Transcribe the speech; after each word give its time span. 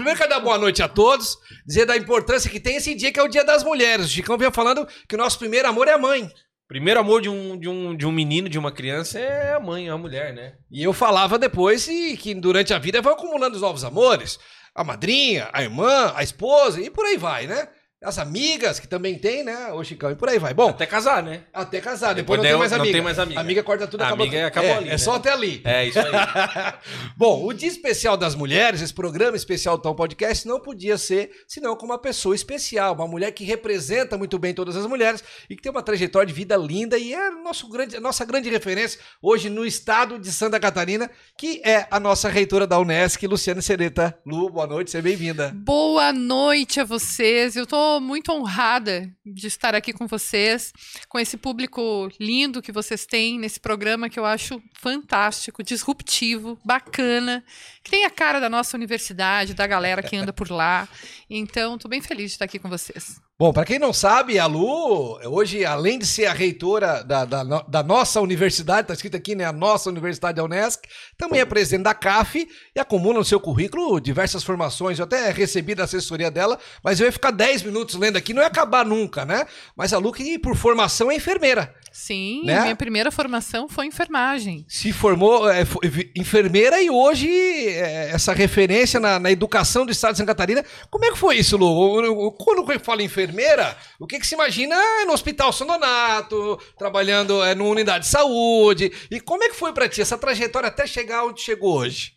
Primeiro 0.00 0.18
quero 0.18 0.30
dar 0.30 0.40
boa 0.40 0.56
noite 0.56 0.82
a 0.82 0.88
todos, 0.88 1.36
dizer 1.66 1.84
da 1.84 1.94
importância 1.94 2.50
que 2.50 2.58
tem 2.58 2.76
esse 2.76 2.94
dia 2.94 3.12
que 3.12 3.20
é 3.20 3.22
o 3.22 3.28
Dia 3.28 3.44
das 3.44 3.62
Mulheres. 3.62 4.06
O 4.06 4.08
Chicão 4.08 4.38
vinha 4.38 4.50
falando 4.50 4.88
que 5.06 5.14
o 5.14 5.18
nosso 5.18 5.38
primeiro 5.38 5.68
amor 5.68 5.88
é 5.88 5.92
a 5.92 5.98
mãe. 5.98 6.26
Primeiro 6.66 7.00
amor 7.00 7.20
de 7.20 7.28
um, 7.28 7.58
de, 7.58 7.68
um, 7.68 7.94
de 7.94 8.06
um 8.06 8.10
menino, 8.10 8.48
de 8.48 8.58
uma 8.58 8.72
criança, 8.72 9.18
é 9.18 9.52
a 9.52 9.60
mãe, 9.60 9.90
a 9.90 9.98
mulher, 9.98 10.32
né? 10.32 10.54
E 10.70 10.82
eu 10.82 10.94
falava 10.94 11.38
depois 11.38 11.86
e 11.86 12.16
que 12.16 12.34
durante 12.34 12.72
a 12.72 12.78
vida 12.78 13.02
vai 13.02 13.12
acumulando 13.12 13.56
os 13.56 13.60
novos 13.60 13.84
amores. 13.84 14.38
A 14.74 14.82
madrinha, 14.82 15.50
a 15.52 15.62
irmã, 15.62 16.14
a 16.16 16.22
esposa 16.22 16.80
e 16.80 16.88
por 16.88 17.04
aí 17.04 17.18
vai, 17.18 17.46
né? 17.46 17.68
As 18.02 18.18
amigas, 18.18 18.80
que 18.80 18.88
também 18.88 19.18
tem, 19.18 19.44
né? 19.44 19.70
O 19.74 19.84
Chicão, 19.84 20.10
e 20.10 20.14
por 20.14 20.26
aí 20.30 20.38
vai. 20.38 20.54
Bom, 20.54 20.70
Até 20.70 20.86
casar, 20.86 21.22
né? 21.22 21.42
até 21.52 21.82
casar, 21.82 22.14
depois, 22.14 22.40
Depois 22.40 22.40
não, 22.40 22.42
tem 22.44 22.52
não- 22.52 22.58
mais 22.58 22.70
não 22.72 22.78
amiga. 22.80 22.92
tem 22.94 23.02
mais 23.02 23.18
amiga. 23.18 23.40
Amiga 23.40 23.62
corta 23.62 23.86
tudo, 23.86 24.00
A 24.00 24.06
acabou. 24.06 24.24
amiga 24.24 24.46
acabou 24.46 24.70
é, 24.70 24.74
ali, 24.78 24.88
É 24.88 24.92
né? 24.92 24.98
só 24.98 25.16
até 25.16 25.30
ali. 25.30 25.60
É 25.64 25.84
isso 25.84 25.98
aí. 25.98 26.06
Bom, 27.14 27.44
o 27.44 27.52
dia 27.52 27.68
especial 27.68 28.16
das 28.16 28.34
mulheres, 28.34 28.80
esse 28.80 28.94
programa 28.94 29.36
especial 29.36 29.76
do 29.76 29.82
Tom 29.82 29.94
Podcast, 29.94 30.48
não 30.48 30.58
podia 30.58 30.96
ser 30.96 31.30
senão 31.46 31.76
com 31.76 31.84
uma 31.84 31.98
pessoa 31.98 32.34
especial, 32.34 32.94
uma 32.94 33.06
mulher 33.06 33.32
que 33.32 33.44
representa 33.44 34.16
muito 34.16 34.38
bem 34.38 34.54
todas 34.54 34.76
as 34.76 34.86
mulheres 34.86 35.22
e 35.50 35.54
que 35.54 35.60
tem 35.60 35.70
uma 35.70 35.82
trajetória 35.82 36.26
de 36.26 36.32
vida 36.32 36.56
linda 36.56 36.96
e 36.96 37.12
é 37.12 37.30
nosso 37.30 37.68
grande, 37.68 37.96
a 37.96 38.00
nossa 38.00 38.24
grande 38.24 38.48
referência 38.48 38.98
hoje 39.20 39.50
no 39.50 39.62
estado 39.66 40.18
de 40.18 40.32
Santa 40.32 40.58
Catarina, 40.58 41.10
que 41.36 41.60
é 41.66 41.86
a 41.90 42.00
nossa 42.00 42.30
reitora 42.30 42.66
da 42.66 42.78
Unesc, 42.78 43.26
Luciana 43.26 43.60
Sereta. 43.60 44.18
Lu, 44.24 44.48
boa 44.48 44.66
noite, 44.66 44.90
seja 44.90 45.02
bem-vinda. 45.02 45.52
Boa 45.54 46.14
noite 46.14 46.80
a 46.80 46.84
vocês. 46.84 47.56
Eu 47.56 47.66
muito 47.98 48.30
honrada 48.30 49.10
de 49.24 49.46
estar 49.46 49.74
aqui 49.74 49.92
com 49.92 50.06
vocês, 50.06 50.72
com 51.08 51.18
esse 51.18 51.36
público 51.36 52.08
lindo 52.20 52.60
que 52.60 52.70
vocês 52.70 53.06
têm 53.06 53.38
nesse 53.38 53.58
programa 53.58 54.10
que 54.10 54.20
eu 54.20 54.26
acho 54.26 54.62
fantástico, 54.74 55.62
disruptivo, 55.62 56.58
bacana, 56.64 57.42
que 57.82 57.90
tem 57.90 58.04
a 58.04 58.10
cara 58.10 58.38
da 58.38 58.50
nossa 58.50 58.76
universidade, 58.76 59.54
da 59.54 59.66
galera 59.66 60.02
que 60.02 60.16
anda 60.16 60.32
por 60.32 60.50
lá. 60.50 60.86
Então, 61.28 61.76
estou 61.76 61.88
bem 61.88 62.02
feliz 62.02 62.30
de 62.30 62.34
estar 62.34 62.44
aqui 62.44 62.58
com 62.58 62.68
vocês. 62.68 63.20
Bom, 63.40 63.54
para 63.54 63.64
quem 63.64 63.78
não 63.78 63.90
sabe, 63.90 64.38
a 64.38 64.44
Lu, 64.44 65.18
hoje, 65.24 65.64
além 65.64 65.98
de 65.98 66.04
ser 66.04 66.26
a 66.26 66.32
reitora 66.34 67.02
da, 67.02 67.24
da, 67.24 67.42
da 67.42 67.82
nossa 67.82 68.20
universidade, 68.20 68.88
tá 68.88 68.92
escrito 68.92 69.16
aqui, 69.16 69.34
né? 69.34 69.46
A 69.46 69.52
nossa 69.52 69.88
Universidade 69.88 70.36
da 70.36 70.44
Unesc, 70.44 70.86
também 71.16 71.40
é 71.40 71.46
presidente 71.46 71.84
da 71.84 71.94
CAF 71.94 72.46
e 72.76 72.78
acumula 72.78 73.20
no 73.20 73.24
seu 73.24 73.40
currículo 73.40 73.98
diversas 73.98 74.44
formações. 74.44 74.98
Eu 74.98 75.06
até 75.06 75.30
recebi 75.30 75.74
da 75.74 75.84
assessoria 75.84 76.30
dela, 76.30 76.58
mas 76.84 77.00
eu 77.00 77.06
ia 77.06 77.12
ficar 77.12 77.30
10 77.30 77.62
minutos 77.62 77.94
lendo 77.94 78.18
aqui, 78.18 78.34
não 78.34 78.42
ia 78.42 78.48
acabar 78.48 78.84
nunca, 78.84 79.24
né? 79.24 79.46
Mas 79.74 79.94
a 79.94 79.98
Lu, 79.98 80.12
que 80.12 80.38
por 80.38 80.54
formação 80.54 81.10
é 81.10 81.14
enfermeira. 81.14 81.74
Sim, 81.92 82.42
Né? 82.44 82.56
a 82.58 82.62
minha 82.62 82.76
primeira 82.76 83.10
formação 83.10 83.68
foi 83.68 83.86
enfermagem. 83.86 84.64
Se 84.68 84.92
formou 84.92 85.48
é, 85.50 85.64
foi 85.64 85.88
vi- 85.88 86.10
enfermeira 86.16 86.80
e 86.82 86.88
hoje 86.90 87.28
é, 87.28 88.10
essa 88.12 88.32
referência 88.32 89.00
na, 89.00 89.18
na 89.18 89.30
educação 89.30 89.84
do 89.84 89.92
estado 89.92 90.12
de 90.12 90.18
Santa 90.18 90.28
Catarina. 90.34 90.64
Como 90.90 91.04
é 91.04 91.10
que 91.10 91.18
foi 91.18 91.36
isso, 91.36 91.56
Lu? 91.56 92.32
Quando 92.32 92.64
fala 92.80 93.02
enfermeira, 93.02 93.76
o 93.98 94.06
que, 94.06 94.18
que 94.20 94.26
se 94.26 94.34
imagina 94.34 94.74
é 94.74 95.04
no 95.04 95.12
Hospital 95.12 95.52
São 95.52 95.66
Donato, 95.66 96.58
trabalhando 96.78 97.42
é, 97.42 97.54
numa 97.54 97.70
unidade 97.70 98.04
de 98.04 98.10
saúde. 98.10 98.92
E 99.10 99.20
como 99.20 99.42
é 99.44 99.48
que 99.48 99.56
foi 99.56 99.72
pra 99.72 99.88
ti 99.88 100.00
essa 100.00 100.16
trajetória 100.16 100.68
até 100.68 100.86
chegar 100.86 101.24
onde 101.24 101.40
chegou 101.40 101.78
hoje? 101.78 102.12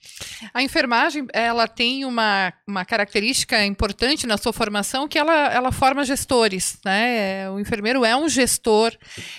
A 0.53 0.61
enfermagem, 0.61 1.25
ela 1.33 1.67
tem 1.67 2.05
uma, 2.05 2.53
uma 2.67 2.85
característica 2.85 3.63
importante 3.65 4.27
na 4.27 4.37
sua 4.37 4.53
formação 4.53 5.07
que 5.07 5.17
ela, 5.17 5.47
ela 5.51 5.71
forma 5.71 6.03
gestores, 6.05 6.77
né? 6.85 7.43
É, 7.43 7.49
O 7.49 7.59
enfermeiro 7.59 8.03
é 8.05 8.15
um 8.15 8.27
gestor, 8.29 8.91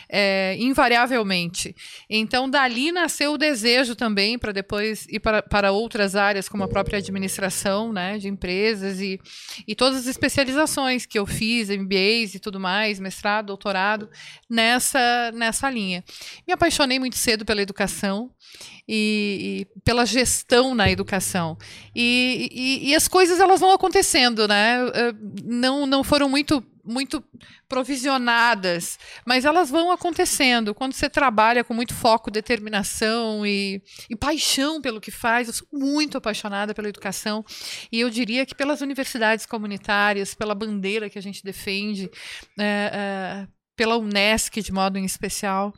é, 0.08 0.23
invariavelmente. 0.58 1.74
Então, 2.08 2.48
dali 2.48 2.92
nasceu 2.92 3.32
o 3.32 3.38
desejo 3.38 3.94
também 3.94 4.38
para 4.38 4.52
depois 4.52 5.06
ir 5.08 5.20
para, 5.20 5.42
para 5.42 5.72
outras 5.72 6.14
áreas, 6.16 6.48
como 6.48 6.62
a 6.64 6.68
própria 6.68 6.98
administração, 6.98 7.92
né? 7.92 8.18
De 8.18 8.28
empresas 8.28 9.00
e, 9.00 9.20
e 9.66 9.74
todas 9.74 9.98
as 10.00 10.06
especializações 10.06 11.06
que 11.06 11.18
eu 11.18 11.26
fiz, 11.26 11.68
MBAs 11.70 12.34
e 12.34 12.38
tudo 12.40 12.60
mais, 12.60 12.98
mestrado, 13.00 13.46
doutorado, 13.46 14.08
nessa, 14.48 15.32
nessa 15.32 15.70
linha. 15.70 16.04
Me 16.46 16.52
apaixonei 16.52 16.98
muito 16.98 17.16
cedo 17.16 17.44
pela 17.44 17.62
educação 17.62 18.30
e, 18.88 19.66
e 19.76 19.80
pela 19.80 20.04
gestão 20.04 20.74
na 20.74 20.90
educação. 20.90 21.56
E, 21.94 22.48
e- 22.52 22.90
e 22.90 22.94
as 22.94 23.08
coisas 23.08 23.40
elas 23.40 23.60
vão 23.60 23.72
acontecendo, 23.72 24.46
né? 24.46 24.78
Eh, 24.94 25.12
Não, 25.44 25.86
não 25.86 26.04
foram 26.04 26.28
muito 26.28 26.62
muito 26.84 27.24
provisionadas, 27.68 28.98
mas 29.24 29.44
elas 29.44 29.70
vão 29.70 29.90
acontecendo 29.90 30.74
quando 30.74 30.92
você 30.92 31.08
trabalha 31.08 31.64
com 31.64 31.72
muito 31.72 31.94
foco, 31.94 32.30
determinação 32.30 33.46
e, 33.46 33.82
e 34.08 34.16
paixão 34.16 34.80
pelo 34.80 35.00
que 35.00 35.10
faz. 35.10 35.48
Eu 35.48 35.54
sou 35.54 35.66
muito 35.72 36.18
apaixonada 36.18 36.74
pela 36.74 36.88
educação 36.88 37.44
e 37.90 38.00
eu 38.00 38.10
diria 38.10 38.44
que 38.44 38.54
pelas 38.54 38.80
universidades 38.80 39.46
comunitárias, 39.46 40.34
pela 40.34 40.54
bandeira 40.54 41.08
que 41.08 41.18
a 41.18 41.22
gente 41.22 41.42
defende, 41.42 42.10
eh, 42.58 42.90
eh, 42.92 43.46
pela 43.76 43.96
Unesc 43.96 44.60
de 44.60 44.72
modo 44.72 44.98
em 44.98 45.04
especial. 45.04 45.72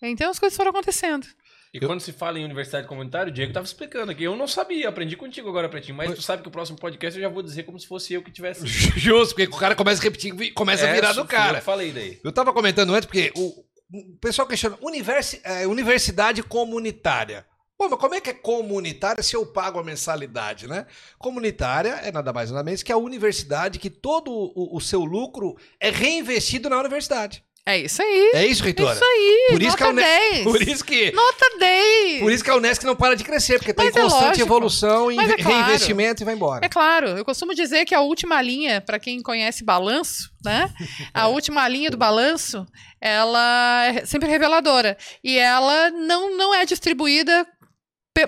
Então 0.00 0.30
as 0.30 0.38
coisas 0.38 0.56
foram 0.56 0.70
acontecendo. 0.70 1.26
E 1.76 1.86
quando 1.86 2.00
se 2.00 2.12
fala 2.12 2.38
em 2.38 2.44
universidade 2.44 2.86
comunitária, 2.86 3.30
o 3.30 3.34
Diego 3.34 3.52
tava 3.52 3.66
explicando 3.66 4.12
aqui. 4.12 4.24
Eu 4.24 4.36
não 4.36 4.46
sabia, 4.48 4.88
aprendi 4.88 5.16
contigo 5.16 5.48
agora, 5.48 5.68
Pretinho. 5.68 5.96
Mas 5.96 6.14
tu 6.14 6.22
sabe 6.22 6.42
que 6.42 6.48
o 6.48 6.50
próximo 6.50 6.78
podcast 6.78 7.18
eu 7.18 7.22
já 7.22 7.28
vou 7.28 7.42
dizer 7.42 7.62
como 7.64 7.78
se 7.78 7.86
fosse 7.86 8.14
eu 8.14 8.22
que 8.22 8.30
tivesse. 8.30 8.66
Justo, 8.66 9.34
porque 9.34 9.54
o 9.54 9.58
cara 9.58 9.74
começa 9.74 10.00
a 10.00 10.04
repetir, 10.04 10.52
começa 10.52 10.88
a 10.88 10.92
virar 10.92 11.12
do 11.12 11.20
eu 11.20 11.24
cara. 11.26 11.58
que 11.58 11.64
falei 11.64 11.92
daí. 11.92 12.20
Eu 12.22 12.32
tava 12.32 12.52
comentando 12.52 12.94
antes, 12.94 13.06
porque 13.06 13.32
o, 13.36 13.64
o 13.92 14.16
pessoal 14.20 14.48
questiona, 14.48 14.76
universi- 14.80 15.40
é, 15.44 15.66
universidade 15.66 16.42
comunitária. 16.42 17.44
Pô, 17.78 17.90
mas 17.90 17.98
como 18.00 18.14
é 18.14 18.20
que 18.22 18.30
é 18.30 18.32
comunitária 18.32 19.22
se 19.22 19.36
eu 19.36 19.44
pago 19.44 19.78
a 19.78 19.84
mensalidade, 19.84 20.66
né? 20.66 20.86
Comunitária 21.18 21.90
é 22.02 22.10
nada 22.10 22.32
mais 22.32 22.50
nada 22.50 22.64
menos 22.64 22.82
que 22.82 22.90
a 22.90 22.96
universidade 22.96 23.78
que 23.78 23.90
todo 23.90 24.30
o, 24.30 24.74
o 24.76 24.80
seu 24.80 25.04
lucro 25.04 25.56
é 25.78 25.90
reinvestido 25.90 26.70
na 26.70 26.78
universidade. 26.78 27.44
É 27.68 27.76
isso 27.78 28.00
aí. 28.00 28.30
É 28.34 28.46
isso, 28.46 28.62
reitora? 28.62 28.94
Isso 28.94 29.04
aí. 29.04 29.46
Por 29.50 29.62
isso 29.62 29.76
que 29.76 29.82
a 29.82 29.86
nota 29.92 30.00
Une- 30.06 30.30
10. 30.32 30.44
Por 30.46 30.62
isso 30.62 30.84
que, 30.84 31.10
Nota 31.10 31.46
10. 31.58 32.20
por 32.20 32.32
isso 32.32 32.44
que 32.44 32.50
a 32.50 32.54
Unesc 32.56 32.84
não 32.86 32.94
para 32.94 33.16
de 33.16 33.24
crescer, 33.24 33.58
porque 33.58 33.72
está 33.72 33.84
em 33.84 33.88
é 33.88 33.90
constante 33.90 34.22
lógico. 34.24 34.42
evolução 34.46 35.10
e 35.10 35.18
é 35.18 35.36
claro. 35.36 35.42
reinvestimento 35.64 36.22
e 36.22 36.24
vai 36.24 36.34
embora. 36.34 36.64
É 36.64 36.68
claro, 36.68 37.08
eu 37.08 37.24
costumo 37.24 37.52
dizer 37.54 37.84
que 37.84 37.94
a 37.94 38.00
última 38.00 38.40
linha, 38.40 38.80
para 38.80 39.00
quem 39.00 39.20
conhece 39.20 39.64
balanço, 39.64 40.30
né? 40.44 40.70
A 41.12 41.26
última 41.28 41.66
linha 41.66 41.90
do 41.90 41.96
balanço, 41.96 42.64
ela 43.00 43.86
é 43.86 44.04
sempre 44.06 44.28
reveladora. 44.28 44.96
E 45.24 45.36
ela 45.36 45.90
não, 45.90 46.36
não 46.36 46.54
é 46.54 46.64
distribuída 46.64 47.44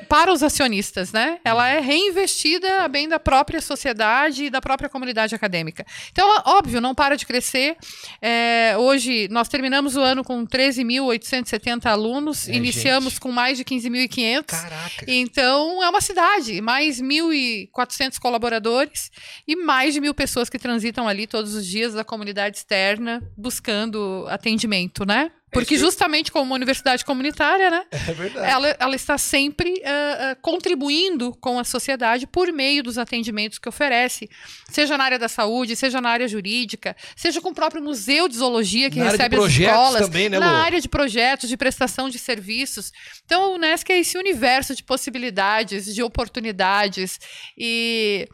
para 0.09 0.33
os 0.33 0.43
acionistas, 0.43 1.13
né? 1.13 1.39
Ela 1.45 1.69
é 1.69 1.81
reinvestida 1.81 2.83
a 2.85 2.89
bem 2.89 3.09
da 3.09 3.19
própria 3.19 3.61
sociedade 3.61 4.45
e 4.45 4.51
da 4.51 4.61
própria 4.61 4.89
comunidade 4.89 5.35
acadêmica. 5.35 5.87
Então, 6.11 6.29
ela, 6.29 6.43
óbvio, 6.47 6.81
não 6.81 6.95
para 6.95 7.17
de 7.17 7.25
crescer. 7.25 7.77
É, 8.21 8.75
hoje, 8.77 9.29
nós 9.31 9.49
terminamos 9.49 9.97
o 9.97 10.01
ano 10.01 10.23
com 10.25 10.45
13.870 10.47 11.87
alunos, 11.87 12.49
É, 12.49 12.53
iniciamos 12.53 13.15
gente. 13.15 13.21
com 13.21 13.33
mais 13.33 13.57
de 13.57 13.65
15.500. 13.65 14.45
Caraca. 14.47 15.05
Então, 15.07 15.83
é 15.83 15.89
uma 15.89 16.01
cidade, 16.01 16.61
mais 16.61 17.01
1.400 17.01 18.19
colaboradores 18.19 19.11
e 19.47 19.57
mais 19.57 19.95
de 19.95 20.01
mil 20.01 20.15
pessoas 20.15 20.49
que 20.51 20.59
transitam 20.59 21.07
ali 21.09 21.27
todos 21.27 21.55
os 21.55 21.67
dias 21.67 21.95
da 21.95 22.05
comunidade 22.05 22.59
externa 22.59 23.23
buscando 23.37 24.27
atendimento, 24.29 25.05
né? 25.07 25.31
Porque 25.51 25.77
justamente 25.77 26.31
como 26.31 26.45
uma 26.45 26.55
universidade 26.55 27.05
comunitária, 27.05 27.71
né? 27.71 27.85
É 28.09 28.13
verdade. 28.13 28.51
Ela, 28.51 28.77
ela 28.79 28.97
está 28.97 29.19
sempre 29.19 29.83
ah, 29.85 30.31
ah, 30.31 30.37
contribuindo 30.41 31.37
com 31.41 31.59
a 31.59 31.65
sociedade 31.65 32.27
por 32.27 32.51
meio 32.53 32.83
dos 32.83 32.97
atendimentos 32.97 33.59
que 33.59 33.69
oferece, 33.69 34.31
seja 34.71 34.97
na 34.97 35.05
área 35.05 35.19
da 35.19 35.29
saúde, 35.29 35.77
seja 35.77 36.01
na 36.01 36.09
área 36.09 36.27
jurídica, 36.27 36.97
seja 37.15 37.41
com 37.41 37.51
o 37.51 37.55
próprio 37.55 37.83
Museu 37.83 38.29
de 38.29 38.37
Zoologia 38.37 38.89
que 38.89 38.99
Na 38.99 39.11
recebe 39.11 39.37
as 39.37 39.51
escolas, 39.51 40.01
também, 40.01 40.29
né, 40.29 40.39
na 40.39 40.63
área 40.63 40.81
de 40.81 40.89
projetos, 40.89 41.49
de 41.49 41.57
prestação 41.57 42.09
de 42.09 42.19
serviços. 42.19 42.93
Então, 43.25 43.43
a 43.43 43.49
Unesco 43.49 43.93
é 43.93 43.99
esse 43.99 44.17
universo 44.17 44.75
de 44.75 44.83
possibilidades, 44.83 45.95
de 45.95 46.03
oportunidades. 46.03 47.19
E, 47.57 48.27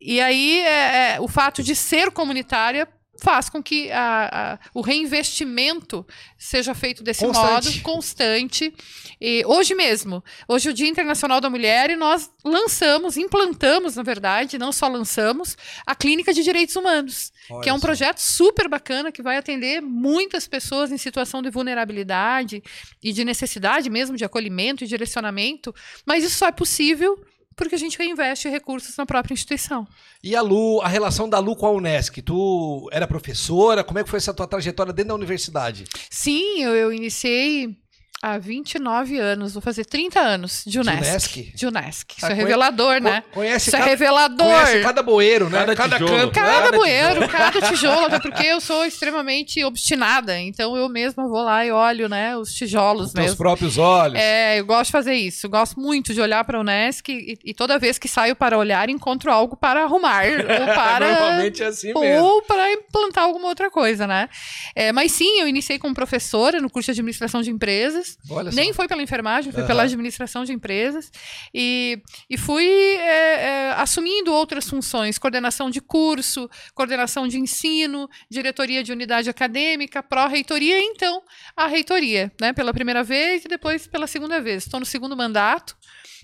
e 0.00 0.20
aí, 0.20 0.60
é, 0.60 1.14
é, 1.14 1.20
o 1.20 1.28
fato 1.28 1.62
de 1.62 1.74
ser 1.74 2.10
comunitária 2.10 2.88
faz 3.20 3.48
com 3.48 3.62
que 3.62 3.90
a- 3.90 4.30
a- 4.54 4.58
o 4.72 4.80
reinvestimento 4.80 6.06
seja 6.38 6.74
feito 6.74 7.02
desse 7.02 7.24
Constante. 7.24 7.68
modo, 7.70 7.82
constante. 7.82 8.74
E 9.20 9.42
hoje 9.46 9.74
mesmo, 9.74 10.22
hoje 10.46 10.68
é 10.68 10.70
o 10.70 10.74
Dia 10.74 10.88
Internacional 10.88 11.40
da 11.40 11.50
Mulher 11.50 11.90
e 11.90 11.96
nós 11.96 12.30
lançamos, 12.44 13.16
implantamos, 13.16 13.96
na 13.96 14.02
verdade, 14.02 14.58
não 14.58 14.70
só 14.72 14.86
lançamos, 14.88 15.56
a 15.86 15.94
Clínica 15.94 16.32
de 16.32 16.42
Direitos 16.42 16.76
Humanos, 16.76 17.32
que 17.62 17.68
é 17.68 17.72
um 17.72 17.74
Olha 17.74 17.80
só. 17.80 17.86
projeto 17.86 18.18
super 18.18 18.68
bacana 18.68 19.10
que 19.10 19.22
vai 19.22 19.36
atender 19.36 19.80
muitas 19.82 20.46
pessoas 20.46 20.92
em 20.92 20.98
situação 20.98 21.42
de 21.42 21.50
vulnerabilidade 21.50 22.62
e 23.02 23.12
de 23.12 23.24
necessidade 23.24 23.90
mesmo 23.90 24.16
de 24.16 24.24
acolhimento 24.24 24.84
e 24.84 24.86
direcionamento, 24.86 25.74
mas 26.06 26.22
isso 26.24 26.36
só 26.38 26.46
é 26.46 26.52
possível 26.52 27.18
porque 27.58 27.74
a 27.74 27.78
gente 27.78 27.98
reinveste 27.98 28.48
recursos 28.48 28.96
na 28.96 29.04
própria 29.04 29.34
instituição. 29.34 29.86
E 30.22 30.36
a 30.36 30.40
Lu, 30.40 30.80
a 30.80 30.88
relação 30.88 31.28
da 31.28 31.40
Lu 31.40 31.56
com 31.56 31.66
a 31.66 31.70
Unesc? 31.70 32.22
Tu 32.22 32.88
era 32.92 33.06
professora? 33.06 33.82
Como 33.82 33.98
é 33.98 34.04
que 34.04 34.08
foi 34.08 34.18
essa 34.18 34.32
tua 34.32 34.46
trajetória 34.46 34.92
dentro 34.92 35.08
da 35.08 35.14
universidade? 35.16 35.84
Sim, 36.08 36.62
eu, 36.62 36.74
eu 36.74 36.92
iniciei 36.92 37.76
Há 38.20 38.36
29 38.36 39.16
anos, 39.16 39.52
vou 39.54 39.62
fazer 39.62 39.84
30 39.84 40.18
anos 40.18 40.64
de 40.66 40.80
Unesc. 40.80 40.98
Unesc? 41.08 41.52
De 41.54 41.66
Unesc. 41.68 42.14
Isso 42.16 42.26
Ah, 42.26 42.30
é 42.30 42.30
conhe- 42.30 42.42
revelador, 42.42 43.00
né? 43.00 43.20
Co- 43.20 43.34
Conhece 43.38 43.68
Isso 43.68 43.76
é 43.76 43.78
cada, 43.78 43.90
revelador. 43.92 44.46
conhece 44.64 44.82
cada 44.82 45.02
bueiro, 45.04 45.48
né? 45.48 45.64
Cada 45.76 45.98
tijolo. 46.00 46.10
canto. 46.22 46.32
Cada 46.34 46.48
cada 46.62 46.76
bueiro, 46.76 47.28
cada 47.28 47.60
tijolo, 47.68 48.06
até 48.06 48.18
porque 48.18 48.44
eu 48.44 48.60
sou 48.60 48.84
extremamente 48.84 49.62
obstinada. 49.62 50.36
Então 50.40 50.76
eu 50.76 50.88
mesma 50.88 51.28
vou 51.28 51.42
lá 51.44 51.64
e 51.64 51.70
olho, 51.70 52.08
né, 52.08 52.36
os 52.36 52.52
tijolos 52.52 53.12
Com 53.12 53.20
mesmo. 53.20 53.36
próprios 53.36 53.78
olhos. 53.78 54.18
É, 54.18 54.58
eu 54.58 54.66
gosto 54.66 54.86
de 54.86 54.92
fazer 54.92 55.14
isso. 55.14 55.46
Eu 55.46 55.50
gosto 55.50 55.78
muito 55.78 56.12
de 56.12 56.20
olhar 56.20 56.42
para 56.44 56.58
a 56.58 56.60
Unesc 56.60 57.08
e, 57.12 57.38
e 57.44 57.54
toda 57.54 57.78
vez 57.78 57.98
que 57.98 58.08
saio 58.08 58.34
para 58.34 58.58
olhar, 58.58 58.88
encontro 58.88 59.30
algo 59.30 59.56
para 59.56 59.84
arrumar 59.84 60.24
ou 60.58 60.74
para 60.74 61.06
Normalmente 61.08 61.62
é 61.62 61.66
assim 61.66 61.94
mesmo. 61.94 62.24
ou 62.24 62.42
para 62.42 62.72
implantar 62.72 63.22
alguma 63.22 63.46
outra 63.46 63.70
coisa, 63.70 64.08
né? 64.08 64.28
É, 64.74 64.90
mas 64.90 65.12
sim, 65.12 65.38
eu 65.40 65.46
iniciei 65.46 65.78
como 65.78 65.94
professora 65.94 66.60
no 66.60 66.68
curso 66.68 66.86
de 66.86 66.98
administração 67.00 67.42
de 67.42 67.50
empresas. 67.52 68.07
Olha 68.30 68.50
Nem 68.50 68.68
só. 68.68 68.74
foi 68.74 68.88
pela 68.88 69.02
enfermagem, 69.02 69.52
foi 69.52 69.60
Aham. 69.62 69.66
pela 69.68 69.82
administração 69.82 70.44
de 70.44 70.52
empresas. 70.52 71.10
E, 71.52 72.00
e 72.28 72.38
fui 72.38 72.64
é, 72.64 73.44
é, 73.44 73.70
assumindo 73.76 74.32
outras 74.32 74.68
funções: 74.68 75.18
coordenação 75.18 75.70
de 75.70 75.80
curso, 75.80 76.48
coordenação 76.74 77.26
de 77.26 77.38
ensino, 77.38 78.08
diretoria 78.30 78.82
de 78.82 78.92
unidade 78.92 79.28
acadêmica, 79.28 80.02
pró-reitoria 80.02 80.78
e 80.80 80.84
então 80.84 81.22
a 81.56 81.66
reitoria, 81.66 82.32
né? 82.40 82.52
Pela 82.52 82.72
primeira 82.72 83.02
vez 83.02 83.44
e 83.44 83.48
depois 83.48 83.86
pela 83.86 84.06
segunda 84.06 84.40
vez. 84.40 84.64
Estou 84.64 84.80
no 84.80 84.86
segundo 84.86 85.16
mandato. 85.16 85.76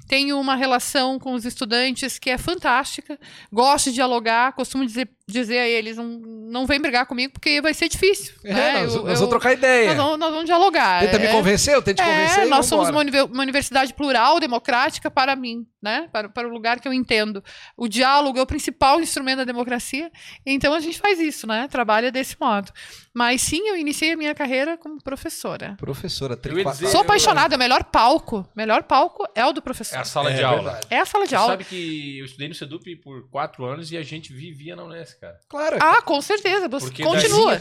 Tenho 0.08 0.38
uma 0.40 0.56
relação 0.56 1.18
com 1.18 1.34
os 1.34 1.44
estudantes 1.44 2.18
que 2.18 2.28
é 2.28 2.36
fantástica. 2.36 3.18
Gosto 3.52 3.86
de 3.86 3.94
dialogar, 3.94 4.52
costumo 4.52 4.84
dizer, 4.84 5.08
dizer 5.26 5.58
a 5.58 5.68
eles: 5.68 5.96
não, 5.96 6.06
não 6.06 6.66
vem 6.66 6.80
brigar 6.80 7.06
comigo 7.06 7.32
porque 7.32 7.60
vai 7.60 7.72
ser 7.74 7.88
difícil. 7.88 8.34
É, 8.44 8.52
né? 8.54 8.72
nós, 8.82 8.94
Eu- 8.94 9.02
nós 9.02 9.10
eu- 9.10 9.14
vamos 9.16 9.28
trocar 9.30 9.52
ideia. 9.52 9.88
nós 9.88 9.96
vamos, 9.96 10.18
nós 10.18 10.30
vamos 10.30 10.44
dialogar. 10.46 11.00
Tenta 11.04 11.18
me 11.18 11.26
É- 11.26 11.32
convencer, 11.32 11.74
eu 11.74 11.82
tento 11.82 11.96
te 11.98 12.02
convencer. 12.02 12.40
é, 12.42 12.46
e 12.46 12.50
nós 12.50 12.66
somos 12.66 12.88
uma, 12.88 13.02
uma 13.02 13.42
universidade 13.42 13.92
plural, 13.94 14.38
democrática 14.40 15.10
para 15.10 15.34
mim, 15.34 15.66
né? 15.82 16.08
Para, 16.12 16.28
para 16.28 16.46
o 16.46 16.50
lugar 16.50 16.80
que 16.80 16.86
eu 16.88 16.92
entendo. 16.92 17.42
O 17.76 17.88
diálogo 17.88 18.38
é 18.38 18.42
o 18.42 18.46
principal 18.46 19.00
instrumento 19.00 19.38
da 19.38 19.44
democracia. 19.44 20.10
Então 20.46 20.74
a 20.74 20.80
gente 20.80 20.98
faz 20.98 21.18
isso, 21.18 21.46
né? 21.46 21.68
Trabalha 21.70 22.12
desse 22.12 22.36
modo. 22.40 22.70
Mas 23.16 23.42
sim, 23.42 23.68
eu 23.68 23.76
iniciei 23.76 24.12
a 24.12 24.16
minha 24.16 24.34
carreira 24.34 24.76
como 24.76 25.00
professora. 25.02 25.76
Professora, 25.78 26.38
Eu 26.44 26.58
ia 26.58 26.64
dizer- 26.64 26.88
Sou 26.88 27.00
eu- 27.00 27.04
apaixonada, 27.04 27.54
o 27.54 27.58
melhor 27.58 27.84
palco. 27.84 28.46
Melhor 28.56 28.82
palco 28.82 29.24
é 29.34 29.44
o 29.46 29.52
do 29.52 29.60
É 29.60 29.62
professor. 29.62 29.98
a 29.98 30.04
sala 30.04 30.30
É 30.32 30.34
de 30.36 30.42
aula. 30.42 30.80
É 30.90 30.98
a 30.98 31.06
sala 31.06 31.24
de 31.24 31.30
Tu 31.30 31.36
aula. 31.36 31.52
sabe 31.52 31.64
que 31.64 32.18
eu 32.18 32.24
estudei 32.24 32.48
no 32.48 32.54
Sedup 32.54 32.96
por 32.96 33.28
quatro 33.30 33.64
anos 33.64 33.92
e 33.92 33.96
a 33.96 34.02
gente 34.02 34.32
vivia 34.32 34.74
na 34.74 34.82
Unesco, 34.84 35.13
cara. 35.18 35.38
Claro. 35.48 35.78
Ah, 35.80 36.02
com 36.02 36.20
certeza. 36.20 36.68
Continua. 36.68 37.60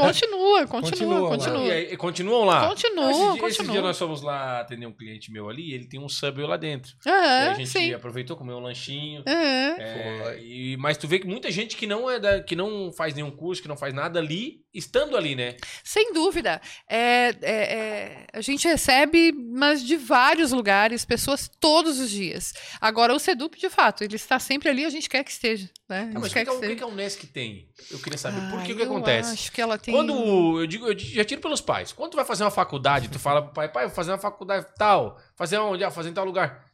continua, 0.00 0.66
Continua, 0.66 1.28
continua. 1.28 1.64
E 1.66 1.70
aí, 1.70 1.96
continuam 1.96 2.44
lá. 2.44 2.68
Continua, 2.68 3.10
Esse 3.10 3.20
dia, 3.20 3.28
esse 3.30 3.40
continua. 3.58 3.72
dia 3.72 3.82
nós 3.82 3.98
fomos 3.98 4.22
lá 4.22 4.60
atender 4.60 4.86
um 4.86 4.92
cliente 4.92 5.30
meu 5.32 5.48
ali 5.48 5.72
ele 5.74 5.86
tem 5.86 6.00
um 6.00 6.08
Subway 6.08 6.46
lá 6.46 6.56
dentro. 6.56 6.92
e 7.04 7.10
a 7.10 7.54
gente 7.54 7.68
sim. 7.68 7.92
aproveitou, 7.92 8.36
comeu 8.36 8.56
um 8.56 8.60
lanchinho. 8.60 9.22
É, 9.26 10.38
e- 10.40 10.76
mas 10.78 10.96
tu 10.96 11.06
vê 11.08 11.18
que 11.18 11.26
muita 11.26 11.50
gente 11.50 11.76
que 11.76 11.86
não 11.86 12.10
é 12.10 12.18
da, 12.18 12.42
que 12.42 12.54
não 12.56 12.92
faz 12.92 13.14
nenhum 13.14 13.30
curso, 13.30 13.62
que 13.62 13.68
não 13.68 13.76
faz 13.76 13.92
nada 13.94 14.18
ali, 14.18 14.60
estando 14.72 15.16
ali, 15.16 15.34
né? 15.34 15.56
Sem 15.82 16.12
dúvida. 16.12 16.60
É, 16.88 17.28
é, 17.28 17.34
é, 17.42 18.26
a 18.32 18.40
gente 18.40 18.66
recebe, 18.66 19.32
mas 19.54 19.82
de 19.84 19.96
vários 19.96 20.50
lugares, 20.52 21.04
pessoas 21.04 21.48
todos 21.60 21.98
os 22.00 22.10
dias. 22.10 22.52
Agora, 22.80 23.14
o 23.14 23.18
Sedup, 23.18 23.58
de 23.58 23.70
fato, 23.70 24.02
ele 24.02 24.16
está 24.16 24.38
sempre 24.38 24.68
ali, 24.68 24.84
a 24.84 24.90
gente 24.90 25.08
quer 25.08 25.22
que 25.22 25.30
esteja. 25.30 25.70
Né? 25.88 26.00
Ah, 26.00 26.04
gente 26.04 26.14
mas 26.14 26.30
o 26.30 26.34
que, 26.34 26.44
que, 26.44 26.50
é- 26.50 26.52
o 26.52 26.60
que 26.60 26.76
que 26.76 26.82
a 26.82 26.86
Unesc 26.86 27.26
tem? 27.28 27.68
Eu 27.90 27.98
queria 28.00 28.18
saber. 28.18 28.40
Por 28.50 28.58
Ah, 28.58 28.62
que 28.62 28.72
o 28.72 28.76
que 28.76 28.82
eu 28.82 28.86
acontece? 28.86 29.32
Acho 29.32 29.52
que 29.52 29.60
ela 29.60 29.78
tem. 29.78 29.94
Quando 29.94 30.60
eu 30.60 30.66
digo, 30.66 30.86
eu 30.88 30.98
já 30.98 31.24
tiro 31.24 31.40
pelos 31.40 31.60
pais. 31.60 31.92
Quando 31.92 32.12
tu 32.12 32.16
vai 32.16 32.24
fazer 32.24 32.42
uma 32.44 32.50
faculdade, 32.50 33.08
tu 33.08 33.18
fala 33.18 33.42
pro 33.42 33.52
pai, 33.54 33.68
pai, 33.70 33.86
vou 33.86 33.94
fazer 33.94 34.10
uma 34.10 34.18
faculdade 34.18 34.66
tal, 34.76 35.18
fazer 35.36 35.58
onde? 35.58 35.84
Ah, 35.84 35.90
fazer 35.90 36.10
em 36.10 36.14
tal 36.14 36.24
lugar. 36.24 36.64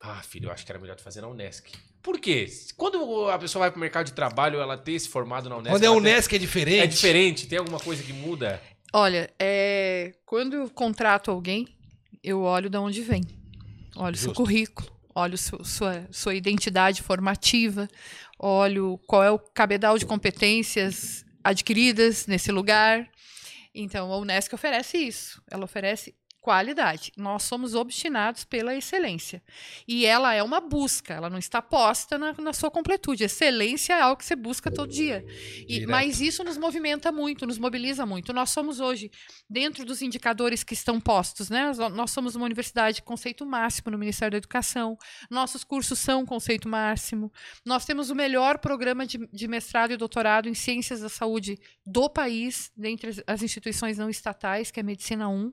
Ah, 0.00 0.22
filho, 0.22 0.46
eu 0.48 0.52
acho 0.52 0.64
que 0.64 0.70
era 0.72 0.78
melhor 0.80 0.96
tu 0.96 1.02
fazer 1.02 1.20
na 1.20 1.28
Unesc. 1.28 1.70
Por 2.02 2.18
quê? 2.20 2.46
Quando 2.76 3.28
a 3.28 3.38
pessoa 3.38 3.60
vai 3.64 3.70
pro 3.70 3.80
mercado 3.80 4.06
de 4.06 4.12
trabalho, 4.12 4.60
ela 4.60 4.76
ter 4.78 4.98
se 4.98 5.08
formado 5.08 5.48
na 5.48 5.56
Unesc. 5.56 5.70
Quando 5.74 5.82
é 5.82 5.86
ela 5.86 5.94
tem- 5.96 6.02
Unesc 6.12 6.34
é 6.34 6.38
diferente. 6.38 6.80
É 6.82 6.86
diferente? 6.86 7.46
Tem 7.46 7.58
alguma 7.58 7.80
coisa 7.80 8.02
que 8.02 8.12
muda? 8.12 8.60
Olha, 8.92 9.28
é, 9.38 10.14
quando 10.24 10.54
eu 10.54 10.70
contrato 10.70 11.30
alguém, 11.30 11.66
eu 12.22 12.42
olho 12.42 12.68
de 12.70 12.76
onde 12.78 13.02
vem. 13.02 13.22
Olho 13.96 14.14
o 14.14 14.18
seu 14.18 14.28
Justo. 14.28 14.34
currículo, 14.42 14.88
olho 15.14 15.36
su- 15.38 15.64
sua, 15.64 16.06
sua 16.10 16.34
identidade 16.34 17.02
formativa, 17.02 17.88
olho 18.38 18.98
qual 19.06 19.22
é 19.24 19.30
o 19.30 19.38
cabedal 19.38 19.98
de 19.98 20.06
competências 20.06 21.24
adquiridas 21.42 22.26
nesse 22.26 22.52
lugar. 22.52 23.08
Então, 23.74 24.12
a 24.12 24.16
Unesc 24.18 24.52
oferece 24.54 24.96
isso. 24.98 25.42
Ela 25.50 25.64
oferece 25.64 26.14
qualidade. 26.40 27.12
Nós 27.16 27.42
somos 27.42 27.74
obstinados 27.74 28.44
pela 28.44 28.74
excelência. 28.74 29.42
E 29.86 30.06
ela 30.06 30.32
é 30.32 30.42
uma 30.42 30.60
busca, 30.60 31.14
ela 31.14 31.28
não 31.28 31.38
está 31.38 31.60
posta 31.60 32.16
na, 32.16 32.32
na 32.38 32.52
sua 32.52 32.70
completude. 32.70 33.24
Excelência 33.24 33.92
é 33.94 34.00
algo 34.00 34.16
que 34.16 34.24
você 34.24 34.36
busca 34.36 34.70
todo 34.70 34.90
dia. 34.90 35.24
E- 35.68 35.80
mas 35.86 36.20
isso 36.20 36.42
nos 36.44 36.56
movimenta 36.56 37.12
muito, 37.12 37.46
nos 37.46 37.58
mobiliza 37.58 38.06
muito. 38.06 38.32
Nós 38.32 38.50
somos 38.50 38.80
hoje, 38.80 39.10
dentro 39.48 39.84
dos 39.84 40.00
indicadores 40.00 40.62
que 40.64 40.74
estão 40.74 41.00
postos, 41.00 41.50
né? 41.50 41.72
Nós- 41.92 42.10
somos 42.10 42.34
uma 42.34 42.46
universidade 42.46 42.96
de 42.96 43.02
conceito 43.02 43.44
máximo 43.44 43.90
no 43.90 43.98
Ministério 43.98 44.32
da 44.32 44.38
Educação. 44.38 44.96
Nossos 45.30 45.62
cursos 45.64 45.98
são 45.98 46.24
conceito 46.24 46.68
máximo. 46.68 47.30
Nós 47.64 47.84
temos 47.84 48.10
o 48.10 48.14
melhor 48.14 48.58
programa 48.58 49.06
de, 49.06 49.18
de 49.32 49.46
mestrado 49.48 49.92
e 49.92 49.96
doutorado 49.96 50.48
em 50.48 50.54
ciências 50.54 51.00
da 51.00 51.08
saúde 51.08 51.58
do 51.84 52.08
país, 52.08 52.70
dentre 52.76 53.10
as- 53.26 53.42
instituições 53.42 53.98
não 53.98 54.08
estatais, 54.08 54.70
que 54.70 54.80
é 54.80 54.82
a 54.82 54.86
Medicina 54.86 55.28
1 55.28 55.52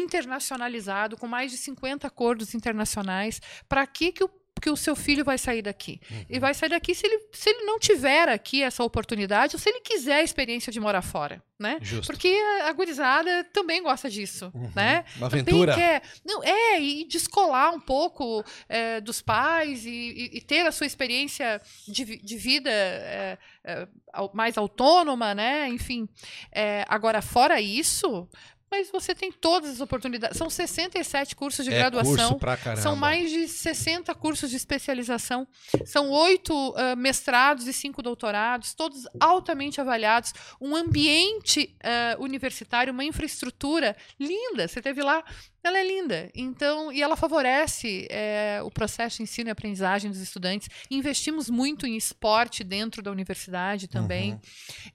internacionalizado, 0.00 1.16
com 1.16 1.26
mais 1.26 1.50
de 1.50 1.56
50 1.58 2.06
acordos 2.06 2.54
internacionais. 2.54 3.40
Para 3.68 3.86
que, 3.86 4.12
que, 4.12 4.24
o, 4.24 4.30
que 4.60 4.70
o 4.70 4.76
seu 4.76 4.94
filho 4.94 5.24
vai 5.24 5.38
sair 5.38 5.62
daqui? 5.62 6.00
Ele 6.28 6.38
vai 6.40 6.52
sair 6.54 6.68
daqui 6.70 6.94
se 6.94 7.06
ele, 7.06 7.18
se 7.32 7.48
ele 7.50 7.64
não 7.64 7.78
tiver 7.78 8.28
aqui 8.28 8.62
essa 8.62 8.84
oportunidade, 8.84 9.56
ou 9.56 9.60
se 9.60 9.68
ele 9.70 9.80
quiser 9.80 10.16
a 10.16 10.22
experiência 10.22 10.70
de 10.72 10.78
morar 10.78 11.00
fora, 11.02 11.42
né? 11.58 11.78
Justo. 11.80 12.06
Porque 12.12 12.28
a, 12.64 12.72
gurizada 12.72 13.44
também 13.52 13.82
gosta 13.82 14.10
disso, 14.10 14.50
Uhum. 14.54 14.70
né? 14.76 15.04
Uma 15.16 15.30
Também 15.30 15.42
aventura. 15.42 15.74
quer, 15.74 16.02
não, 16.24 16.42
é, 16.44 16.80
e 16.80 17.04
descolar 17.06 17.72
um 17.74 17.80
pouco 17.80 18.44
é, 18.68 19.00
dos 19.00 19.22
pais 19.22 19.86
e, 19.86 19.90
e- 19.90 20.30
e 20.38 20.40
ter 20.42 20.66
a 20.66 20.72
sua 20.72 20.86
experiência 20.86 21.60
de, 21.88 22.04
de 22.18 22.36
vida 22.36 22.70
é, 22.70 23.38
é, 23.64 23.88
mais 24.34 24.58
autônoma, 24.58 25.34
né? 25.34 25.68
Enfim. 25.68 26.06
É, 26.52 26.84
agora, 26.88 27.22
fora 27.22 27.60
isso, 27.62 28.28
mas 28.70 28.90
você 28.90 29.14
tem 29.14 29.32
todas 29.32 29.70
as 29.70 29.80
oportunidades. 29.80 30.38
São 30.38 30.48
67 30.48 31.34
cursos 31.34 31.64
de 31.64 31.72
é 31.72 31.78
graduação. 31.78 32.14
curso 32.14 32.34
pra 32.36 32.56
caramba. 32.56 32.82
São 32.82 32.94
mais 32.94 33.30
de 33.30 33.48
60 33.48 34.14
cursos 34.14 34.48
de 34.48 34.56
especialização. 34.56 35.46
São 35.84 36.10
oito 36.10 36.74
ah, 36.76 36.94
mestrados 36.94 37.66
e 37.66 37.72
cinco 37.72 38.02
doutorados, 38.02 38.72
todos 38.74 39.06
altamente 39.18 39.80
avaliados. 39.80 40.32
Um 40.60 40.76
ambiente 40.76 41.76
ah, 41.82 42.16
universitário, 42.20 42.92
uma 42.92 43.04
infraestrutura 43.04 43.96
linda. 44.18 44.68
Você 44.68 44.80
teve 44.80 45.02
lá, 45.02 45.24
ela 45.62 45.78
é 45.78 45.86
linda. 45.86 46.30
Então, 46.34 46.90
e 46.92 47.02
ela 47.02 47.16
favorece 47.16 48.06
eh, 48.10 48.60
o 48.64 48.70
processo 48.70 49.18
de 49.18 49.24
ensino 49.24 49.48
e 49.48 49.52
aprendizagem 49.52 50.10
dos 50.10 50.20
estudantes. 50.20 50.68
Investimos 50.90 51.50
muito 51.50 51.86
em 51.86 51.96
esporte 51.96 52.64
dentro 52.64 53.02
da 53.02 53.10
universidade 53.10 53.86
também. 53.86 54.32
Uhum. 54.32 54.40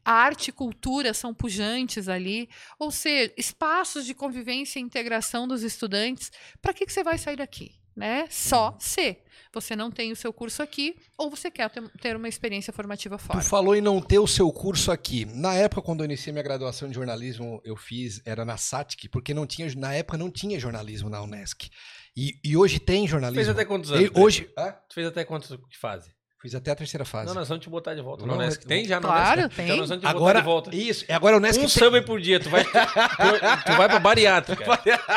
A 0.03 0.13
arte 0.13 0.49
e 0.49 0.51
cultura 0.51 1.13
são 1.13 1.33
pujantes 1.33 2.09
ali. 2.09 2.49
Ou 2.79 2.89
seja, 2.89 3.31
espaços 3.37 4.05
de 4.05 4.13
convivência 4.13 4.79
e 4.79 4.81
integração 4.81 5.47
dos 5.47 5.61
estudantes. 5.61 6.31
Para 6.61 6.73
que, 6.73 6.85
que 6.85 6.91
você 6.91 7.03
vai 7.03 7.17
sair 7.17 7.35
daqui? 7.35 7.73
Né? 7.95 8.27
Só 8.29 8.75
se 8.79 9.17
você 9.53 9.73
não 9.73 9.89
tem 9.89 10.11
o 10.11 10.15
seu 10.17 10.33
curso 10.33 10.61
aqui 10.61 10.97
ou 11.17 11.29
você 11.29 11.49
quer 11.49 11.69
ter, 12.01 12.15
uma 12.17 12.27
experiência 12.27 12.73
formativa 12.73 13.17
Tu 13.17 13.23
fora. 13.23 13.41
falou 13.41 13.73
em 13.73 13.79
não 13.79 14.01
ter 14.01 14.19
o 14.19 14.27
seu 14.27 14.51
curso 14.51 14.91
aqui. 14.91 15.23
Na 15.23 15.53
época, 15.53 15.81
quando 15.81 16.01
eu 16.01 16.05
iniciei 16.05 16.33
minha 16.33 16.43
graduação 16.43 16.89
de 16.89 16.95
jornalismo, 16.95 17.61
eu 17.63 17.77
fiz, 17.77 18.21
era 18.25 18.43
na 18.43 18.57
SATIC, 18.57 19.07
porque 19.07 19.33
não 19.33 19.47
tinha, 19.47 19.73
na 19.75 19.93
época 19.93 20.17
não 20.17 20.29
tinha 20.29 20.59
jornalismo 20.59 21.09
na 21.09 21.21
Unesc. 21.21 21.69
E, 22.17 22.39
e 22.43 22.57
hoje 22.57 22.79
tem 22.79 23.07
jornalismo. 23.07 23.43
Fez 23.43 23.49
até 23.49 23.65
quantos 23.65 23.91
anos? 23.91 24.09
E 24.09 24.19
hoje, 24.19 24.49
Hã? 24.57 24.73
Tu 24.89 24.93
fez 24.93 25.07
até 25.07 25.23
quantos 25.23 25.49
que 25.69 25.77
fase? 25.77 26.14
Fiz 26.45 26.53
até 26.55 26.69
a 26.71 26.75
terceira 26.75 27.03
fase. 27.03 27.25
Não, 27.27 27.33
nós 27.33 27.47
vamos 27.49 27.63
te 27.63 27.69
botar 27.69 27.95
de 27.95 28.01
volta. 28.01 28.23
Não, 28.23 28.35
na 28.35 28.43
Unesc. 28.43 28.59
mas- 28.59 28.65
Tem 28.67 28.85
já 28.85 28.99
na 28.99 29.07
Claro, 29.07 29.41
Unesc? 29.41 29.55
tem. 29.55 29.65
Então 29.65 29.77
nós 29.77 29.89
vamos 29.89 30.03
te 30.03 30.07
agora, 30.07 30.41
botar 30.41 30.41
de 30.41 30.45
volta. 30.45 30.75
isso, 30.75 31.05
agora 31.09 31.35
a 31.35 31.37
Unesc 31.39 31.57
Um 31.59 31.61
tem- 31.63 31.69
samba 31.69 32.01
por 32.03 32.21
dia, 32.21 32.39
tu 32.39 32.49
vai, 32.51 32.63
tu, 32.63 32.69
tu 33.65 33.71
vai 33.75 33.89
pra 33.89 33.99
bariátrica. 33.99 34.63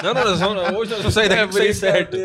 não, 0.02 0.14
não, 0.14 0.24
nós 0.24 0.40
vamos, 0.40 0.62
hoje 0.78 0.90
nós 0.90 0.98
vamos 1.00 1.14
sair 1.14 1.28
daqui 1.28 1.58
É 1.58 1.62
aí 1.62 1.74
certo. 1.74 2.16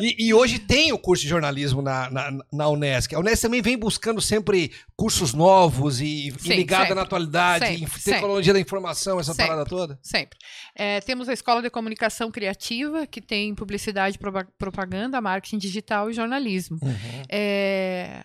E, 0.00 0.26
e 0.28 0.32
hoje 0.34 0.58
tem 0.60 0.92
o 0.92 0.98
curso 0.98 1.22
de 1.24 1.28
jornalismo 1.28 1.82
na, 1.82 2.08
na, 2.10 2.30
na 2.52 2.68
Unesc. 2.68 3.12
A 3.14 3.18
Unesc 3.18 3.42
também 3.42 3.60
vem 3.60 3.76
buscando 3.76 4.20
sempre 4.20 4.72
cursos 4.96 5.34
novos 5.34 6.00
e, 6.00 6.28
e 6.28 6.34
Sim, 6.38 6.54
ligada 6.54 6.82
sempre. 6.82 6.94
na 6.94 7.02
atualidade, 7.02 7.66
Sempre, 7.66 7.82
em 7.82 7.86
sempre. 7.88 8.12
tecnologia 8.12 8.52
da 8.52 8.60
informação, 8.60 9.18
essa 9.18 9.32
Sempre. 9.32 9.46
parada 9.48 9.68
toda. 9.68 9.98
Sempre. 10.02 10.38
É, 10.76 11.00
temos 11.00 11.28
a 11.28 11.32
Escola 11.32 11.60
de 11.60 11.70
Comunicação 11.70 12.30
Criativa, 12.30 13.06
que 13.06 13.20
tem 13.20 13.54
publicidade, 13.54 14.18
propa- 14.18 14.46
propaganda, 14.58 15.20
marketing 15.20 15.58
digital 15.58 16.10
e 16.10 16.12
jornalismo. 16.12 16.78
É, 17.28 18.22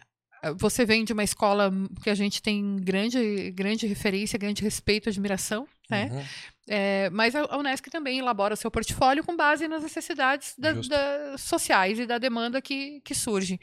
você 0.57 0.85
vem 0.85 1.03
de 1.03 1.13
uma 1.13 1.23
escola 1.23 1.71
que 2.03 2.09
a 2.09 2.15
gente 2.15 2.41
tem 2.41 2.77
grande, 2.77 3.51
grande 3.51 3.87
referência, 3.87 4.39
grande 4.39 4.63
respeito, 4.63 5.09
admiração, 5.09 5.67
né? 5.89 6.09
Uhum. 6.11 6.23
É, 6.71 7.09
mas 7.09 7.33
a 7.35 7.57
Unesc 7.57 7.89
também 7.89 8.19
elabora 8.19 8.55
seu 8.55 8.69
portfólio 8.69 9.23
com 9.23 9.35
base 9.35 9.67
nas 9.67 9.81
necessidades 9.81 10.53
da- 10.55 10.73
da- 10.73 11.35
sociais 11.37 11.97
e 11.97 12.05
da 12.05 12.19
demanda 12.19 12.61
que, 12.61 13.01
que 13.01 13.15
surge. 13.15 13.59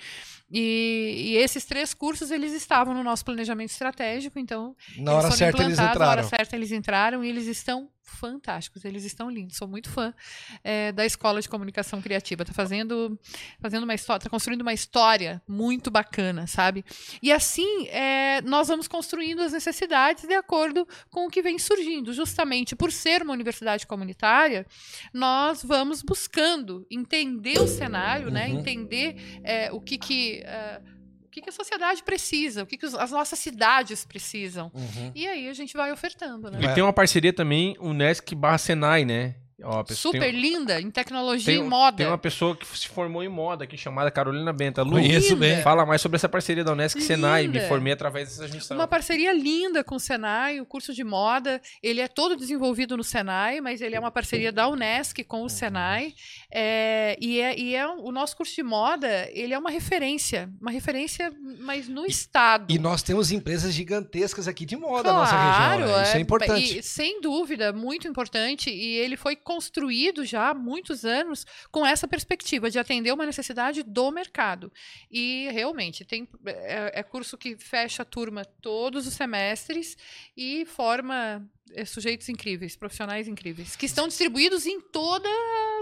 E, 0.51 1.33
e 1.33 1.37
esses 1.37 1.65
três 1.65 1.95
cursos 1.95 2.31
eles 2.33 2.53
estavam 2.53 2.93
no 2.95 3.05
nosso 3.05 3.25
planejamento 3.25 3.71
estratégico, 3.71 4.39
então 4.39 4.77
Na 4.99 5.13
eles 5.13 5.25
hora 5.25 5.35
certa 5.37 5.63
eles 5.63 5.73
implantados, 5.75 6.01
Na 6.01 6.07
hora 6.09 6.21
entraram. 6.23 6.29
certa 6.29 6.57
eles 6.57 6.73
entraram 6.73 7.25
e 7.25 7.29
eles 7.29 7.47
estão 7.47 7.89
fantásticos, 8.09 8.85
eles 8.85 9.05
estão 9.05 9.29
lindos. 9.29 9.57
Sou 9.57 9.67
muito 9.67 9.91
fã 9.91 10.15
é, 10.63 10.93
da 10.93 11.05
Escola 11.05 11.41
de 11.41 11.49
Comunicação 11.49 12.01
Criativa. 12.01 12.45
Tá 12.45 12.53
fazendo, 12.53 13.19
fazendo 13.61 13.83
uma 13.83 13.95
história, 13.95 14.23
tá 14.23 14.31
construindo 14.31 14.63
uma 14.63 14.73
história 14.73 15.43
muito 15.47 15.91
bacana, 15.91 16.47
sabe? 16.47 16.85
E 17.21 17.33
assim 17.33 17.89
é, 17.89 18.41
nós 18.43 18.69
vamos 18.69 18.87
construindo 18.87 19.41
as 19.43 19.53
necessidades 19.53 20.23
de 20.25 20.35
acordo 20.35 20.87
com 21.11 21.27
o 21.27 21.29
que 21.29 21.43
vem 21.43 21.59
surgindo. 21.59 22.13
Justamente 22.13 22.77
por 22.77 22.93
ser 22.97 23.23
uma 23.23 23.33
universidade 23.33 23.87
comunitária, 23.87 24.67
nós 25.13 25.63
vamos 25.63 26.03
buscando 26.03 26.87
entender 26.91 27.59
o 27.61 27.69
cenário, 27.69 28.31
né? 28.31 28.49
Uhum. 28.49 28.59
Entender 28.61 29.41
é, 29.45 29.71
o 29.73 29.81
que 29.81 29.99
que 29.99 30.41
é, 30.45 30.81
o 31.25 31.29
que, 31.29 31.43
que 31.43 31.51
a 31.51 31.53
sociedade 31.53 32.03
precisa, 32.03 32.63
o 32.63 32.67
que, 32.67 32.79
que 32.79 32.87
as 32.87 33.11
nossas 33.11 33.39
cidades 33.39 34.05
precisam. 34.07 34.71
Uhum. 34.75 35.13
E 35.15 35.27
aí 35.29 35.49
a 35.49 35.53
gente 35.53 35.77
vai 35.77 35.93
ofertando, 35.93 36.51
né? 36.51 36.59
E 36.63 36.75
tem 36.75 36.83
uma 36.83 36.95
parceria 36.95 37.33
também, 37.33 37.77
Unesc 37.79 38.35
barra 38.35 38.59
Senai, 38.59 39.05
né? 39.05 39.35
Ó, 39.63 39.83
Super 39.89 40.21
tem, 40.21 40.39
linda 40.39 40.79
em 40.79 40.91
tecnologia 40.91 41.55
tem, 41.55 41.65
e 41.65 41.69
moda. 41.69 41.97
Tem 41.97 42.07
uma 42.07 42.19
pessoa 42.19 42.55
que 42.55 42.67
se 42.77 42.89
formou 42.89 43.23
em 43.25 43.29
moda 43.29 43.65
aqui, 43.65 43.77
chamada 43.77 44.11
Carolina 44.11 44.53
Benta. 44.53 44.83
Lu, 44.83 44.93
Conheço 44.93 45.31
Linda. 45.35 45.47
bem. 45.47 45.63
fala 45.63 45.87
mais 45.87 46.03
sobre 46.03 46.17
essa 46.17 46.29
parceria 46.29 46.63
da 46.63 46.73
Unesc 46.73 46.99
e 46.99 47.03
Senai. 47.03 47.47
Me 47.47 47.55
Linda. 47.55 47.69
formei 47.69 47.95
através 47.95 48.29
dessa 48.29 48.47
junção. 48.47 48.77
Uma 48.77 48.87
parceria 48.87 49.33
linda 49.33 49.83
com 49.83 49.95
o 49.95 50.01
Senai, 50.01 50.61
o 50.61 50.67
curso 50.67 50.93
de 50.93 51.03
moda, 51.03 51.61
ele 51.83 52.03
é 52.03 52.09
todo 52.09 52.37
desenvolvido 52.37 52.99
no 52.99 53.05
Senai, 53.05 53.63
mas 53.63 53.81
ele 53.81 53.97
é 53.97 54.01
uma 54.01 54.11
parceria 54.11 54.53
da 54.53 54.69
Unesc 54.69 55.25
com 55.25 55.43
o 55.43 55.49
Senai, 55.49 56.13
é, 56.53 57.17
e, 57.19 57.41
é, 57.41 57.59
e 57.59 57.75
é 57.75 57.87
o 57.87 58.13
nosso 58.13 58.37
curso 58.37 58.55
de 58.55 58.63
moda, 58.63 59.29
ele 59.33 59.55
é 59.55 59.59
uma 59.59 59.71
referência, 59.71 60.51
uma 60.61 60.71
referência, 60.71 61.33
mas 61.61 61.89
no 61.89 62.05
estado. 62.05 62.71
E 62.71 62.79
nós 62.79 63.03
temos 63.03 63.33
empresas 63.33 63.73
gigantescas 63.73 64.47
aqui 64.47 64.67
de 64.67 64.77
moda 64.77 65.11
na 65.11 65.19
nossa 65.21 65.37
região. 65.37 65.97
né? 65.97 66.03
Isso 66.03 66.17
é 66.17 66.21
importante. 66.21 66.79
E, 66.79 66.83
sem 66.83 67.23
dúvida, 67.23 67.73
muito 67.73 68.07
importante. 68.07 68.69
E 68.69 68.99
ele 68.99 69.17
foi 69.17 69.35
construído 69.47 70.25
já 70.25 70.51
há 70.51 70.55
muitos 70.55 71.05
anos 71.05 71.47
com 71.71 71.87
essa 71.87 72.09
perspectiva 72.09 72.69
de 72.69 72.81
atender 72.81 73.13
uma 73.13 73.25
necessidade 73.25 73.85
do 73.85 74.11
mercado. 74.11 74.73
E 75.09 75.49
realmente 75.53 76.05
tem 76.05 76.29
é, 76.45 76.99
é 76.99 77.03
curso 77.05 77.39
que 77.39 77.57
fecha 77.57 78.03
a 78.03 78.05
turma 78.05 78.45
todos 78.45 79.07
os 79.07 79.15
semestres 79.15 79.97
e 80.37 80.67
forma 80.67 81.49
é, 81.71 81.85
sujeitos 81.85 82.29
incríveis, 82.29 82.75
profissionais 82.75 83.29
incríveis, 83.29 83.77
que 83.77 83.87
estão 83.87 84.09
distribuídos 84.09 84.67
em 84.67 84.81
toda 84.81 85.29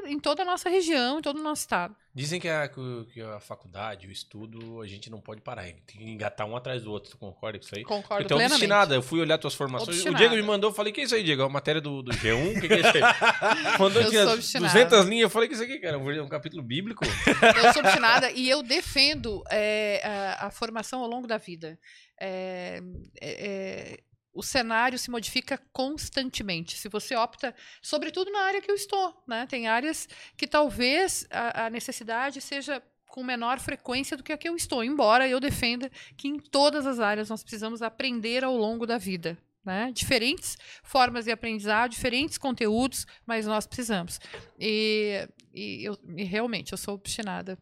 em 0.06 0.18
toda 0.18 0.42
a 0.42 0.44
nossa 0.44 0.68
região, 0.68 1.18
em 1.18 1.23
todo 1.23 1.38
o 1.38 1.42
nosso 1.42 1.62
estado. 1.62 1.94
Dizem 2.14 2.40
que 2.40 2.49
a, 2.49 2.68
que 2.68 3.20
a 3.20 3.40
faculdade, 3.40 4.06
o 4.06 4.11
estudo, 4.12 4.80
a 4.80 4.87
gente 4.87 5.11
não 5.11 5.20
pode 5.20 5.40
parar. 5.40 5.64
Tem 5.64 5.82
que 5.84 6.04
engatar 6.04 6.46
um 6.46 6.56
atrás 6.56 6.82
do 6.84 6.92
outro. 6.92 7.11
Tu 7.11 7.16
concorda 7.18 7.58
com 7.58 7.64
isso 7.64 7.75
aí? 7.75 7.82
Concordo 7.82 8.25
Então, 8.25 8.37
plenamente. 8.37 8.54
obstinada. 8.54 8.94
Eu 8.94 9.02
fui 9.02 9.20
olhar 9.20 9.37
tuas 9.37 9.54
formações. 9.54 9.88
Obstinada. 9.88 10.16
O 10.16 10.18
Diego 10.18 10.34
me 10.37 10.42
mandou, 10.42 10.70
eu 10.70 10.75
falei, 10.75 10.92
que 10.92 11.00
é 11.00 11.04
isso 11.04 11.14
aí, 11.14 11.25
Diego? 11.25 11.42
É 11.42 11.44
uma 11.44 11.50
matéria 11.50 11.80
do, 11.80 12.02
do 12.02 12.12
G1? 12.12 12.56
O 12.56 12.61
que, 12.61 12.68
que 12.68 12.75
é 12.75 12.80
isso 12.80 12.92
aí? 12.94 13.02
Mandou 13.78 14.02
Eu 14.02 14.11
tinha 14.11 14.25
sou 14.25 14.34
obstinada. 14.34 14.73
200 14.73 15.04
linhas. 15.06 15.23
Eu 15.25 15.30
falei, 15.30 15.49
que 15.49 15.54
isso 15.54 15.64
aqui, 15.64 15.78
cara? 15.78 15.99
Um 15.99 16.28
capítulo 16.28 16.62
bíblico? 16.62 17.04
Eu 17.64 17.73
sou 17.73 17.82
obstinada 17.82 18.30
e 18.30 18.49
eu 18.49 18.62
defendo 18.62 19.42
é, 19.50 20.00
a, 20.04 20.46
a 20.46 20.50
formação 20.50 21.00
ao 21.00 21.08
longo 21.08 21.26
da 21.26 21.38
vida. 21.38 21.78
É, 22.20 22.80
é, 23.20 23.46
é, 23.46 23.99
o 24.34 24.42
cenário 24.42 24.98
se 24.98 25.10
modifica 25.10 25.58
constantemente. 25.72 26.76
Se 26.76 26.88
você 26.88 27.14
opta, 27.14 27.54
sobretudo 27.80 28.30
na 28.30 28.40
área 28.40 28.60
que 28.60 28.70
eu 28.70 28.74
estou, 28.74 29.22
né? 29.26 29.46
Tem 29.46 29.68
áreas 29.68 30.08
que 30.36 30.46
talvez 30.46 31.26
a, 31.30 31.66
a 31.66 31.70
necessidade 31.70 32.40
seja 32.40 32.82
com 33.06 33.22
menor 33.22 33.60
frequência 33.60 34.16
do 34.16 34.24
que 34.24 34.32
a 34.32 34.36
que 34.36 34.48
eu 34.48 34.56
estou, 34.56 34.82
embora 34.82 35.28
eu 35.28 35.38
defenda 35.38 35.88
que 36.16 36.26
em 36.26 36.36
todas 36.36 36.84
as 36.84 36.98
áreas 36.98 37.30
nós 37.30 37.44
precisamos 37.44 37.80
aprender 37.80 38.42
ao 38.42 38.56
longo 38.56 38.84
da 38.86 38.98
vida. 38.98 39.38
Né? 39.64 39.92
Diferentes 39.92 40.58
formas 40.82 41.24
de 41.24 41.30
aprendizado, 41.30 41.92
diferentes 41.92 42.36
conteúdos, 42.36 43.06
mas 43.24 43.46
nós 43.46 43.66
precisamos. 43.66 44.20
E, 44.58 45.26
e 45.54 45.84
eu 45.84 45.96
e 46.16 46.24
realmente 46.24 46.72
eu 46.72 46.78
sou 46.78 46.94
obstinada. 46.94 47.56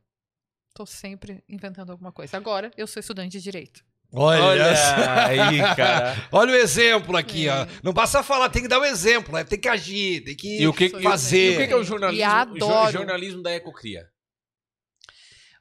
Estou 0.68 0.86
sempre 0.86 1.44
inventando 1.46 1.90
alguma 1.90 2.10
coisa. 2.10 2.34
Agora 2.36 2.72
eu 2.76 2.86
sou 2.86 2.98
estudante 2.98 3.32
de 3.32 3.42
direito. 3.42 3.84
Olha, 4.14 4.42
Olha 4.44 4.74
aí, 5.26 5.58
cara. 5.74 6.16
Olha 6.30 6.52
o 6.52 6.56
exemplo 6.56 7.16
aqui, 7.16 7.48
É. 7.48 7.52
ó. 7.62 7.66
Não 7.82 7.92
basta 7.92 8.22
falar, 8.22 8.50
tem 8.50 8.60
que 8.62 8.68
dar 8.68 8.78
o 8.78 8.84
exemplo, 8.84 9.32
né? 9.34 9.42
tem 9.44 9.58
que 9.58 9.68
agir, 9.68 10.22
tem 10.22 10.36
que 10.36 10.60
E 10.60 10.66
o 10.68 10.72
que, 10.74 10.88
Sou 10.90 11.00
e 11.00 11.02
fazer. 11.02 11.54
o 11.62 11.66
que, 11.66 11.72
é 11.72 11.76
o 11.76 11.82
jornalismo, 11.84 12.64
o 12.66 12.90
jornalismo 12.92 13.42
da 13.42 13.52
Ecocria? 13.54 14.06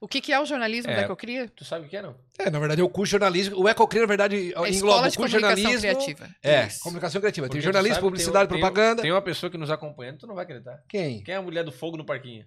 O 0.01 0.07
que, 0.07 0.19
que 0.19 0.33
é 0.33 0.39
o 0.39 0.45
jornalismo 0.45 0.91
É. 0.91 0.95
da 0.95 1.01
Ecocria? 1.03 1.47
Tu 1.55 1.63
sabe 1.63 1.85
o 1.85 1.89
que 1.89 1.95
é, 1.95 2.01
não? 2.01 2.17
É, 2.39 2.49
na 2.49 2.57
verdade, 2.59 2.81
é 2.81 2.83
o 2.83 2.89
curso 2.89 3.09
de 3.09 3.11
jornalismo. 3.11 3.55
O 3.61 3.69
Ecocria, 3.69 4.01
na 4.01 4.07
verdade, 4.07 4.35
É 4.35 4.69
engloba 4.69 4.97
o 4.97 5.01
curso 5.03 5.11
de 5.11 5.17
Comunicação 5.17 5.39
jornalismo. 5.39 5.79
Criativa. 5.81 6.29
É, 6.43 6.65
Isso. 6.65 6.79
comunicação 6.81 7.21
criativa. 7.21 7.45
Porque 7.47 7.57
tem 7.59 7.63
jornalismo, 7.63 7.95
sabe 7.95 8.05
publicidade, 8.07 8.49
tem- 8.49 8.59
propaganda. 8.59 9.01
Tem 9.03 9.11
uma 9.11 9.21
pessoa 9.21 9.51
que 9.51 9.57
nos 9.59 9.69
acompanha, 9.69 10.17
tu 10.17 10.25
não 10.25 10.33
vai 10.33 10.43
acreditar. 10.43 10.79
Quem? 10.89 11.21
Quem 11.23 11.35
é 11.35 11.37
a 11.37 11.41
mulher 11.41 11.63
do 11.63 11.71
fogo 11.71 11.97
no 11.97 12.05
parquinho? 12.05 12.43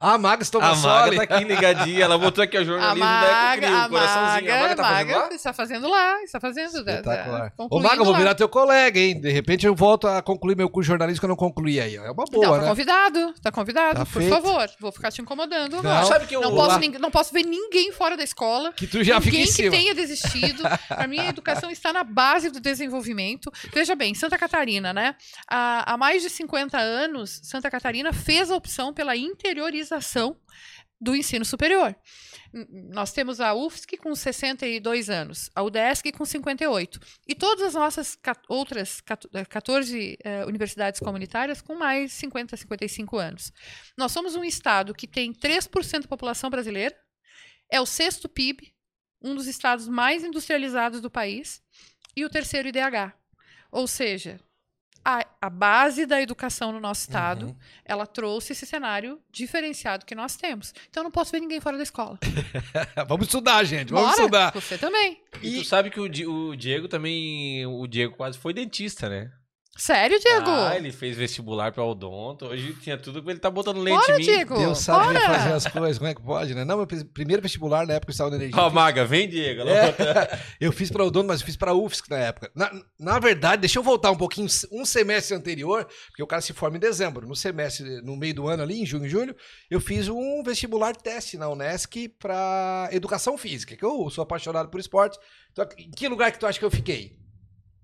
A 0.00 0.16
Maga 0.16 0.42
A 0.42 0.46
Tomassoli. 0.46 1.16
Maga 1.16 1.26
tá 1.28 1.34
aqui 1.36 1.44
ligadinha. 1.44 2.04
Ela 2.04 2.16
botou 2.16 2.42
aqui 2.42 2.56
o 2.56 2.60
A 2.60 2.64
jornalismo 2.64 3.00
da 3.00 3.06
Maga, 3.20 3.66
Ecocria. 3.66 3.76
a 3.82 3.86
O 3.86 3.90
coraçãozinho. 3.90 4.54
A 4.54 4.60
Maga 4.60 4.76
tá 4.76 4.82
fazendo 4.82 5.10
lá? 5.18 5.28
está 5.34 5.52
fazendo 5.52 5.88
lá, 5.90 6.22
está 6.22 6.40
fazendo. 6.40 6.72
tá- 6.72 6.84
tá 6.84 6.92
Espetacular. 6.94 7.52
Ô, 7.56 7.62
concluindo 7.64 7.88
Maga, 7.88 8.00
eu 8.00 8.04
vou 8.06 8.14
virar 8.16 8.34
teu 8.34 8.48
colega, 8.48 8.98
hein? 8.98 9.20
De 9.20 9.30
repente 9.30 9.66
eu 9.66 9.74
volto 9.74 10.08
a 10.08 10.22
concluir 10.22 10.56
meu 10.56 10.70
curso 10.70 10.86
de 10.86 10.88
jornalismo 10.88 11.20
que 11.20 11.24
eu 11.26 11.28
não 11.28 11.36
concluí 11.36 11.78
aí. 11.78 11.96
É 11.96 12.10
uma 12.10 12.24
boa, 12.24 12.46
não, 12.46 12.54
tá 12.54 12.62
né? 12.62 12.68
convidado, 12.68 13.34
tá 13.42 13.52
convidado, 13.52 13.94
Tá 13.98 14.06
por 14.06 14.22
feito. 14.22 14.30
favor. 14.30 14.70
Vou 14.80 14.90
ficar 14.92 15.12
te 15.12 15.20
incomodando 15.20 15.82
Não, 15.82 15.90
agora. 15.90 16.06
Sabe 16.06 16.26
que 16.26 16.34
eu... 16.34 16.40
Não 16.40 16.54
posso, 16.54 16.80
não 16.98 17.10
posso 17.10 17.34
ver 17.34 17.44
ninguém 17.44 17.92
fora 17.92 18.16
da 18.16 18.24
escola. 18.24 18.72
Que 18.72 18.86
tu 18.86 19.04
já 19.04 19.20
fica 19.20 19.32
Ninguém 19.36 19.42
em 19.42 19.46
que 19.46 19.52
cima. 19.52 19.70
tenha 19.70 19.94
desistido. 19.94 20.62
Para 20.88 21.06
mim, 21.06 21.18
a 21.18 21.26
educação 21.30 21.70
está 21.70 21.92
na 21.92 22.02
base 22.04 22.48
do 22.50 22.58
desenvolvimento. 22.58 23.52
Veja 23.72 23.94
bem, 23.94 24.14
Santa 24.14 24.38
Catarina, 24.38 24.94
né? 24.94 25.14
Há, 25.46 25.92
há 25.92 25.96
mais 25.98 26.22
de 26.22 26.30
50 26.30 26.78
anos, 26.78 27.38
Santa 27.42 27.70
Catarina 27.70 28.12
fez 28.14 28.50
a 28.50 28.56
opção 28.56 28.94
pela 28.94 29.14
interiorização 29.14 29.89
do 31.00 31.16
ensino 31.16 31.44
superior. 31.44 31.96
Nós 32.92 33.12
temos 33.12 33.40
a 33.40 33.54
UFSC 33.54 33.96
com 33.96 34.14
62 34.14 35.08
anos, 35.08 35.48
a 35.54 35.62
UDESC 35.62 36.12
com 36.12 36.24
58. 36.24 37.00
E 37.26 37.34
todas 37.34 37.62
as 37.68 37.74
nossas 37.74 38.18
outras 38.48 39.00
cat- 39.00 39.26
eh, 39.32 39.44
14 39.44 40.18
eh, 40.22 40.44
universidades 40.44 41.00
comunitárias 41.00 41.62
com 41.62 41.74
mais 41.74 42.12
50, 42.12 42.56
55 42.56 43.16
anos. 43.16 43.52
Nós 43.96 44.12
somos 44.12 44.34
um 44.36 44.44
estado 44.44 44.94
que 44.94 45.06
tem 45.06 45.32
3% 45.32 46.02
da 46.02 46.08
população 46.08 46.50
brasileira, 46.50 46.94
é 47.70 47.80
o 47.80 47.86
sexto 47.86 48.28
PIB, 48.28 48.74
um 49.22 49.34
dos 49.34 49.46
estados 49.46 49.86
mais 49.88 50.22
industrializados 50.24 51.00
do 51.00 51.10
país, 51.10 51.62
e 52.16 52.24
o 52.24 52.30
terceiro 52.30 52.68
IDH. 52.68 53.14
Ou 53.70 53.86
seja, 53.86 54.40
a, 55.04 55.24
a 55.40 55.48
base 55.50 56.04
da 56.06 56.20
educação 56.20 56.72
no 56.72 56.80
nosso 56.80 57.02
estado, 57.02 57.46
Uhum. 57.46 57.56
ela 57.84 58.06
trouxe 58.06 58.52
esse 58.52 58.66
cenário 58.66 59.20
diferenciado 59.30 60.04
que 60.04 60.14
nós 60.14 60.36
temos. 60.36 60.74
Então 60.88 61.00
eu 61.00 61.04
não 61.04 61.10
posso 61.10 61.32
ver 61.32 61.40
ninguém 61.40 61.60
fora 61.60 61.76
da 61.76 61.82
escola. 61.82 62.18
vamos 63.08 63.26
estudar, 63.26 63.64
gente. 63.64 63.90
Vamos 63.92 64.10
Bora, 64.10 64.20
estudar. 64.20 64.52
Você 64.52 64.76
também. 64.78 65.20
E 65.42 65.58
tu 65.58 65.64
sabe 65.64 65.90
que 65.90 65.98
o, 66.00 66.04
o 66.50 66.56
Diego 66.56 66.86
também... 66.88 67.64
O 67.66 67.86
Diego 67.86 68.14
quase 68.16 68.38
foi 68.38 68.52
dentista, 68.52 69.08
né? 69.08 69.30
Sério, 69.76 70.18
Diego? 70.20 70.50
Ah, 70.50 70.76
ele 70.76 70.92
fez 70.92 71.16
vestibular 71.16 71.72
pra 71.72 71.82
odonto. 71.82 72.44
Hoje 72.46 72.74
tinha 72.82 72.98
tudo 72.98 73.22
pra 73.22 73.30
ele 73.32 73.40
tá 73.40 73.48
botando 73.50 73.78
lente 73.80 73.96
Bora, 73.98 74.14
em 74.16 74.18
mim. 74.18 74.24
Diego. 74.24 74.58
Deus 74.58 74.78
sabe 74.78 75.06
bora. 75.06 75.20
fazer 75.20 75.52
as 75.54 75.66
coisas, 75.68 75.96
como 75.96 76.10
é 76.10 76.14
que 76.14 76.20
pode, 76.20 76.54
né? 76.54 76.64
Não, 76.64 76.76
meu 76.76 76.86
pri- 76.86 77.04
primeiro 77.04 77.40
vestibular 77.40 77.86
na 77.86 77.94
época 77.94 78.10
eu 78.10 78.12
estava 78.12 78.28
na 78.30 78.36
energia. 78.36 78.60
Ó, 78.60 78.68
Maga, 78.68 79.06
vem, 79.06 79.26
Diego. 79.28 79.62
É. 79.62 79.94
Eu 80.60 80.70
fiz 80.72 80.90
para 80.90 81.02
Odonto, 81.04 81.28
mas 81.28 81.40
eu 81.40 81.46
fiz 81.46 81.56
para 81.56 81.72
UFSC 81.72 82.10
na 82.10 82.18
época. 82.18 82.50
Na, 82.54 82.70
na 82.98 83.18
verdade, 83.18 83.60
deixa 83.62 83.78
eu 83.78 83.82
voltar 83.82 84.10
um 84.10 84.16
pouquinho, 84.16 84.46
um 84.70 84.84
semestre 84.84 85.34
anterior, 85.34 85.86
porque 86.08 86.22
o 86.22 86.26
cara 86.26 86.42
se 86.42 86.52
forma 86.52 86.76
em 86.76 86.80
dezembro. 86.80 87.26
No 87.26 87.34
semestre, 87.34 88.02
no 88.02 88.14
meio 88.16 88.34
do 88.34 88.46
ano 88.48 88.62
ali, 88.62 88.82
em 88.82 88.84
junho 88.84 89.06
e 89.06 89.08
julho, 89.08 89.34
eu 89.70 89.80
fiz 89.80 90.08
um 90.08 90.42
vestibular 90.44 90.94
teste 90.94 91.38
na 91.38 91.48
Unesc 91.48 92.08
para 92.18 92.90
educação 92.92 93.38
física, 93.38 93.74
que 93.74 93.84
eu 93.84 94.10
sou 94.10 94.20
apaixonado 94.22 94.68
por 94.68 94.78
esporte. 94.78 95.18
Então, 95.52 95.66
em 95.78 95.90
que 95.90 96.06
lugar 96.08 96.30
que 96.32 96.38
tu 96.38 96.46
acha 96.46 96.58
que 96.58 96.64
eu 96.64 96.70
fiquei? 96.70 97.16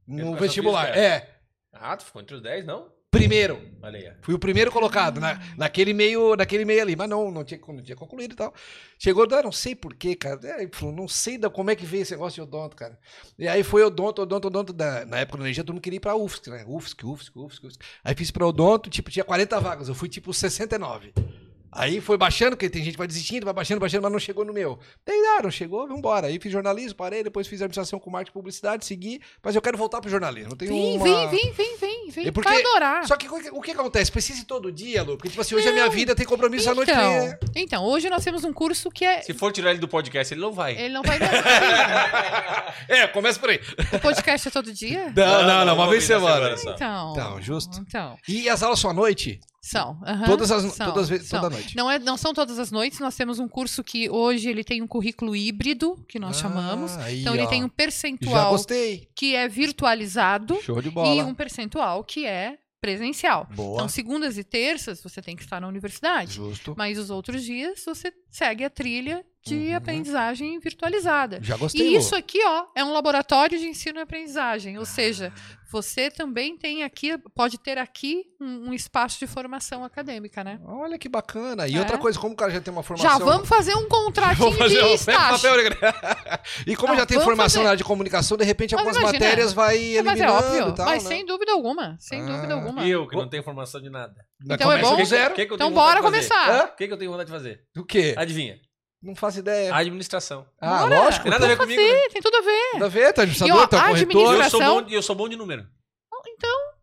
No 0.07 0.19
Educação 0.21 0.41
vestibular. 0.41 0.87
física? 0.89 1.01
É, 1.01 1.36
Ah, 1.81 1.97
tu 1.97 2.05
ficou 2.05 2.23
entre 2.23 2.37
os 2.37 2.43
10, 2.43 2.65
não? 2.65 2.97
primeiro. 3.17 3.61
Olha 3.83 3.99
aí. 3.99 4.13
Fui 4.23 4.35
o 4.35 4.39
primeiro 4.39 4.71
colocado 4.71 5.21
na, 5.21 5.41
naquele 5.57 5.93
meio 5.93 6.37
naquele 6.37 6.65
meio 6.65 6.83
ali, 6.83 6.97
mas 6.97 7.09
não, 7.09 7.31
não 7.31 7.45
tinha, 7.45 7.61
não 7.67 7.83
tinha 7.83 7.97
concluído 7.97 8.33
e 8.33 8.37
tal. 8.37 8.55
Chegou, 8.99 9.27
ah, 9.31 9.43
não 9.43 9.53
sei 9.53 9.75
porquê, 9.75 10.15
cara. 10.15 10.39
É, 10.45 10.63
ele 10.63 10.71
falou, 10.73 10.95
não 10.95 11.09
sei 11.09 11.39
da, 11.39 11.49
como 11.49 11.71
é 11.71 11.77
que 11.77 11.87
veio 11.87 12.03
esse 12.03 12.13
negócio 12.13 12.35
de 12.37 12.49
odonto, 12.49 12.77
cara. 12.77 12.99
E 13.39 13.49
aí 13.49 13.63
foi 13.63 13.83
odonto, 13.83 14.23
odonto, 14.23 14.49
odonto. 14.49 14.73
Da, 14.73 15.05
na 15.05 15.19
época 15.19 15.39
da 15.39 15.45
energia, 15.45 15.65
todo 15.65 15.75
mundo 15.75 15.83
queria 15.83 15.97
ir 15.97 16.01
pra 16.01 16.17
UFSC, 16.17 16.51
né? 16.51 16.65
UFSC, 16.67 17.07
UFSC, 17.07 17.33
UFSC, 17.35 17.67
UFSC. 17.67 17.81
Aí 18.05 18.15
fiz 18.15 18.31
pra 18.31 18.47
odonto, 18.47 18.91
tipo, 18.91 19.11
tinha 19.11 19.25
40 19.25 19.61
vagas. 19.61 19.89
Eu 19.89 19.95
fui 19.95 20.09
tipo 20.09 20.33
69. 20.33 21.13
Aí 21.77 22.01
foi 22.01 22.17
baixando, 22.17 22.57
porque 22.57 22.71
tem 22.71 22.83
gente 22.83 22.93
que 22.95 22.99
vai 22.99 23.07
desistindo, 23.07 23.45
vai 23.45 23.53
baixando, 23.55 23.81
baixando, 23.81 24.03
mas 24.03 24.13
não 24.13 24.19
chegou 24.19 24.45
no 24.45 24.53
meu. 24.53 24.79
Daí, 25.05 25.17
ah, 25.39 25.43
não 25.43 25.51
chegou, 25.51 25.87
vambora. 25.87 26.27
Aí 26.29 26.39
fiz 26.41 26.51
jornalismo, 26.51 26.97
parei, 26.97 27.23
depois 27.23 27.47
fiz 27.47 27.61
administração 27.61 27.99
com 27.99 28.11
marketing 28.11 28.31
e 28.31 28.33
publicidade, 28.33 28.85
segui, 28.85 29.21
mas 29.43 29.55
eu 29.55 29.63
quero 29.63 29.77
voltar 29.77 30.01
pro 30.01 30.11
jornalismo. 30.11 30.51
Não 30.51 30.57
tenho 30.57 30.71
Vem, 30.73 30.97
uma... 30.97 31.05
vem, 31.05 31.29
vem, 31.29 31.53
vem, 31.53 31.77
vem, 31.77 32.11
vem. 32.11 32.27
É 32.29 32.31
porque- 32.33 32.49
Vai 32.49 32.61
adorar. 32.61 33.07
Só 33.07 33.17
que 33.17 33.29
o 33.29 33.61
que- 33.61 33.71
acontece? 33.73 34.11
Precisa 34.11 34.41
ir 34.41 34.45
todo 34.45 34.73
dia, 34.73 35.03
Lu? 35.03 35.17
Porque, 35.17 35.29
tipo 35.29 35.41
assim, 35.41 35.55
hoje 35.55 35.69
a 35.69 35.73
minha 35.73 35.89
vida 35.91 36.15
tem 36.15 36.25
compromisso 36.25 36.71
à 36.71 36.75
noite. 36.75 36.91
Então, 36.91 37.03
é- 37.03 37.39
então, 37.55 37.85
hoje 37.85 38.09
nós 38.09 38.25
temos 38.25 38.43
um 38.45 38.53
curso 38.53 38.91
que 38.91 39.05
é. 39.05 39.21
Se 39.23 39.35
for 39.35 39.53
tirar 39.53 39.71
ele 39.71 39.81
do 39.81 39.89
podcast, 39.89 40.33
ele 40.33 40.41
não 40.41 40.53
vai. 40.53 40.77
Ele 40.79 40.95
não 40.95 41.03
vai. 41.03 41.19
É, 42.89 43.07
começa 43.09 43.39
por 43.41 43.51
aí. 43.51 43.61
o 43.93 43.99
podcast 44.01 44.49
é 44.49 44.51
todo 44.51 44.73
dia? 44.73 45.13
Não, 45.17 45.43
não, 45.43 45.65
não, 45.65 45.75
uma 45.75 45.85
uma 45.85 45.91
vez 45.91 46.07
por 46.07 46.15
na 46.15 46.21
semana. 46.21 46.57
semana. 46.57 46.77
Então. 46.77 47.13
Então, 47.13 47.43
justo. 47.43 47.81
Então, 47.87 48.17
E 48.29 48.49
as 48.49 48.63
aulas 48.63 48.79
são 48.79 48.91
à 48.91 48.95
noite? 48.95 49.41
São. 49.69 49.99
aham, 50.05 50.27
Todas 50.27 50.51
as, 50.51 50.73
são, 50.73 50.87
todas, 50.87 51.09
ve- 51.09 51.19
são. 51.21 51.41
toda 51.41 51.55
noite. 51.55 51.77
Não, 51.77 51.91
é, 51.91 51.99
não 51.99 52.17
são 52.17 52.33
todas 52.33 52.59
as 52.59 52.71
noites, 52.71 52.99
nós 53.01 53.17
temos 53.17 53.39
um 53.39 53.49
curso 53.49 53.83
que 53.85 54.09
hoje 54.09 54.49
ele 54.49 54.63
tem 54.65 54.83
um 54.83 54.87
currículo 54.87 55.35
híbrido, 55.35 55.97
que 56.09 56.19
nós 56.19 56.39
Ah, 56.39 56.43
chamamos. 56.43 56.97
aí, 56.99 57.21
Então 57.21 57.35
ele 57.35 57.45
ó. 57.45 57.47
tem 57.47 57.65
um 57.65 57.69
percentual 57.69 58.57
que 59.15 59.35
é 59.35 59.49
virtualizado 59.49 60.61
Show 60.63 60.81
de 60.81 60.89
e 60.89 60.91
bola. 60.91 61.25
um 61.25 61.35
percentual 61.35 62.03
que 62.05 62.25
é 62.27 62.59
presencial. 62.81 63.49
Boa. 63.55 63.75
Então, 63.77 63.89
segundas 63.89 64.39
e 64.39 64.45
terças 64.45 65.03
você 65.03 65.21
tem 65.21 65.35
que 65.35 65.43
estar 65.43 65.61
na 65.61 65.67
universidade. 65.67 66.35
Justo. 66.35 66.75
Mas 66.77 66.99
os 66.99 67.11
outros 67.11 67.43
dias 67.43 67.83
você 67.85 68.13
segue 68.31 68.63
a 68.65 68.71
trilha 68.71 69.25
de 69.47 69.55
Uhum. 69.71 69.77
aprendizagem 69.77 70.59
virtualizada. 70.59 71.39
Já 71.43 71.57
gostei. 71.57 71.87
E 71.87 71.91
Lu. 71.91 71.99
isso 71.99 72.15
aqui, 72.17 72.39
ó, 72.45 72.67
é 72.75 72.85
um 72.85 72.93
laboratório 72.93 73.59
de 73.59 73.67
ensino 73.67 73.99
e 73.99 74.03
aprendizagem. 74.03 74.77
Ou 74.79 74.85
seja, 74.85 75.33
você 75.71 76.11
também 76.11 76.57
tem 76.57 76.83
aqui, 76.83 77.17
pode 77.35 77.59
ter 77.59 77.79
aqui 77.79 78.25
um, 78.41 78.71
um 78.71 78.75
espaço 78.75 79.19
de 79.19 79.27
formação 79.27 79.85
acadêmica, 79.85 80.43
né? 80.43 80.59
Olha 80.65 80.99
que 80.99 81.09
bacana. 81.09 81.69
E 81.69 81.75
É. 81.77 81.79
outra 81.79 81.97
coisa, 81.99 82.19
como 82.19 82.35
o 82.35 82.37
cara 82.37 82.51
já 82.53 82.61
tem 82.61 82.73
uma 82.73 82.83
formação. 82.83 83.11
Já 83.19 83.19
vamos 83.25 83.49
fazer 83.49 83.75
um 83.77 83.87
contratinho 83.89 84.37
Vamos 84.51 84.59
fazer 84.59 84.75
de 84.75 84.81
um- 84.81 84.83
pega 84.83 84.93
o 84.93 84.95
estágio. 84.95 85.43
papel? 85.43 85.57
E 86.67 86.77
como 86.77 86.93
Não, 86.93 86.99
já 87.01 87.07
tem 87.07 87.21
formação 87.21 87.61
fazer. 87.61 87.63
na 87.65 87.69
área 87.71 87.77
de 87.77 87.85
comunicação, 87.85 88.37
de 88.37 88.45
repente 88.45 88.75
Mas 88.75 88.81
algumas 88.81 88.97
imagina, 89.01 89.25
matérias 89.25 89.53
vai 89.53 89.75
Mas 89.77 89.83
é 89.85 89.99
eliminando 89.99 90.33
óbvio, 90.33 90.69
e 90.69 90.75
tal, 90.75 90.87
mas 90.87 91.03
né? 91.05 91.09
sem 91.09 91.25
dúvida 91.27 91.53
alguma, 91.53 91.97
sem 92.01 92.23
Ah. 92.23 92.27
dúvida 92.27 92.55
alguma. 92.55 92.85
E 92.85 92.91
eu, 92.91 93.07
que 93.07 93.17
não 93.17 93.29
tenho 93.29 93.43
formação 93.43 93.81
de 93.81 93.91
nada. 93.91 94.15
Mas 94.45 94.57
Então 94.61 94.73
é 94.73 94.81
bom? 94.81 94.97
que 94.97 95.05
que 95.05 95.15
Então 95.15 95.35
tenho 95.35 95.71
vontade 95.71 95.75
bora 95.75 96.03
começar. 96.03 96.65
O 96.73 96.77
que 96.77 96.87
que 96.87 96.93
eu 96.93 96.97
tenho 96.99 97.11
vontade 97.11 97.29
de 97.31 97.37
fazer? 97.37 97.61
O 97.77 97.85
quê? 97.85 98.15
Adivinha? 98.17 98.57
Não 99.03 99.15
faço 99.15 99.39
ideia. 99.39 99.75
Administração. 99.75 100.47
Ah, 100.61 100.81
Bora. 100.87 101.05
lógico. 101.05 101.23
Tem 101.25 101.31
nada 101.33 101.45
a 101.45 101.49
ver 101.49 101.57
comigo. 101.57 101.81
né? 101.81 102.09
tem 102.09 102.23
tudo 102.23 102.37
a 102.37 102.41
ver. 102.41 102.73
Nada 102.75 102.87
a 102.87 102.89
ver, 102.89 103.13
tá 103.13 103.23
administrador, 103.23 103.63
ó, 103.63 103.67
tá 103.67 103.77
a 103.85 103.87
E 103.93 104.07
corretor. 104.07 104.35
eu 104.45 104.51
sou, 104.51 104.61
bom, 104.61 104.85
e 104.89 104.95
eu 104.95 105.03
sou 105.03 105.15
bom 105.17 105.29
de 105.29 105.37
número. 105.37 105.67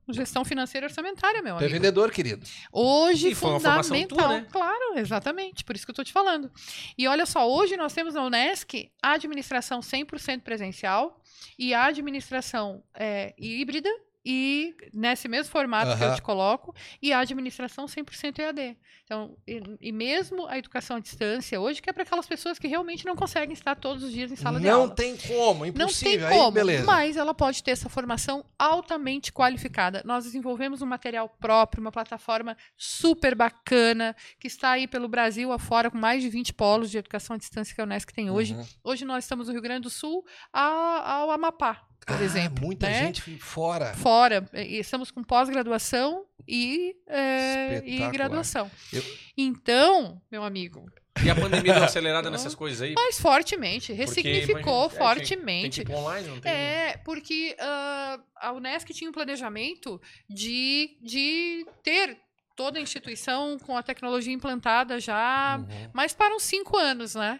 Gestão 0.09 0.43
financeira 0.43 0.85
e 0.85 0.89
orçamentária, 0.89 1.41
meu 1.41 1.55
Tu 1.55 1.61
é 1.61 1.65
amigo. 1.65 1.73
vendedor, 1.75 2.11
querido. 2.11 2.45
Hoje, 2.73 3.29
E 3.29 3.35
foi 3.35 3.51
uma 3.51 3.59
formação 3.61 3.83
fundamental. 3.95 4.17
tua, 4.17 4.27
né? 4.41 4.47
Claro, 4.51 4.97
exatamente. 4.99 5.63
Por 5.63 5.75
isso 5.77 5.85
que 5.85 5.91
eu 5.91 5.95
tô 5.95 6.03
te 6.03 6.11
falando. 6.11 6.51
E 6.97 7.07
olha 7.07 7.25
só, 7.25 7.49
hoje 7.49 7.77
nós 7.77 7.93
temos 7.93 8.13
na 8.13 8.21
Unesc 8.25 8.91
a 9.01 9.13
administração 9.13 9.79
100% 9.79 10.41
presencial 10.41 11.21
e 11.57 11.73
a 11.73 11.85
administração 11.85 12.83
é, 12.93 13.33
híbrida 13.37 13.89
e 14.25 14.75
nesse 14.93 15.27
mesmo 15.27 15.51
formato 15.51 15.97
que 15.97 16.03
eu 16.03 16.15
te 16.15 16.21
coloco 16.21 16.73
e 17.01 17.11
a 17.11 17.19
administração 17.19 17.85
100% 17.85 18.39
EAD. 18.39 18.77
Então, 19.03 19.37
e, 19.45 19.61
e 19.81 19.91
mesmo 19.91 20.47
a 20.47 20.57
educação 20.57 20.95
à 20.97 20.99
distância 20.99 21.59
hoje, 21.59 21.81
que 21.81 21.89
é 21.89 21.93
para 21.93 22.03
aquelas 22.03 22.25
pessoas 22.25 22.57
que 22.57 22.67
realmente 22.67 23.05
não 23.05 23.15
conseguem 23.15 23.51
estar 23.53 23.75
todos 23.75 24.01
os 24.03 24.11
dias 24.13 24.31
em 24.31 24.35
sala 24.35 24.59
de 24.59 24.65
Não 24.65 24.81
aula. 24.83 24.95
tem 24.95 25.17
como, 25.17 25.65
Não 25.65 25.71
tem 25.73 25.83
impossível. 25.83 26.29
como, 26.29 26.47
Aí, 26.47 26.51
beleza. 26.53 26.85
mas 26.85 27.17
ela 27.17 27.33
pode 27.33 27.61
ter 27.61 27.71
essa 27.71 27.89
formação 27.89 28.45
altamente 28.57 29.31
qualificada. 29.33 30.01
Nós 30.05 30.23
desenvolvemos 30.23 30.81
um 30.81 30.85
material 30.85 31.27
próprio, 31.27 31.81
uma 31.81 31.91
plataforma 31.91 32.55
super 32.77 33.35
bacana, 33.35 34.15
que 34.39 34.47
está 34.47 34.71
aí 34.71 34.87
pelo 34.87 35.07
Brasil 35.09 35.51
afora, 35.51 35.91
com 35.91 35.97
mais 35.97 36.21
de 36.23 36.29
20 36.29 36.53
polos 36.53 36.89
de 36.89 36.97
educação 36.97 37.35
à 37.35 37.37
distância 37.37 37.75
que 37.75 37.81
a 37.81 37.83
Unesc 37.83 38.13
tem 38.13 38.29
hoje. 38.31 38.53
Uhum. 38.53 38.65
Hoje 38.85 39.03
nós 39.03 39.25
estamos 39.25 39.47
do 39.47 39.51
Rio 39.53 39.61
Grande 39.61 39.81
do 39.81 39.89
Sul 39.89 40.23
a- 40.51 41.11
ao 41.15 41.31
Amapá, 41.31 41.81
por 42.05 42.15
Ah, 42.19 42.23
exemplo. 42.23 42.63
Muita 42.65 42.87
né? 42.89 43.05
gente 43.05 43.21
fora. 43.39 43.93
Fora, 43.93 44.47
e 44.53 44.77
estamos 44.79 45.11
com 45.11 45.23
pós-graduação 45.23 46.25
e, 46.47 46.95
é, 47.07 47.81
e 47.85 47.97
graduação. 48.11 48.69
Eu- 48.91 49.03
Então, 49.37 50.21
meu 50.31 50.43
amigo, 50.43 50.85
E 51.23 51.29
a 51.29 51.35
pandemia 51.35 51.73
deu 51.75 51.83
acelerada 51.83 52.29
nessas 52.29 52.55
coisas 52.55 52.81
aí? 52.81 52.93
mais 52.95 53.19
fortemente, 53.19 53.87
Porque, 53.93 54.01
ressignificou 54.01 54.85
imagina, 54.85 54.85
é, 54.85 54.89
Tem 54.89 54.97
fortemente. 55.27 55.81
ir 55.81 55.85
pro 55.85 55.95
online, 55.95 56.27
não 56.27 56.39
tem? 56.39 56.51
É, 56.51 56.97
porque 57.05 57.55
ah, 57.59 58.19
a 58.37 58.51
Unesc 58.51 58.91
tinha 58.93 59.09
um 59.09 59.13
planejamento 59.13 60.01
de, 60.29 60.97
de 61.01 61.65
ter 61.83 62.17
toda 62.55 62.77
a 62.77 62.81
instituição 62.81 63.57
com 63.59 63.75
a 63.77 63.81
tecnologia 63.83 64.33
implantada 64.33 64.99
já, 64.99 65.57
Uhum. 65.59 65.89
mas 65.93 66.13
para 66.13 66.35
uns 66.35 66.43
cinco 66.43 66.77
anos, 66.77 67.15
né? 67.15 67.39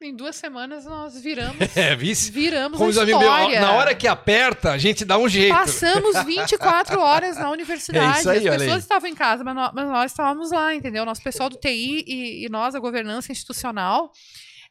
Em 0.00 0.14
duas 0.14 0.36
semanas 0.36 0.84
nós 0.84 1.18
viramos, 1.20 1.76
É, 1.76 1.96
vice. 1.96 2.30
viramos 2.30 2.78
Como 2.78 2.88
a 2.88 3.04
história. 3.04 3.60
na 3.60 3.72
hora 3.72 3.94
que 3.96 4.06
aperta, 4.06 4.70
a 4.72 4.78
gente 4.78 5.04
dá 5.04 5.18
um 5.18 5.28
jeito. 5.28 5.52
Passamos 5.52 6.16
24 6.24 7.00
horas 7.00 7.36
na 7.36 7.50
universidade. 7.50 8.18
É 8.18 8.20
isso 8.20 8.30
aí, 8.30 8.38
As 8.38 8.44
olha 8.44 8.52
pessoas 8.52 8.72
aí. 8.74 8.78
estavam 8.80 9.08
em 9.08 9.14
casa, 9.14 9.42
mas 9.42 9.54
nós, 9.56 9.72
mas 9.74 9.86
nós 9.88 10.12
estávamos 10.12 10.50
lá, 10.52 10.72
entendeu? 10.74 11.04
Nosso 11.04 11.22
pessoal 11.22 11.48
do 11.50 11.56
TI 11.56 12.04
e, 12.06 12.44
e 12.46 12.48
nós, 12.48 12.74
a 12.76 12.78
governança 12.78 13.32
institucional. 13.32 14.12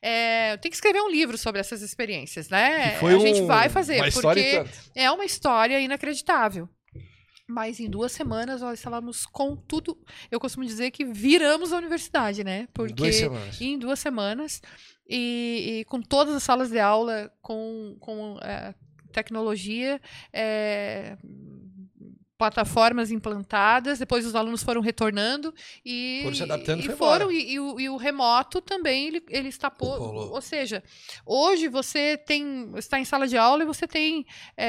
É, 0.02 0.54
eu 0.54 0.58
tenho 0.60 0.70
que 0.72 0.76
escrever 0.78 1.02
um 1.02 1.10
livro 1.10 1.38
sobre 1.38 1.60
essas 1.60 1.82
experiências, 1.82 2.48
né? 2.50 2.98
A 3.02 3.18
gente 3.20 3.42
um- 3.42 3.48
vai 3.48 3.68
fazer, 3.68 4.00
porque 4.13 4.63
é 4.96 5.12
uma 5.12 5.26
história 5.26 5.78
inacreditável. 5.82 6.70
Mas 7.50 7.80
em 7.80 7.90
duas 7.90 8.12
semanas 8.12 8.62
nós 8.62 8.78
estávamos 8.78 9.26
com 9.26 9.56
tudo. 9.56 9.98
Eu 10.30 10.40
costumo 10.40 10.66
dizer 10.66 10.92
que 10.92 11.04
viramos 11.06 11.72
a 11.74 11.78
universidade, 11.78 12.44
né? 12.44 12.68
Porque 12.74 12.94
Duas 12.94 13.62
em 13.62 13.80
duas 13.80 14.00
semanas 14.00 14.62
e, 15.10 15.80
e 15.80 15.86
com 15.86 16.02
todas 16.02 16.36
as 16.36 16.43
salas 16.43 16.70
de 16.70 16.80
aula 16.80 17.32
com, 17.41 17.96
com 18.00 18.38
é, 18.41 18.74
tecnologia, 19.12 20.02
é, 20.32 21.17
plataformas 22.38 23.10
implantadas, 23.10 23.98
depois 23.98 24.26
os 24.26 24.36
alunos 24.36 24.62
foram 24.62 24.80
retornando 24.80 25.54
e 25.84 26.20
Foram 26.22 26.36
se 26.36 26.43
adaptando 26.43 26.86
e 26.86 26.89
foram 26.89 27.32
e, 27.32 27.54
e 27.54 27.60
o, 27.60 27.80
e 27.80 27.89
o 27.89 27.98
remoto 27.98 28.62
também 28.62 29.08
ele, 29.08 29.24
ele 29.30 29.50
está 29.50 29.74
Rolou. 29.80 30.32
ou 30.32 30.41
seja 30.41 30.84
hoje 31.26 31.67
você 31.67 32.15
tem 32.15 32.72
está 32.76 33.00
em 33.00 33.06
sala 33.06 33.28
de 33.28 33.38
aula 33.38 33.63
e 33.63 33.65
você 33.65 33.88
tem 33.88 34.26
é, 34.56 34.65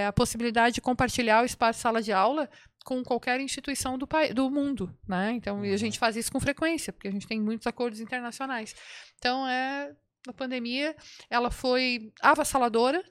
é, 0.00 0.06
a 0.06 0.12
possibilidade 0.12 0.76
de 0.76 0.80
compartilhar 0.80 1.42
o 1.42 1.46
espaço 1.46 1.78
de 1.78 1.82
sala 1.82 2.00
de 2.00 2.12
aula 2.12 2.48
com 2.84 3.02
qualquer 3.04 3.40
instituição 3.40 3.96
do, 3.98 4.06
pai, 4.06 4.32
do 4.32 4.50
mundo, 4.50 4.94
né? 5.06 5.32
Então, 5.32 5.64
e 5.64 5.68
a 5.68 5.72
Uhum. 5.72 5.76
gente 5.76 5.98
faz 5.98 6.16
isso 6.16 6.32
com 6.32 6.40
frequência, 6.40 6.92
porque 6.92 7.08
a 7.08 7.10
gente 7.12 7.26
tem 7.26 7.40
muitos 7.40 7.66
acordos 7.66 8.00
internacionais. 8.00 8.74
Então, 9.18 9.46
é, 9.46 9.92
a 10.26 10.32
pandemia, 10.32 10.96
ela 11.28 11.50
foi 11.50 12.12
avassaladora, 12.20 13.02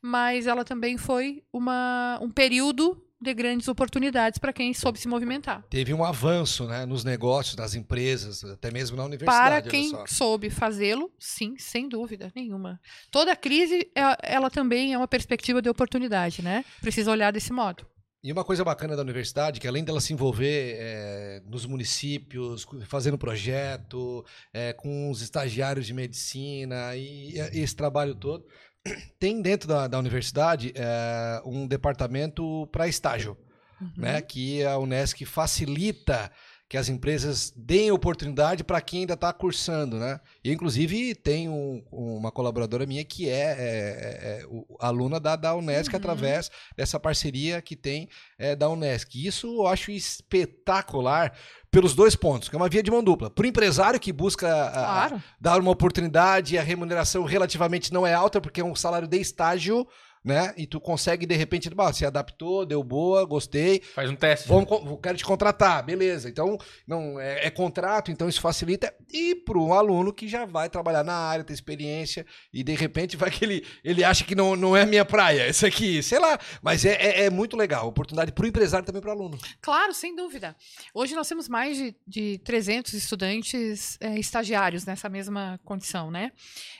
mas 0.00 0.46
ela 0.46 0.64
também 0.64 0.96
foi 0.96 1.42
uma, 1.52 2.18
um 2.22 2.30
período 2.30 3.02
de 3.20 3.32
grandes 3.34 3.68
oportunidades 3.68 4.38
para 4.40 4.52
quem 4.52 4.74
soube 4.74 4.98
se 4.98 5.06
movimentar. 5.06 5.62
Teve 5.70 5.94
um 5.94 6.02
avanço 6.02 6.66
né, 6.66 6.84
nos 6.84 7.04
negócios, 7.04 7.54
nas 7.54 7.72
empresas, 7.74 8.42
até 8.42 8.68
mesmo 8.68 8.96
na 8.96 9.04
universidade. 9.04 9.62
Para 9.62 9.70
quem 9.70 9.92
soube 10.08 10.50
fazê-lo, 10.50 11.08
sim, 11.20 11.56
sem 11.56 11.88
dúvida 11.88 12.32
nenhuma. 12.34 12.80
Toda 13.12 13.36
crise, 13.36 13.88
é- 13.94 14.34
ela 14.34 14.50
também 14.50 14.92
é 14.92 14.98
uma 14.98 15.06
perspectiva 15.06 15.62
de 15.62 15.68
oportunidade, 15.68 16.42
né? 16.42 16.64
Precisa 16.80 17.12
olhar 17.12 17.32
desse 17.32 17.52
modo. 17.52 17.86
E 18.24 18.32
uma 18.32 18.44
coisa 18.44 18.62
bacana 18.62 18.94
da 18.94 19.02
universidade, 19.02 19.58
que 19.58 19.66
além 19.66 19.82
dela 19.82 20.00
se 20.00 20.12
envolver 20.12 20.76
eh, 20.78 21.42
nos 21.44 21.66
municípios, 21.66 22.64
fazendo 22.86 23.18
projeto, 23.18 24.24
eh, 24.54 24.72
com 24.74 25.10
os 25.10 25.22
estagiários 25.22 25.86
de 25.86 25.92
medicina 25.92 26.94
e, 26.94 27.34
e 27.34 27.60
esse 27.60 27.74
trabalho 27.74 28.14
todo, 28.14 28.46
tem 29.18 29.42
dentro 29.42 29.66
da, 29.66 29.88
da 29.88 29.98
universidade 29.98 30.72
eh, 30.74 31.42
um 31.44 31.66
departamento 31.66 32.68
para 32.70 32.86
estágio, 32.86 33.36
Uhum. 33.82 33.90
né? 33.96 34.22
Que 34.22 34.62
a 34.64 34.78
Unesc 34.78 35.24
facilita 35.24 36.30
que 36.72 36.78
as 36.78 36.88
empresas 36.88 37.52
deem 37.54 37.90
oportunidade 37.90 38.64
para 38.64 38.80
quem 38.80 39.00
ainda 39.00 39.12
está 39.12 39.30
cursando, 39.30 39.98
né? 39.98 40.18
E, 40.42 40.50
inclusive, 40.50 41.14
tem 41.14 41.46
um- 41.46 41.82
uma 41.92 42.32
colaboradora 42.32 42.86
minha 42.86 43.04
que 43.04 43.28
é, 43.28 43.32
é- 43.34 43.58
é- 43.58 44.40
é 44.40 44.46
aluna 44.80 45.20
da, 45.20 45.36
da 45.36 45.54
Unesc 45.54 45.92
Uhum. 45.92 45.98
através 45.98 46.50
dessa 46.74 46.98
parceria 46.98 47.60
que 47.60 47.76
tem 47.76 48.08
é, 48.38 48.56
da 48.56 48.70
Unesc. 48.70 49.14
Isso 49.14 49.48
eu 49.48 49.66
acho 49.66 49.90
espetacular 49.90 51.34
pelos 51.70 51.94
dois 51.94 52.16
pontos, 52.16 52.48
que 52.48 52.56
é 52.56 52.58
uma 52.58 52.70
via 52.70 52.82
de 52.82 52.90
mão 52.90 53.04
dupla. 53.04 53.28
Para 53.28 53.44
o 53.44 53.46
empresário 53.46 54.00
que 54.00 54.10
busca 54.10 54.48
a- 54.48 54.68
a- 54.68 54.72
Claro. 55.08 55.22
dar 55.38 55.60
uma 55.60 55.70
oportunidade 55.70 56.54
e 56.54 56.58
a 56.58 56.62
remuneração 56.62 57.24
relativamente 57.24 57.92
não 57.92 58.06
é 58.06 58.14
alta, 58.14 58.40
porque 58.40 58.62
é 58.62 58.64
um 58.64 58.74
salário 58.74 59.06
de 59.06 59.18
estágio, 59.18 59.86
né? 60.24 60.54
E 60.56 60.66
tu 60.66 60.80
consegue, 60.80 61.26
de 61.26 61.34
repente, 61.34 61.68
bah, 61.70 61.92
se 61.92 62.04
adaptou, 62.06 62.64
deu 62.64 62.82
boa, 62.82 63.24
gostei. 63.24 63.80
Faz 63.94 64.08
um 64.10 64.16
teste. 64.16 64.48
Vamos, 64.48 64.66
con- 64.68 64.96
quero 64.98 65.16
te 65.18 65.24
contratar, 65.24 65.84
beleza. 65.84 66.28
Então, 66.28 66.56
não 66.86 67.18
é, 67.20 67.46
é 67.46 67.50
contrato, 67.50 68.10
então 68.10 68.28
isso 68.28 68.40
facilita. 68.40 68.92
E 69.12 69.34
para 69.34 69.58
um 69.58 69.72
aluno 69.74 70.12
que 70.12 70.28
já 70.28 70.44
vai 70.44 70.68
trabalhar 70.68 71.02
na 71.04 71.14
área, 71.14 71.44
tem 71.44 71.54
experiência, 71.54 72.24
e 72.52 72.62
de 72.62 72.74
repente 72.74 73.16
vai 73.16 73.30
que 73.30 73.44
ele, 73.44 73.66
ele 73.82 74.04
acha 74.04 74.24
que 74.24 74.34
não, 74.34 74.54
não 74.56 74.76
é 74.76 74.86
minha 74.86 75.04
praia, 75.04 75.48
isso 75.48 75.66
aqui, 75.66 76.02
sei 76.02 76.18
lá. 76.18 76.38
Mas 76.62 76.84
é, 76.84 76.92
é, 76.94 77.24
é 77.24 77.30
muito 77.30 77.56
legal. 77.56 77.88
Oportunidade 77.88 78.32
para 78.32 78.44
o 78.44 78.48
empresário 78.48 78.84
e 78.84 78.86
também 78.86 79.00
para 79.02 79.10
o 79.10 79.12
aluno. 79.12 79.38
Claro, 79.60 79.92
sem 79.92 80.14
dúvida. 80.14 80.54
Hoje 80.94 81.14
nós 81.14 81.28
temos 81.28 81.48
mais 81.48 81.76
de, 81.76 81.94
de 82.06 82.38
300 82.38 82.92
estudantes 82.94 83.96
eh, 84.00 84.18
estagiários 84.18 84.84
nessa 84.84 85.08
mesma 85.08 85.58
condição, 85.64 86.10
né? 86.10 86.32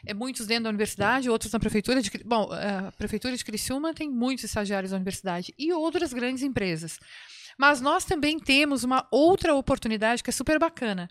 É, 0.06 0.14
muitos 0.14 0.46
dentro 0.46 0.64
da 0.64 0.70
universidade, 0.70 1.28
outros 1.28 1.52
na 1.52 1.58
prefeitura 1.58 2.00
de... 2.00 2.10
Bom, 2.24 2.48
eh, 2.54 2.86
a 2.88 2.92
prefeitura 2.92 3.31
de 3.36 3.44
Criciúma 3.44 3.92
tem 3.94 4.10
muitos 4.10 4.44
estagiários 4.44 4.90
da 4.90 4.96
universidade 4.96 5.52
e 5.58 5.72
outras 5.72 6.12
grandes 6.12 6.42
empresas. 6.42 6.98
Mas 7.58 7.80
nós 7.82 8.04
também 8.06 8.38
temos 8.38 8.82
uma 8.82 9.06
outra 9.10 9.54
oportunidade 9.54 10.22
que 10.22 10.30
é 10.30 10.32
super 10.32 10.58
bacana, 10.58 11.06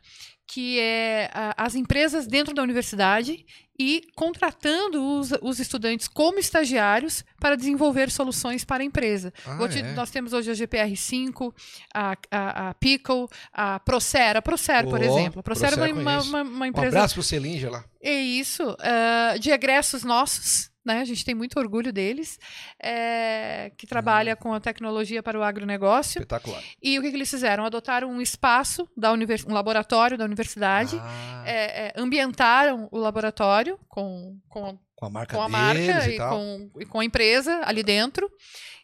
que 0.48 0.80
é 0.80 1.30
a- 1.34 1.54
as 1.66 1.76
empresas 1.76 2.26
dentro 2.26 2.52
da 2.54 2.64
universidade 2.64 3.46
e 3.80 4.02
contratando 4.16 5.20
os, 5.20 5.32
os 5.42 5.60
estudantes 5.60 6.08
como 6.08 6.40
estagiários 6.40 7.24
para 7.40 7.56
desenvolver 7.56 8.10
soluções 8.10 8.66
para 8.66 8.82
a 8.82 8.86
empresa. 8.86 9.32
Ah, 9.46 9.68
te- 9.68 9.80
é? 9.80 9.94
Nós 9.94 10.10
temos 10.10 10.34
hoje 10.34 10.50
a 10.50 10.54
GPR5, 10.56 11.54
a, 11.94 12.18
a, 12.32 12.70
a 12.70 12.74
Pickle, 12.74 13.28
a 13.54 13.80
Procer. 13.80 14.36
A 14.36 14.42
Procer, 14.42 14.84
por 14.86 15.00
Oh, 15.00 15.04
exemplo. 15.04 15.40
A 15.42 15.44
Procer, 15.44 15.70
Procer 15.70 15.90
é 15.90 15.94
uma, 15.94 16.02
uma, 16.02 16.22
uma- 16.24 16.42
uma 16.42 16.66
Um 16.66 16.70
empresa. 16.70 16.88
abraço 16.98 17.14
pro 17.14 17.24
Celinja 17.24 17.70
lá. 17.70 17.86
É 18.02 18.20
isso. 18.20 18.76
ah, 18.80 19.38
de 19.40 19.52
egressos 19.52 20.04
nossos, 20.04 20.71
né? 20.86 21.00
A 21.02 21.06
gente 21.06 21.24
tem 21.24 21.36
muito 21.36 21.60
orgulho 21.60 21.92
deles, 21.94 22.40
é, 22.82 23.72
que 23.78 23.86
trabalha 23.88 24.36
com 24.36 24.54
a 24.54 24.60
tecnologia 24.60 25.22
para 25.24 25.38
o 25.40 25.44
agronegócio. 25.44 26.20
Espetacular. 26.20 26.62
E 26.82 26.98
o 26.98 27.02
que, 27.02 27.10
que 27.10 27.16
eles 27.18 27.30
fizeram? 27.30 27.66
Adotaram 27.66 28.10
um 28.10 28.22
espaço, 28.22 28.88
da 28.96 29.12
univers... 29.12 29.46
um 29.46 29.54
laboratório 29.54 30.18
da 30.18 30.26
universidade, 30.26 30.98
Ah, 31.02 31.44
é, 31.46 31.88
é, 31.88 31.94
ambientaram 31.96 32.88
o 32.92 32.98
laboratório 32.98 33.80
com, 33.88 34.38
com 34.50 34.78
com 34.96 35.06
a 35.08 35.10
marca 35.10 35.36
com 35.36 35.42
a 35.42 35.50
marca 35.50 36.08
e 36.08 36.16
e 36.16 36.18
com, 36.20 36.72
e 36.80 36.86
com 36.86 37.00
a 37.00 37.06
empresa 37.06 37.62
ali 37.66 37.82
dentro. 37.82 38.30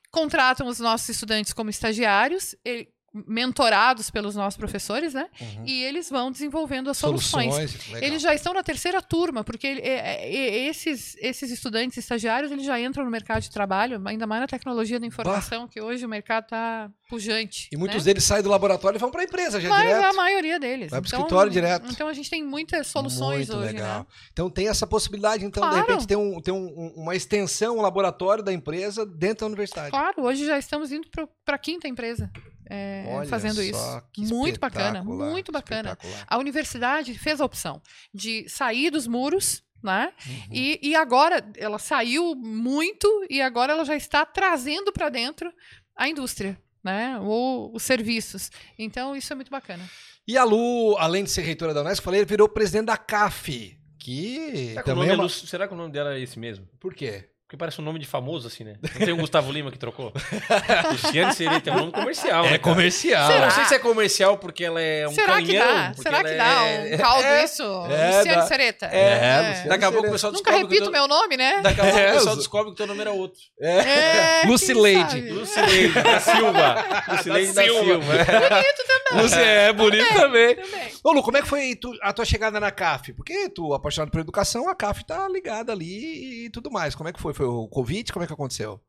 Contratam 0.10 0.68
os 0.68 0.80
nossos 0.80 1.10
estudantes 1.10 1.54
como 1.54 1.70
estagiários, 1.70 2.56
e- 2.66 2.88
mentorados 3.26 4.10
pelos 4.10 4.36
nossos 4.36 4.58
professores, 4.58 5.14
né? 5.14 5.28
Uhum. 5.40 5.64
E 5.66 5.84
eles 5.84 6.10
vão 6.10 6.30
desenvolvendo 6.32 6.90
as 6.90 6.98
soluções. 6.98 7.56
legal. 7.88 8.04
Eles 8.04 8.22
já 8.22 8.34
estão 8.34 8.54
na 8.54 8.62
terceira 8.64 9.02
turma, 9.02 9.44
porque 9.44 9.66
ele- 9.68 9.82
é- 9.82 10.26
é- 10.26 10.36
é- 10.36 10.68
esses, 10.68 11.16
esses 11.20 11.50
estudantes 11.52 11.98
estagiários 11.98 12.52
eles 12.52 12.66
já 12.66 12.80
entram 12.80 13.04
no 13.06 13.12
mercado 13.12 13.42
de 13.42 13.50
trabalho, 13.50 14.02
ainda 14.06 14.28
mais 14.28 14.42
na 14.42 14.48
tecnologia 14.48 15.00
da 15.00 15.06
informação, 15.06 15.68
que 15.68 15.82
hoje 15.82 16.06
o 16.06 16.10
mercado 16.10 16.44
está 16.44 16.92
pujante. 17.10 17.70
E 17.72 17.78
muitos 17.78 18.00
né? 18.00 18.04
deles 18.04 18.24
saem 18.24 18.44
do 18.44 18.50
laboratório 18.50 18.98
e 18.98 19.00
vão 19.00 19.10
para 19.10 19.22
a 19.22 19.24
empresa 19.24 19.60
já 19.62 19.70
Mas 19.70 19.82
direto. 19.88 20.06
a 20.06 20.14
maioria 20.14 20.60
deles. 20.60 20.92
Vai 20.92 21.00
pro 21.02 21.08
então, 21.08 21.20
escritório 21.22 21.52
direto. 21.52 21.90
Então 21.92 22.08
a 22.08 22.14
gente 22.14 22.30
tem 22.30 22.44
muitas 22.44 22.88
soluções 22.88 23.48
Muito 23.50 23.62
hoje, 23.64 23.74
legal. 23.74 24.00
né? 24.00 24.06
Então 24.34 24.50
tem 24.50 24.68
essa 24.68 24.86
possibilidade, 24.86 25.46
então, 25.46 25.64
de 25.64 25.70
Claro. 25.70 25.88
repente, 25.88 26.08
ter, 26.08 26.16
um, 26.18 26.42
ter 26.42 26.52
um- 26.52 26.94
uma 26.96 27.16
extensão, 27.16 27.78
um 27.78 27.82
laboratório 27.82 28.44
da 28.44 28.52
empresa 28.52 29.06
dentro 29.06 29.42
da 29.42 29.46
universidade. 29.48 29.90
Claro, 29.92 30.24
hoje 30.24 30.46
já 30.46 30.58
estamos 30.58 30.92
indo 30.92 31.08
para 31.46 31.56
a 31.56 31.58
quinta 31.58 31.88
empresa 31.88 32.30
é, 32.70 33.26
fazendo 33.28 33.56
só, 33.56 33.62
isso. 33.62 34.04
que 34.14 34.22
Muito 34.34 34.60
bacana, 34.60 35.04
muito 35.04 35.52
bacana. 35.52 35.98
A 36.28 36.38
universidade 36.38 37.18
fez 37.18 37.40
a 37.42 37.46
opção 37.46 37.82
de 38.14 38.48
sair 38.50 38.90
dos 38.90 39.08
muros, 39.08 39.64
né? 39.84 40.12
Uhum. 40.28 40.44
E, 40.52 40.80
e 40.82 40.96
agora 40.96 41.46
ela 41.56 41.80
saiu 41.80 42.36
muito 42.36 43.08
e 43.30 43.42
agora 43.42 43.74
ela 43.74 43.86
já 43.86 43.96
está 43.96 44.26
trazendo 44.26 44.92
para 44.92 45.10
dentro 45.10 45.54
a 45.96 46.08
indústria, 46.10 46.60
né? 46.84 47.20
Ou 47.22 47.74
os 47.76 47.84
serviços. 47.84 48.52
Então 48.78 49.16
isso 49.16 49.32
é 49.32 49.36
muito 49.36 49.52
bacana. 49.52 49.88
E 50.28 50.38
a 50.38 50.44
Lu, 50.44 50.98
além 50.98 51.24
de 51.24 51.30
ser 51.32 51.42
reitora 51.42 51.74
da 51.74 51.82
Unesco, 51.82 52.04
falei, 52.04 52.26
virou 52.26 52.50
presidente 52.50 52.88
da 52.88 52.98
CAF, 52.98 53.78
que 53.98 54.36
Será 54.70 54.84
que, 54.84 54.90
o 54.92 54.94
também 54.94 55.10
é 55.10 55.12
é 55.12 55.16
uma... 55.16 55.24
Lu- 55.24 55.30
será 55.30 55.68
que 55.68 55.74
o 55.74 55.78
nome 55.78 55.92
dela 55.94 56.16
é 56.16 56.20
esse 56.20 56.38
mesmo? 56.38 56.68
Por 56.80 56.94
quê? 56.94 57.30
Porque 57.48 57.56
parece 57.56 57.80
um 57.80 57.84
nome 57.86 57.98
de 57.98 58.06
famoso, 58.06 58.46
assim, 58.46 58.66
né? 58.66 58.76
Não 58.82 59.06
tem 59.06 59.14
o 59.14 59.18
Gustavo 59.18 59.50
Lima 59.54 59.72
que 59.72 59.80
trocou? 59.80 60.12
Luciane 60.92 61.34
seria 61.34 61.62
tem 61.62 61.72
um 61.72 61.78
nome 61.78 61.92
comercial. 61.94 62.44
né, 62.44 62.50
cara? 62.50 62.60
comercial. 62.60 63.32
Eu 63.32 63.40
não 63.40 63.52
sei 63.52 63.64
se 63.64 63.76
é 63.76 63.80
comercial 63.80 64.38
porque 64.38 64.66
ela 64.66 64.82
é 64.82 65.08
um 65.08 65.14
Será 65.14 65.38
que 65.42 65.48
canhão. 65.48 65.66
dá? 65.66 65.86
porque 65.96 66.02
Será 66.02 66.24
que 66.26 66.36
dá 66.36 66.46
é- 66.68 66.96
um 66.96 66.98
caldo 66.98 67.24
É, 67.26 67.44
isso? 67.46 67.64
é, 67.64 68.18
Luciane 68.18 68.36
dá. 68.36 68.42
Sereta. 68.48 68.86
É, 68.88 69.48
Luciane 69.50 69.70
Daqui 69.70 69.86
a 69.86 69.92
pouco 69.94 69.98
o 69.98 70.02
Sereta. 70.02 70.12
pessoal 70.12 70.34
Nunca 70.34 70.44
descobre 70.52 70.68
que 70.68 70.74
repito 70.74 70.90
o 70.90 70.92
teu... 70.92 71.00
meu 71.00 71.08
nome, 71.08 71.38
né? 71.38 71.62
Daqui 71.62 71.80
a 71.80 71.84
pouco 71.86 71.98
É, 72.00 72.10
o 72.12 72.14
pessoal 72.16 72.34
os- 72.34 72.38
descobre 72.40 72.66
que 72.66 72.72
o 72.74 72.76
teu 72.76 72.88
nome 72.88 73.00
era 73.00 73.12
outro. 73.12 73.40
É, 73.62 74.42
quem 74.42 74.50
Lucileide. 74.52 75.30
Lucileide 75.32 75.94
da 76.04 76.20
Silva. 76.20 76.86
Lucileide 77.12 77.54
da 77.54 77.64
Silva. 77.64 77.82
Silva. 77.84 79.22
Você 79.22 79.40
é 79.40 79.72
bonito 79.72 80.14
também. 80.14 80.56
Também. 80.56 80.92
Ô, 81.02 81.14
Lu, 81.14 81.24
como 81.24 81.38
é 81.38 81.42
que 81.42 81.48
foi 81.48 81.76
tu- 81.76 81.98
a 82.02 82.12
tua 82.12 82.26
chegada 82.26 82.60
na 82.60 82.72
CAF? 82.72 83.14
Porque 83.14 83.48
tu, 83.50 83.74
apaixonado 83.74 84.12
por 84.12 84.20
educação, 84.20 84.68
a 84.68 84.76
CAF 84.76 85.06
tá 85.06 85.30
ligada 85.30 85.72
ali 85.72 86.48
e 86.48 86.50
tudo 86.50 86.70
mais. 86.70 86.94
Como 86.94 87.08
é 87.08 87.14
que 87.14 87.22
foi? 87.22 87.34
Foi 87.38 87.46
o 87.46 87.68
Covid? 87.68 88.12
Como 88.12 88.24
é 88.24 88.28
que 88.28 88.34
aconteceu? 88.34 88.82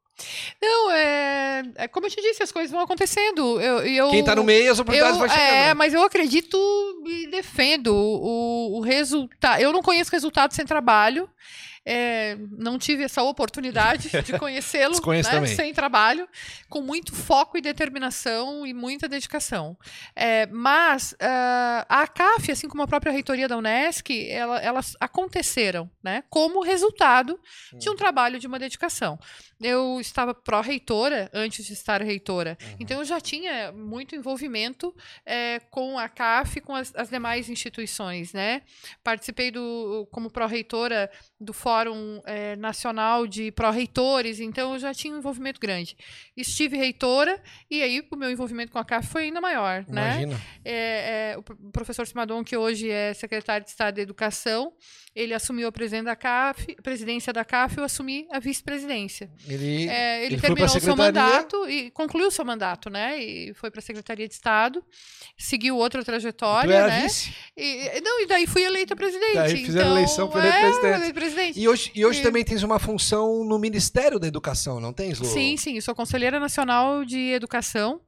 Não, 0.61 0.91
é, 0.91 1.63
é 1.77 1.87
como 1.87 2.07
eu 2.07 2.11
te 2.11 2.21
disse, 2.21 2.43
as 2.43 2.51
coisas 2.51 2.73
vão 2.73 2.81
acontecendo. 2.81 3.61
Eu, 3.61 3.81
eu, 3.87 4.11
Quem 4.11 4.25
tá 4.25 4.35
no 4.35 4.43
meio, 4.43 4.73
as 4.73 4.79
oportunidades 4.79 5.21
eu, 5.21 5.21
vão 5.21 5.29
chegando. 5.29 5.55
É, 5.55 5.75
mas 5.75 5.93
eu 5.93 6.03
acredito 6.03 6.57
e 7.07 7.29
defendo 7.29 7.95
o, 7.95 8.79
o 8.79 8.81
resultado. 8.81 9.61
Eu 9.61 9.71
não 9.71 9.83
conheço 9.83 10.11
resultado 10.11 10.55
sem 10.55 10.65
trabalho. 10.65 11.29
É, 11.91 12.37
não 12.59 12.79
tive 12.79 13.03
essa 13.05 13.23
oportunidade 13.23 14.11
de 14.23 14.39
conhecê-lo 14.39 14.95
né, 15.41 15.47
sem 15.57 15.73
trabalho, 15.73 16.29
com 16.69 16.83
muito 16.83 17.15
foco 17.15 17.57
e 17.57 17.63
determinação 17.63 18.67
e 18.67 18.75
muita 18.75 19.09
dedicação. 19.09 19.75
É, 20.15 20.45
mas 20.47 21.15
ah, 21.19 21.87
a 21.89 22.07
CAF, 22.07 22.53
assim 22.53 22.69
como 22.69 22.83
a 22.83 22.87
própria 22.87 23.11
reitoria 23.11 23.49
da 23.49 23.57
Unesc, 23.57 24.11
ela- 24.29 24.61
elas 24.61 24.95
aconteceram 25.01 25.91
né, 26.03 26.23
como 26.29 26.63
resultado 26.63 27.41
de 27.73 27.89
um 27.89 27.97
trabalho 27.97 28.39
de 28.39 28.47
uma 28.47 28.59
dedicação. 28.59 29.19
Eu 29.61 29.99
estava 30.01 30.35
pró-reitora 30.35 31.31
antes 31.33 31.65
de 31.65 31.73
estar 31.73 32.03
reitora, 32.03 32.57
então 32.79 32.99
eu 32.99 33.05
já 33.05 33.21
tinha 33.21 33.73
muito 33.73 34.15
envolvimento 34.15 34.95
é, 35.27 35.59
com 35.71 35.99
a 35.99 36.09
CAF, 36.09 36.61
com 36.61 36.75
as, 36.75 36.95
as 36.95 37.09
demais 37.09 37.49
instituições, 37.49 38.33
né? 38.33 38.63
Participei 39.03 39.51
do 39.51 40.07
como 40.13 40.31
pró-reitora 40.31 41.11
do 41.41 41.53
Fórum 41.53 41.78
é, 42.25 42.57
Nacional 42.57 43.27
de 43.27 43.51
Pró-Reitores, 43.53 44.41
então 44.41 44.73
eu 44.75 44.79
já 44.79 44.93
tinha 44.95 45.15
um 45.15 45.19
envolvimento 45.19 45.61
grande. 45.61 45.97
Estive 46.37 46.77
reitora 46.77 47.41
e 47.71 47.83
aí 47.83 48.03
o 48.11 48.17
meu 48.17 48.31
envolvimento 48.31 48.73
com 48.73 48.79
a 48.79 48.85
CAF 48.85 49.09
foi 49.09 49.25
ainda 49.25 49.41
maior, 49.41 49.85
né? 49.89 50.23
Imagina. 50.23 50.41
É, 50.65 51.33
é, 51.33 51.39
o 51.39 51.43
pro- 51.43 51.57
professor 51.73 52.07
Simadon, 52.07 52.43
que 52.43 52.57
hoje 52.57 52.91
é 52.91 53.13
secretário 53.15 53.65
de 53.65 53.71
Estado 53.71 53.97
da 53.97 54.03
Educação, 54.03 54.73
ele 55.15 55.35
assumiu 55.35 55.67
a 55.69 55.73
presidência 55.73 56.05
da 56.05 56.17
CAF, 56.17 56.77
presidência 56.83 57.33
da 57.33 57.45
CAF, 57.45 57.77
eu 57.79 57.85
assumi 57.85 58.27
a 58.31 58.39
vice-presidência. 58.39 59.31
Ele, 59.49 59.89
É, 59.89 60.25
ele, 60.25 60.35
ele 60.35 60.41
terminou 60.41 60.67
o 60.67 60.81
seu 60.81 60.97
mandato 60.97 61.69
e 61.69 61.91
concluiu 61.91 62.29
o 62.29 62.31
seu 62.31 62.45
mandato, 62.45 62.89
né? 62.89 63.19
E 63.21 63.53
foi 63.55 63.71
para 63.71 63.81
a 63.81 63.83
Secretaria 63.83 64.29
de 64.29 64.35
Estado, 64.35 64.85
seguiu 65.37 65.77
outra 65.77 66.05
trajetória, 66.05 66.73
era 66.73 66.87
né? 66.89 67.03
vice. 67.03 67.35
E, 67.57 68.01
não, 68.01 68.21
e 68.23 68.27
daí 68.27 68.47
fui 68.47 68.63
eleita 68.63 68.95
presidente. 68.95 69.35
Daí 69.35 69.57
fizeram 69.65 69.87
então, 69.87 69.97
eleição, 69.97 70.31
eleita 70.33 70.57
é, 70.57 70.61
presidente. 70.61 70.95
eleita 70.95 71.15
presidente. 71.15 71.61
E 71.69 71.71
hoje, 71.71 71.91
e 71.95 72.07
hoje 72.07 72.21
E- 72.21 72.23
também 72.23 72.45
tens 72.45 72.63
uma 72.63 72.79
função 72.79 73.45
no 73.45 73.59
Ministério 73.59 74.19
da 74.19 74.27
Educação, 74.27 74.81
não 74.81 74.93
tens, 74.93 75.19
Lu? 75.19 75.27
Sim, 75.27 75.57
sim, 75.57 75.79
sou 75.81 75.95
conselheira 75.95 76.41
nacional 76.41 77.05
de 77.05 77.19
educação. 77.33 78.01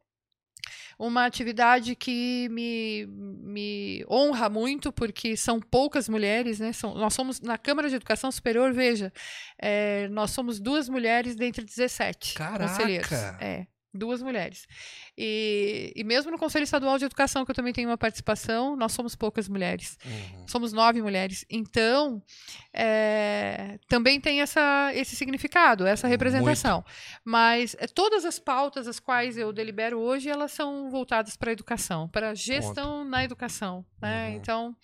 Uma 0.99 1.25
atividade 1.25 1.95
que 1.97 2.47
me, 2.51 3.07
me 3.07 4.05
honra 4.11 4.51
muito, 4.51 4.93
porque 4.93 5.35
são 5.35 5.59
poucas 5.59 6.09
mulheres, 6.11 6.59
né? 6.61 6.75
São, 6.75 6.95
nós 6.95 7.15
somos, 7.15 7.41
na 7.41 7.57
Câmara 7.57 7.89
de 7.89 7.95
Educação 7.95 8.31
Superior, 8.31 8.73
veja, 8.75 9.11
é, 9.59 10.09
nós 10.09 10.31
somos 10.31 10.61
duas 10.61 10.91
mulheres 10.91 11.35
dentre 11.37 11.65
17 11.65 12.35
Caraca! 12.35 12.69
conselheiros. 12.69 13.13
É, 13.41 13.67
duas 13.95 14.21
mulheres. 14.23 14.67
E, 15.23 15.93
e 15.95 16.03
mesmo 16.03 16.31
no 16.31 16.39
Conselho 16.39 16.63
Estadual 16.65 16.97
de 16.97 17.05
Educação, 17.05 17.45
que 17.45 17.51
eu 17.51 17.55
também 17.55 17.75
tenho 17.75 17.91
uma 17.91 17.99
participação, 17.99 18.75
nós 18.75 18.93
somos 18.93 19.15
poucas 19.15 19.51
mulheres. 19.51 19.99
Uhum. 20.03 20.49
Somos 20.49 20.73
nove 20.73 21.03
mulheres. 21.03 21.45
Então, 21.51 22.23
é, 22.73 23.79
também 23.87 24.19
tem 24.19 24.41
essa, 24.41 24.91
esse 24.95 25.15
significado, 25.15 25.87
essa 25.87 26.09
representação. 26.09 26.83
Mas 27.23 27.77
é, 27.79 27.87
todas 27.87 28.25
as 28.25 28.39
pautas 28.39 28.89
as 28.89 28.99
quais 28.99 29.37
eu 29.37 29.53
delibero 29.53 29.99
hoje, 29.99 30.31
elas 30.31 30.53
são 30.53 30.89
voltadas 30.91 31.37
para 31.37 31.51
a 31.51 31.53
educação, 31.53 32.09
para 32.09 32.31
a 32.31 32.35
gestão 32.35 33.05
na 33.05 33.23
educação. 33.23 33.85
Né? 34.01 34.29
Uhum. 34.31 34.35
Então, 34.37 34.77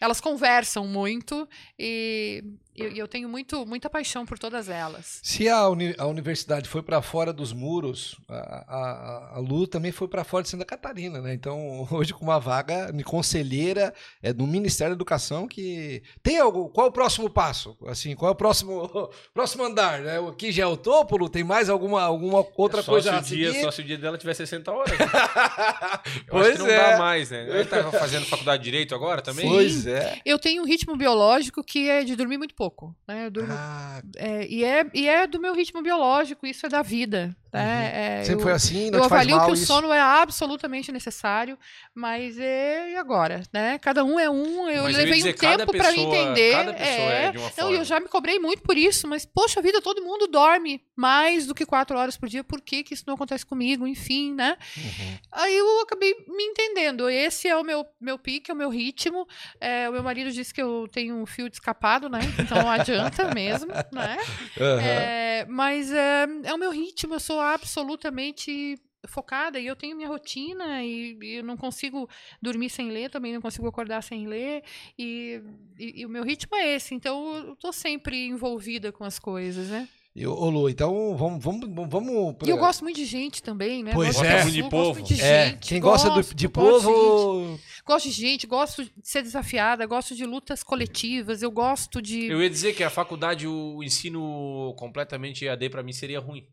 elas 0.00 0.20
conversam 0.20 0.86
muito 0.88 1.48
e 1.78 2.42
eu, 2.74 2.90
e 2.90 2.98
eu 2.98 3.06
tenho 3.06 3.28
muito, 3.28 3.64
muita 3.64 3.88
paixão 3.88 4.26
por 4.26 4.36
todas 4.36 4.68
elas. 4.68 5.20
Se 5.22 5.48
a, 5.48 5.68
uni- 5.68 5.94
a 5.96 6.06
universidade 6.06 6.68
foi 6.68 6.82
para 6.82 7.00
fora 7.00 7.32
dos 7.32 7.52
muros, 7.52 8.16
a, 8.28 8.34
a- 8.34 9.30
a 9.36 9.38
Lu 9.38 9.64
também 9.84 9.92
foi 9.92 10.08
para 10.08 10.24
fora 10.24 10.42
de 10.42 10.48
Santa 10.48 10.64
Catarina, 10.64 11.20
né? 11.20 11.34
Então, 11.34 11.86
hoje 11.92 12.14
com 12.14 12.24
uma 12.24 12.40
vaga 12.40 12.90
de 12.90 13.04
conselheira 13.04 13.92
é, 14.22 14.32
do 14.32 14.46
Ministério 14.46 14.94
da 14.94 14.96
Educação 14.96 15.46
que 15.46 16.02
tem 16.22 16.38
algo. 16.38 16.70
Qual 16.70 16.86
é 16.86 16.90
o 16.90 16.92
próximo 16.92 17.28
passo? 17.28 17.76
Assim, 17.86 18.14
qual 18.14 18.30
é 18.30 18.32
o 18.32 18.36
próximo 18.36 19.10
próximo 19.34 19.64
andar? 19.64 20.00
Né? 20.00 20.18
Aqui 20.26 20.50
já 20.50 20.62
é 20.62 20.66
o 20.66 20.76
topo? 20.76 21.28
Tem 21.28 21.44
mais 21.44 21.68
alguma, 21.68 22.02
alguma 22.02 22.46
outra 22.56 22.82
só 22.82 22.92
coisa 22.92 23.10
se 23.10 23.16
a 23.16 23.20
dia, 23.20 23.50
seguir? 23.50 23.62
Só 23.62 23.70
se 23.70 23.80
o 23.82 23.84
dia 23.84 23.98
dela 23.98 24.16
tiver 24.16 24.34
60 24.34 24.72
horas. 24.72 24.90
Eu 26.26 26.30
Pois 26.30 26.48
acho 26.48 26.56
que 26.56 26.62
não 26.62 26.70
é. 26.70 26.92
dá 26.92 26.98
mais, 26.98 27.30
né? 27.30 27.46
Ele 27.48 27.64
tá 27.66 27.90
fazendo 27.90 28.24
faculdade 28.26 28.62
de 28.62 28.70
Direito 28.70 28.94
agora 28.94 29.20
também? 29.20 29.46
Pois 29.46 29.86
é. 29.86 30.20
Eu 30.24 30.38
tenho 30.38 30.62
um 30.62 30.66
ritmo 30.66 30.96
biológico 30.96 31.62
que 31.62 31.90
é 31.90 32.02
de 32.02 32.16
dormir 32.16 32.38
muito 32.38 32.54
pouco. 32.54 32.96
Né? 33.06 33.26
Eu 33.26 33.30
durmo, 33.30 33.52
Ah, 33.52 34.02
é, 34.16 34.46
e, 34.46 34.64
é, 34.64 34.86
e 34.94 35.06
é 35.06 35.26
do 35.26 35.38
meu 35.38 35.54
ritmo 35.54 35.82
biológico, 35.82 36.46
isso 36.46 36.64
é 36.64 36.68
da 36.68 36.80
vida. 36.80 37.36
Né? 37.54 37.92
É, 37.94 38.18
Uhum. 38.18 38.24
sempre 38.24 38.34
eu, 38.34 38.40
foi 38.40 38.52
assim, 38.52 38.90
não 38.90 38.98
eu 38.98 39.04
te 39.04 39.08
faz 39.08 39.20
avalio 39.22 39.36
mal 39.36 39.46
que 39.46 39.52
o 39.52 39.54
isso. 39.54 39.66
sono 39.66 39.92
é 39.92 40.00
absolutamente 40.00 40.90
necessário, 40.90 41.58
mas 41.94 42.38
é, 42.38 42.90
e 42.92 42.96
agora? 42.96 43.42
Né? 43.52 43.78
Cada 43.78 44.02
um 44.04 44.18
é 44.18 44.28
um, 44.28 44.68
eu 44.68 44.82
Mas 44.84 44.94
eu 44.94 44.98
levei 45.04 45.14
dizer, 45.18 45.34
um 45.34 45.38
tempo 45.38 45.72
para 45.72 45.92
me 45.92 46.00
entender. 46.00 46.52
cada 46.52 46.74
pessoa 46.74 47.12
é 47.12 47.30
de 47.30 47.38
uma 47.38 47.44
Não, 47.46 47.52
forma. 47.54 47.76
eu 47.76 47.84
já 47.84 48.00
me 48.00 48.08
cobrei 48.08 48.38
muito 48.38 48.62
por 48.62 48.76
isso, 48.76 49.06
mas 49.06 49.24
poxa 49.24 49.62
vida, 49.62 49.80
todo 49.80 50.02
mundo 50.02 50.26
dorme 50.26 50.82
mais 50.96 51.46
do 51.46 51.54
que 51.54 51.64
quatro 51.64 51.96
horas 51.98 52.16
por 52.16 52.28
dia, 52.28 52.42
por 52.42 52.60
que, 52.60 52.82
que 52.82 52.94
isso 52.94 53.04
não 53.06 53.14
acontece 53.14 53.46
comigo? 53.46 53.86
Enfim, 53.86 54.32
né? 54.34 54.56
Uhum. 54.76 55.18
Aí 55.32 55.56
eu 55.56 55.80
acabei 55.82 56.12
me 56.28 56.42
entendendo. 56.44 57.08
Esse 57.08 57.46
é 57.48 57.56
o 57.56 57.62
meu, 57.62 57.86
meu 58.00 58.18
pique, 58.18 58.50
é 58.50 58.54
o 58.54 58.56
meu 58.56 58.68
ritmo. 58.70 59.26
É, 59.60 59.88
o 59.88 59.92
meu 59.92 60.02
marido 60.02 60.30
disse 60.32 60.52
que 60.52 60.60
eu 60.62 60.88
tenho 60.90 61.14
um 61.16 61.26
fio 61.26 61.48
de 61.48 61.56
escapado, 61.56 62.08
né? 62.08 62.18
Então 62.38 62.58
não 62.58 62.70
adianta 62.70 63.32
mesmo, 63.32 63.72
né? 63.92 64.16
Aham. 64.60 64.80
É, 64.80 65.46
mas 65.48 65.92
é, 65.92 66.26
é 66.44 66.54
o 66.54 66.58
meu 66.58 66.70
ritmo, 66.70 67.14
eu 67.14 67.20
sou 67.20 67.40
absolutamente 67.52 68.78
focada 69.06 69.60
e 69.60 69.66
eu 69.66 69.76
tenho 69.76 69.94
minha 69.94 70.08
rotina 70.08 70.82
e, 70.82 71.18
e 71.22 71.34
eu 71.34 71.44
não 71.44 71.58
consigo 71.58 72.08
dormir 72.40 72.70
sem 72.70 72.88
ler, 72.90 73.10
também 73.10 73.34
não 73.34 73.40
consigo 73.42 73.68
acordar 73.68 74.02
sem 74.02 74.26
ler 74.26 74.62
e, 74.98 75.42
e- 75.78 76.00
e 76.00 76.06
o 76.06 76.08
meu 76.08 76.24
ritmo 76.24 76.56
é 76.56 76.74
esse, 76.74 76.94
então 76.94 77.34
eu 77.36 77.56
tô 77.56 77.70
sempre 77.70 78.26
envolvida 78.28 78.90
com 78.90 79.04
as 79.04 79.18
coisas, 79.18 79.68
né? 79.68 79.86
E, 80.16 80.24
ô, 80.26 80.48
Lu, 80.48 80.70
então 80.70 81.16
vamos. 81.16 81.42
vamos, 81.44 81.68
vamos 81.90 82.36
E 82.46 82.48
eu 82.48 82.56
gosto 82.56 82.84
muito 82.84 82.94
de 82.96 83.04
gente 83.04 83.42
também, 83.42 83.82
né? 83.82 83.90
Pois 83.92 84.14
gosto 84.16 84.24
é. 84.24 84.44
de 84.44 84.60
gosto 84.62 84.70
povo. 84.70 84.94
muito 85.00 85.12
de 85.12 85.20
É, 85.20 85.46
gente, 85.48 85.68
quem 85.68 85.80
gosta 85.80 86.08
do- 86.08 86.14
gosto, 86.14 86.34
de 86.36 86.46
gosto 86.46 86.86
gente. 86.86 86.94
povo. 86.94 87.60
Gosto 87.84 88.04
de 88.08 88.10
gente, 88.14 88.46
gosto 88.46 88.84
de 88.84 88.92
ser 89.02 89.22
desafiada, 89.22 89.84
gosto 89.86 90.14
de 90.14 90.24
lutas 90.24 90.62
coletivas, 90.62 91.42
eu 91.42 91.50
gosto 91.50 92.00
de. 92.00 92.26
Eu 92.26 92.40
ia 92.40 92.48
dizer 92.48 92.74
que 92.76 92.84
a 92.84 92.90
faculdade, 92.90 93.48
o 93.48 93.82
ensino 93.82 94.72
completamente 94.78 95.44
EAD 95.44 95.68
pra 95.68 95.82
mim 95.82 95.92
seria 95.92 96.20
ruim. 96.20 96.46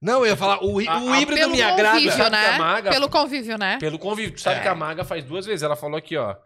Não, 0.00 0.20
eu 0.20 0.26
ia 0.26 0.36
falar, 0.36 0.62
o, 0.64 0.80
hí- 0.80 0.86
A- 0.88 0.98
o 0.98 1.12
a- 1.12 1.20
híbrido 1.20 1.40
pelo 1.40 1.52
me 1.52 1.60
agrada. 1.62 1.96
convívio, 1.96 2.12
Sabe 2.16 2.24
que 2.36 2.42
né? 2.42 2.48
a 2.48 2.58
Maga- 2.58 2.90
Pelo 2.90 3.08
convívio, 3.08 3.58
né? 3.58 3.78
Pelo 3.80 3.98
convívio. 3.98 4.32
Tu 4.34 4.40
sabe 4.40 4.56
É. 4.60 4.62
que 4.62 4.68
a 4.68 4.74
Maga 4.74 5.04
faz 5.04 5.24
duas 5.24 5.44
vezes. 5.44 5.62
Ela 5.62 5.74
falou 5.76 5.96
aqui, 5.96 6.16
ó. 6.16 6.36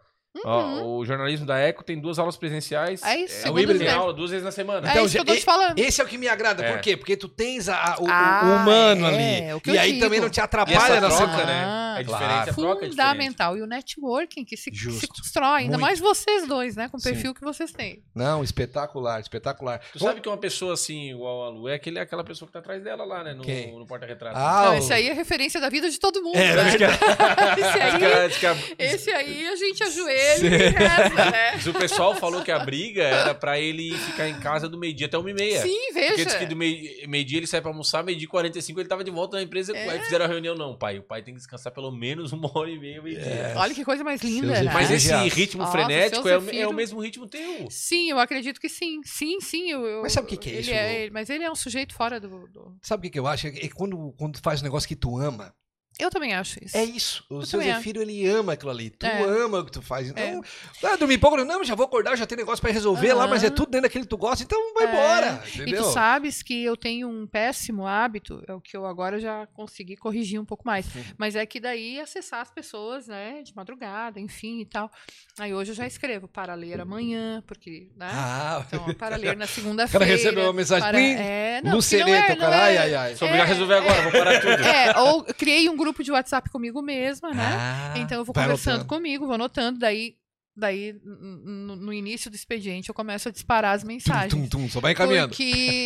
Ó, 0.45 0.63
Uhum. 0.63 0.97
o 0.97 1.05
jornalismo 1.05 1.45
da 1.47 1.59
Eco 1.59 1.85
tem 1.85 2.01
duas 2.01 2.19
aulas 2.19 2.37
presenciais. 2.37 3.03
É 3.03 3.17
isso, 3.21 3.47
É, 3.47 3.51
o 3.51 3.59
híbrido 3.59 3.79
tem 3.85 3.91
aula 3.93 4.13
duas 4.15 4.31
vezes 4.31 4.43
na 4.45 4.51
semana. 4.51 4.89
É 4.89 4.91
Então, 4.93 5.05
isso 5.05 5.15
que 5.15 5.21
eu 5.21 5.25
tô 5.27 5.35
te 5.37 5.45
falando. 5.45 5.79
Esse 5.79 6.01
é 6.01 6.05
o 6.05 6.07
que 6.07 6.17
me 6.17 6.27
agrada. 6.27 6.65
É. 6.65 6.73
Por 6.73 6.81
quê? 6.81 6.97
Porque 6.97 7.17
tu 7.17 7.29
tens 7.29 7.69
a- 7.69 7.77
a- 7.77 7.97
o, 8.01 8.05
o 8.05 8.11
Ah, 8.11 8.41
humano 8.63 9.07
é, 9.07 9.45
ali. 9.51 9.55
o 9.55 9.61
que 9.61 9.71
E 9.73 9.79
aí 9.79 9.93
digo. 9.93 10.05
também 10.05 10.21
não 10.21 10.31
te 10.31 10.41
atrapalha 10.41 11.01
na 11.01 11.09
troca, 11.09 11.27
semana. 11.27 11.45
né? 11.45 11.65
Ah, 11.67 11.97
É 12.01 12.05
claro. 12.05 12.25
diferente, 12.25 12.51
a 12.51 12.55
troca 12.55 12.63
é 12.87 12.89
diferente. 12.89 12.91
Fundamental. 12.93 13.57
E 13.59 13.63
o 13.63 13.67
networking 13.67 14.45
que 14.45 14.57
se, 14.57 14.71
que 14.71 14.79
se 14.93 15.07
constrói, 15.07 15.61
ainda 15.63 15.73
Muito. 15.73 15.81
mais 15.83 16.01
vocês 16.01 16.49
dois, 16.49 16.77
né? 16.77 16.89
Com 16.89 16.97
o 16.97 17.01
Sim. 17.01 17.11
perfil 17.11 17.35
que 17.35 17.43
vocês 17.43 17.71
têm. 17.71 18.03
Não, 18.15 18.43
espetacular, 18.43 19.21
espetacular. 19.21 19.81
Tu 19.93 19.99
sabe 19.99 20.21
que 20.23 20.29
uma 20.29 20.39
pessoa 20.39 20.73
assim, 20.75 21.11
igual 21.11 21.45
a 21.45 21.49
Lu, 21.51 21.69
é 21.69 21.75
aquele, 21.75 21.99
aquela 21.99 22.25
pessoa 22.25 22.47
que 22.47 22.53
tá 22.55 22.59
atrás 22.61 22.83
dela 22.83 23.05
lá, 23.05 23.23
né? 23.23 23.35
No, 23.35 23.43
Quem? 23.45 23.79
no 23.79 23.87
porta-retrato. 23.87 24.37
Ah, 24.37 24.63
Não, 24.65 24.73
o- 24.73 24.79
esse 24.79 24.93
aí 24.93 25.09
é 25.09 25.13
referência 25.13 25.61
da 25.61 25.69
vida 25.69 25.91
de 25.91 26.01
todo 26.01 26.23
mundo. 26.23 26.37
É, 26.37 26.57
né? 26.57 26.63
esse, 27.59 27.79
aí, 27.83 28.65
esse 28.79 29.11
aí 29.11 29.47
a 29.49 29.57
gente 29.57 29.83
ajoelha 29.83 30.22
e 30.45 30.49
reza, 30.49 31.31
né? 31.31 31.57
diz 31.57 31.67
o 31.67 31.75
pessoal 31.75 32.15
falou 32.17 32.43
que 32.43 32.51
a 32.51 32.59
briga 32.59 33.03
era 33.03 33.35
pra 33.35 33.59
ele 33.59 33.97
ficar 33.99 34.29
em 34.29 34.39
casa 34.41 34.69
do 34.69 34.79
meio-dia 34.79 35.07
até 35.07 35.19
uma 35.19 35.31
e 35.31 35.35
meia. 35.35 35.61
Sim, 35.63 35.77
Porque 35.93 36.15
diz 36.17 36.25
veja. 36.25 36.39
que 36.39 36.47
do 36.47 36.57
meio- 36.57 37.09
meio-dia 37.09 37.39
ele 37.39 37.47
sai 37.47 37.61
pra 37.61 37.71
almoçar, 37.71 38.03
meio-dia 38.05 38.25
e 38.27 38.29
45 38.29 38.81
ele 38.81 38.89
tava 38.89 39.05
de 39.05 39.11
volta 39.11 39.37
na 39.37 39.43
empresa. 39.43 39.77
É. 39.77 39.89
Aí 39.91 40.01
fizeram 40.03 40.25
a 40.25 40.29
reunião. 40.29 40.55
Não, 40.55 40.77
pai, 40.77 40.99
o 40.99 41.03
pai 41.03 41.23
tem 41.23 41.35
que 41.35 41.39
descansar 41.41 41.73
pelo 41.73 41.91
menos 41.91 42.33
uma 42.33 42.51
hora 42.57 42.71
e 42.71 42.79
meia, 42.79 43.01
meio-dia. 43.03 43.25
É. 43.27 43.55
Olha 43.57 43.75
que 43.75 43.85
coisa 43.85 44.03
mais 44.05 44.21
linda, 44.23 44.55
Seus 44.55 44.67
né? 44.67 44.73
Mas 44.73 44.91
esse 44.91 45.13
ritmo 45.29 45.63
Nossa, 45.63 45.73
frenético 45.73 46.23
seu 46.23 46.33
é, 46.33 46.39
o- 46.39 46.41
Zefiro. 46.41 46.63
é 46.63 46.67
o 46.69 46.73
mesmo 46.73 47.01
ritmo 47.01 47.27
teu. 47.27 47.67
Sim, 47.71 48.11
eu 48.11 48.19
acredito 48.19 48.61
que 48.61 48.69
sim. 48.69 49.01
Sim, 49.05 49.41
sim. 49.41 49.71
eu- 49.71 49.85
eu- 49.87 50.03
Mas 50.03 50.13
sabe 50.13 50.27
o 50.27 50.29
que 50.31 50.37
que 50.37 50.49
é 50.49 50.53
ele 50.53 50.61
isso, 50.63 50.71
É, 50.73 51.11
mas 51.11 51.31
ele 51.31 51.45
é 51.45 51.51
um 51.51 51.55
sujeito 51.55 51.95
fora 51.95 52.19
do. 52.21 52.49
do- 52.49 52.77
Sabe 52.83 53.01
o 53.01 53.03
que, 53.05 53.11
que 53.11 53.19
eu 53.19 53.27
acho? 53.27 53.47
É 53.47 53.51
que 53.51 53.69
quando, 53.71 54.13
quando 54.19 54.35
tu 54.35 54.43
faz 54.43 54.61
um 54.61 54.65
negócio 54.65 54.89
que 54.89 54.97
tu 54.97 55.17
ama, 55.19 55.55
Eu 56.03 56.11
também 56.11 56.35
acho 56.35 56.63
isso. 56.65 56.77
é 56.77 56.85
isso. 56.85 57.25
O 57.31 57.37
Eu 57.37 57.43
seu 57.47 57.59
também 57.59 57.73
acho. 57.73 57.81
Zefiro, 57.81 58.03
ele 58.03 58.27
ama 58.27 58.53
aquilo 58.55 58.71
ali. 58.71 58.91
Tu 58.91 59.07
É. 59.07 59.23
ama 59.23 59.61
o 59.61 59.65
que 59.65 59.73
tu 59.73 59.81
faz. 59.83 60.09
Então, 60.09 60.43
ah, 60.85 60.97
dormir 60.97 61.19
pouco, 61.19 61.37
não, 61.45 61.63
já 61.65 61.75
vou 61.75 61.87
acordar, 61.87 62.17
já 62.17 62.27
tem 62.27 62.37
negócio 62.39 62.61
pra 62.61 62.71
resolver 62.73 63.13
lá, 63.15 63.23
Aham. 63.25 63.31
mas 63.31 63.45
é 63.45 63.51
tudo 63.51 63.71
dentro 63.71 63.83
daquele 63.83 64.05
que 64.05 64.11
tu 64.11 64.17
gosta, 64.17 64.43
então 64.43 64.75
vai 64.75 64.87
É. 64.87 64.89
embora. 64.89 65.43
E 65.55 65.61
Entendeu? 65.63 65.83
tu 65.85 65.91
sabes 65.93 66.43
que 66.43 66.65
eu 66.65 66.77
tenho 66.77 67.09
um 67.09 67.27
péssimo 67.27 67.87
hábito, 67.87 68.43
é 68.49 68.53
o 68.53 68.61
que 68.61 68.77
eu 68.77 68.85
agora 68.87 69.21
já 69.21 69.47
consegui 69.55 69.97
corrigir 69.97 70.41
um 70.41 70.45
pouco 70.45 70.67
mais. 70.67 70.87
Uhum. 70.95 71.03
Mas 71.17 71.37
é 71.37 71.45
que 71.47 71.61
daí 71.61 72.01
acessar 72.01 72.41
as 72.41 72.51
pessoas, 72.51 73.07
né, 73.07 73.43
de 73.43 73.55
madrugada, 73.55 74.19
enfim 74.19 74.61
e 74.61 74.65
tal. 74.67 74.91
Aí 75.39 75.53
hoje 75.55 75.71
eu 75.73 75.75
já 75.77 75.87
escrevo 75.87 76.27
para 76.29 76.55
ler 76.55 76.81
amanhã, 76.81 77.43
porque, 77.47 77.89
né? 77.97 78.11
Ah, 78.13 78.65
Então, 78.73 78.95
para 78.95 79.17
ler 79.17 79.29
na 79.29 79.33
o 79.33 79.37
cara 79.39 79.47
segunda-feira. 79.47 80.05
recebeu 80.07 80.45
uma 80.45 80.53
mensagem. 80.53 80.83
para- 80.89 81.01
É, 81.01 81.61
não, 81.63 81.75
Lucereta, 81.75 82.09
não 82.09 82.15
é- 82.17 82.29
não 82.31 82.37
cara. 82.37 82.57
é- 82.57 82.61
Ai, 82.63 82.77
ai, 82.79 82.95
ai. 82.95 83.17
Sou 83.17 83.27
obrigado 83.29 83.47
a 83.47 83.53
resolver 83.53 83.75
agora, 83.75 84.03
vou 84.03 84.13
parar 84.13 84.41
tudo. 84.41 84.63
É, 84.65 84.99
ou 85.01 85.25
criei 85.25 85.69
um 85.69 85.77
grupo 85.77 85.92
de 86.01 86.13
WhatsApp 86.13 86.49
comigo 86.49 86.81
mesma, 86.81 87.33
né? 87.35 87.43
Ah, 87.59 87.95
Então 87.99 88.19
eu 88.19 88.25
vou 88.25 88.33
conversando 88.33 88.85
comigo, 88.85 89.27
vou 89.27 89.35
anotando, 89.35 89.81
daí, 89.81 90.15
daí 90.57 90.95
no 91.05 91.93
início 91.93 92.31
do 92.31 92.37
expediente 92.37 92.89
eu 92.89 92.95
começo 92.95 93.29
a 93.29 93.33
disparar 93.33 93.75
as 93.75 93.83
mensagens. 93.83 94.31
Tum, 94.33 94.47
tum, 94.49 94.63
tum, 94.63 94.69
só 94.69 94.79
vai 94.81 94.93
encaminhando. 94.93 95.31
Porque, 95.31 95.85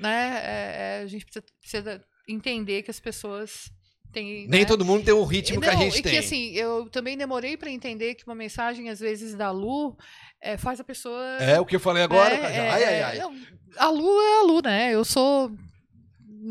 né, 0.00 0.40
é- 0.42 1.00
é, 1.00 1.02
a 1.02 1.06
gente 1.06 1.24
precisa, 1.26 1.44
precisa 1.60 2.04
entender 2.26 2.82
que 2.82 2.90
as 2.90 2.98
pessoas 3.00 3.70
têm. 4.12 4.46
Nem 4.48 4.60
né, 4.60 4.64
todo 4.66 4.84
mundo 4.84 5.04
tem 5.04 5.12
o 5.12 5.24
ritmo 5.24 5.60
que 5.60 5.68
a 5.68 5.72
não, 5.74 5.80
gente 5.82 5.98
e 5.98 6.02
tem. 6.02 6.12
que 6.12 6.18
assim, 6.18 6.52
eu 6.52 6.88
também 6.88 7.18
demorei 7.18 7.56
para 7.56 7.70
entender 7.70 8.14
que 8.14 8.24
uma 8.24 8.34
mensagem, 8.34 8.88
às 8.88 9.00
vezes, 9.00 9.34
da 9.34 9.50
Lu 9.50 9.96
é, 10.40 10.56
faz 10.56 10.80
a 10.80 10.84
pessoa. 10.84 11.20
É 11.40 11.60
o 11.60 11.66
que 11.66 11.76
eu 11.76 11.80
falei 11.80 12.02
agora, 12.02 12.34
é, 12.34 12.38
é, 12.38 12.70
ai, 12.70 12.84
ai, 12.84 13.02
ai. 13.02 13.18
não, 13.18 13.34
a 13.76 13.88
Lu 13.90 14.20
é 14.20 14.38
a 14.38 14.42
Lu, 14.44 14.62
né? 14.62 14.94
Eu 14.94 15.04
sou. 15.04 15.50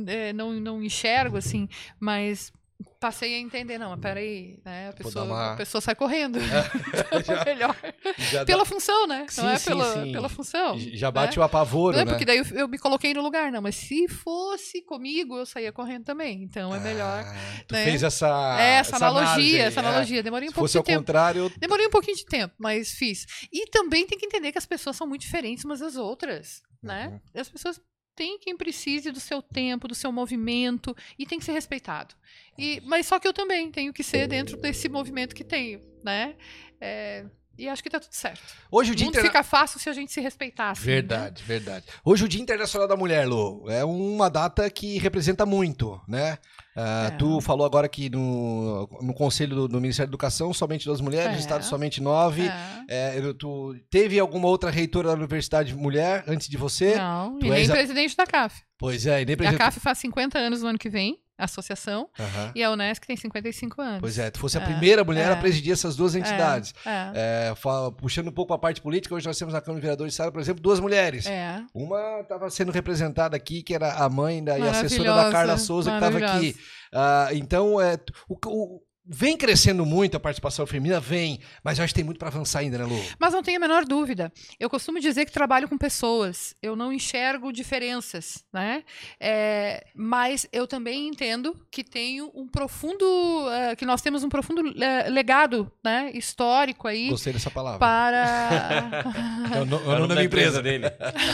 é, 0.07 0.33
não, 0.33 0.51
não 0.59 0.83
enxergo, 0.83 1.37
assim, 1.37 1.67
mas 1.99 2.51
passei 2.99 3.35
a 3.35 3.37
entender, 3.39 3.77
não, 3.77 3.89
mas 3.91 3.99
peraí, 3.99 4.59
né? 4.63 4.89
A 4.89 4.93
pessoa, 4.93 5.25
uma- 5.25 5.53
a 5.53 5.55
pessoa 5.57 5.81
sai 5.81 5.95
correndo. 5.95 6.39
Já- 7.25 7.45
melhor. 7.45 7.75
Já, 8.17 8.39
dá- 8.39 8.45
Pela 8.45 8.65
função, 8.65 9.07
né? 9.07 9.25
Sim, 9.29 9.41
não 9.41 9.49
é 9.49 9.57
sim, 9.57 9.65
pela, 9.69 9.93
sim. 9.93 10.11
pela 10.11 10.29
função. 10.29 10.77
já 10.79 11.11
bate 11.11 11.37
né? 11.37 11.41
o 11.41 11.45
apavoro, 11.45 11.95
Não 11.95 12.01
é 12.01 12.05
né? 12.05 12.11
porque 12.11 12.25
daí 12.25 12.37
eu, 12.37 12.45
eu 12.53 12.67
me 12.67 12.77
coloquei 12.77 13.13
no 13.13 13.21
lugar, 13.21 13.51
não. 13.51 13.61
Mas 13.61 13.75
se 13.75 14.07
fosse 14.07 14.81
comigo, 14.81 15.37
eu 15.37 15.45
saía 15.45 15.71
correndo 15.71 16.05
também. 16.05 16.43
Então 16.43 16.73
é 16.73 16.79
melhor. 16.79 17.23
Ah, 17.25 17.35
tu 17.67 17.73
né? 17.73 17.83
fez 17.83 18.03
essa. 18.03 18.57
é, 18.59 18.75
essa, 18.75 18.95
analogia, 18.95 19.25
análise 19.27 19.59
essa 19.59 19.79
é. 19.79 19.85
analogia. 19.85 20.23
Demorei 20.23 20.47
um 20.47 20.51
Se 20.51 20.55
pouco 20.55 20.63
fosse 20.65 20.73
de 20.73 20.77
ao 20.79 20.83
tempo. 20.83 20.99
contrário, 20.99 21.51
Demorei 21.57 21.87
um 21.87 21.91
pouquinho 21.91 22.17
de 22.17 22.25
tempo, 22.25 22.53
mas 22.57 22.91
fiz. 22.91 23.25
E 23.51 23.67
também 23.69 24.05
tem 24.07 24.17
que 24.17 24.25
entender 24.25 24.51
que 24.51 24.57
as 24.57 24.65
pessoas 24.65 24.95
são 24.95 25.07
muito 25.07 25.21
diferentes 25.21 25.63
umas 25.65 25.79
das 25.79 25.95
outras, 25.95 26.61
né? 26.81 27.07
Uhum. 27.07 27.19
E 27.35 27.39
As 27.39 27.49
pessoas 27.49 27.79
têm 28.15 28.39
quem 28.39 28.55
precise 28.55 29.11
do 29.11 29.19
seu 29.19 29.41
tempo, 29.41 29.87
do 29.87 29.95
seu 29.95 30.11
movimento 30.11 30.95
e 31.17 31.25
tem 31.25 31.39
que 31.39 31.45
ser 31.45 31.53
respeitado. 31.53 32.15
E, 32.57 32.81
mas 32.85 33.05
só 33.05 33.19
que 33.19 33.27
eu 33.27 33.33
também 33.33 33.71
tenho 33.71 33.93
que 33.93 34.03
ser 34.03 34.27
dentro 34.27 34.57
desse 34.57 34.87
movimento 34.87 35.35
que 35.35 35.43
tenho, 35.43 35.81
né? 36.03 36.35
É, 36.79 37.25
e 37.57 37.69
acho 37.69 37.83
que 37.83 37.89
tá 37.89 37.99
tudo 37.99 38.13
certo. 38.13 38.41
hoje 38.71 38.91
o 38.91 38.93
O 38.93 38.95
Dia 38.95 39.05
mundo 39.05 39.13
Interna- 39.15 39.29
fica 39.29 39.43
fácil 39.43 39.79
se 39.79 39.89
a 39.89 39.93
gente 39.93 40.11
se 40.11 40.19
respeitar. 40.21 40.71
assim, 40.71 40.81
né? 40.87 40.93
Verdade, 40.95 41.43
verdade. 41.43 41.85
Hoje 42.03 42.23
o 42.25 42.27
Dia 42.27 42.41
Internacional 42.41 42.87
da 42.87 42.95
Mulher, 42.95 43.27
Lu, 43.27 43.69
é 43.69 43.83
uma 43.85 44.29
data 44.29 44.69
que 44.69 44.97
representa 44.97 45.45
muito, 45.45 45.99
né? 46.07 46.37
Ah, 46.75 47.09
É. 47.13 47.17
Tu 47.17 47.39
falou 47.41 47.65
agora 47.65 47.87
que 47.87 48.09
no, 48.09 48.89
no 49.01 49.13
Conselho 49.13 49.55
do, 49.55 49.67
do 49.67 49.79
Ministério 49.81 50.09
da 50.09 50.11
Educação, 50.11 50.51
somente 50.53 50.85
duas 50.85 50.99
mulheres, 51.01 51.31
no 51.31 51.37
É. 51.37 51.39
Estado 51.39 51.63
somente 51.63 52.01
nove. 52.01 52.47
É. 52.89 53.17
É, 53.17 53.33
tu 53.33 53.75
teve 53.91 54.19
alguma 54.19 54.47
outra 54.47 54.71
reitora 54.71 55.09
da 55.09 55.13
universidade 55.13 55.75
mulher 55.75 56.23
antes 56.27 56.47
de 56.49 56.57
você? 56.57 56.95
Não, 56.95 57.37
tu 57.37 57.45
e 57.45 57.49
nem 57.49 57.65
a- 57.65 57.71
presidente 57.71 58.17
da 58.17 58.25
CAF. 58.25 58.61
Pois 58.77 59.05
é, 59.05 59.21
e 59.21 59.25
nem 59.25 59.33
A 59.35 59.37
presidente- 59.37 59.59
CAF 59.59 59.79
faz 59.79 59.97
50 59.99 60.37
anos 60.39 60.63
no 60.63 60.69
ano 60.69 60.79
que 60.79 60.89
vem, 60.89 61.13
a 61.13 61.22
associação, 61.43 62.09
Aham. 62.19 62.51
e 62.55 62.63
a 62.63 62.71
Unesc 62.71 63.05
tem 63.05 63.15
55 63.15 63.81
anos. 63.81 63.99
Pois 63.99 64.17
é, 64.17 64.29
tu 64.31 64.39
fosse 64.39 64.57
a 64.57 64.61
É, 64.61 64.65
primeira 64.65 65.03
mulher 65.03 65.31
a 65.31 65.35
é. 65.35 65.39
presidir 65.39 65.73
essas 65.73 65.95
duas 65.95 66.15
entidades. 66.15 66.73
É, 66.85 67.11
É, 67.15 67.53
puxando 67.97 68.27
um 68.27 68.31
pouco 68.31 68.53
a 68.53 68.57
parte 68.59 68.81
política, 68.81 69.13
hoje 69.15 69.25
nós 69.27 69.37
temos 69.37 69.53
na 69.53 69.61
Câmara 69.61 69.79
de 69.79 69.81
Vereadores 69.81 70.13
de 70.13 70.17
Sara, 70.17 70.31
por 70.31 70.41
exemplo, 70.41 70.61
duas 70.61 70.79
mulheres. 70.79 71.25
é. 71.25 71.61
Uma 71.73 72.21
estava 72.21 72.49
sendo 72.49 72.71
representada 72.71 73.35
aqui, 73.35 73.61
que 73.63 73.73
era 73.73 73.93
a 73.93 74.09
mãe 74.09 74.43
da, 74.43 74.57
e 74.57 74.67
assessora 74.67 75.13
da 75.13 75.31
Carla 75.31 75.57
Souza, 75.57 75.89
que 75.91 75.95
estava 75.97 76.17
aqui. 76.17 76.55
Ah, 76.93 77.29
então, 77.33 77.81
é, 77.81 77.97
o, 78.29 78.35
o- 78.45 78.81
vem 79.05 79.35
crescendo 79.35 79.85
muito 79.85 80.15
a 80.15 80.19
participação 80.19 80.65
feminina, 80.65 80.99
vem, 80.99 81.39
mas 81.63 81.77
eu 81.77 81.83
acho 81.83 81.93
que 81.93 81.99
tem 81.99 82.05
muito 82.05 82.17
para 82.17 82.29
avançar 82.29 82.59
ainda, 82.59 82.77
né, 82.77 82.85
Lu? 82.85 82.99
Mas 83.19 83.33
não 83.33 83.43
tenho 83.43 83.57
a 83.57 83.59
menor 83.59 83.85
dúvida. 83.85 84.31
Eu 84.59 84.69
costumo 84.69 84.99
dizer 84.99 85.25
que 85.25 85.31
trabalho 85.31 85.67
com 85.67 85.77
pessoas. 85.77 86.55
Eu 86.61 86.75
não 86.75 86.93
enxergo 86.93 87.51
diferenças, 87.51 88.43
né? 88.51 88.83
É, 89.19 89.85
mas 89.93 90.47
eu 90.51 90.65
também 90.65 91.07
entendo 91.07 91.59
que 91.69 91.83
tenho 91.83 92.31
um 92.33 92.47
profundo, 92.47 93.03
uh, 93.03 93.75
que 93.75 93.85
nós 93.85 94.01
temos 94.01 94.23
um 94.23 94.29
profundo 94.29 94.61
uh, 94.61 95.11
legado, 95.11 95.71
né, 95.83 96.11
histórico 96.13 96.87
aí. 96.87 97.09
Gostei 97.09 97.33
dessa 97.33 97.51
palavra. 97.51 97.79
Para. 97.79 99.03
é 99.53 99.61
o, 99.61 99.65
no, 99.65 99.77
é 99.77 99.95
o 99.95 99.99
nome 99.99 100.15
da 100.15 100.23
empresa 100.23 100.61
dele. 100.61 100.85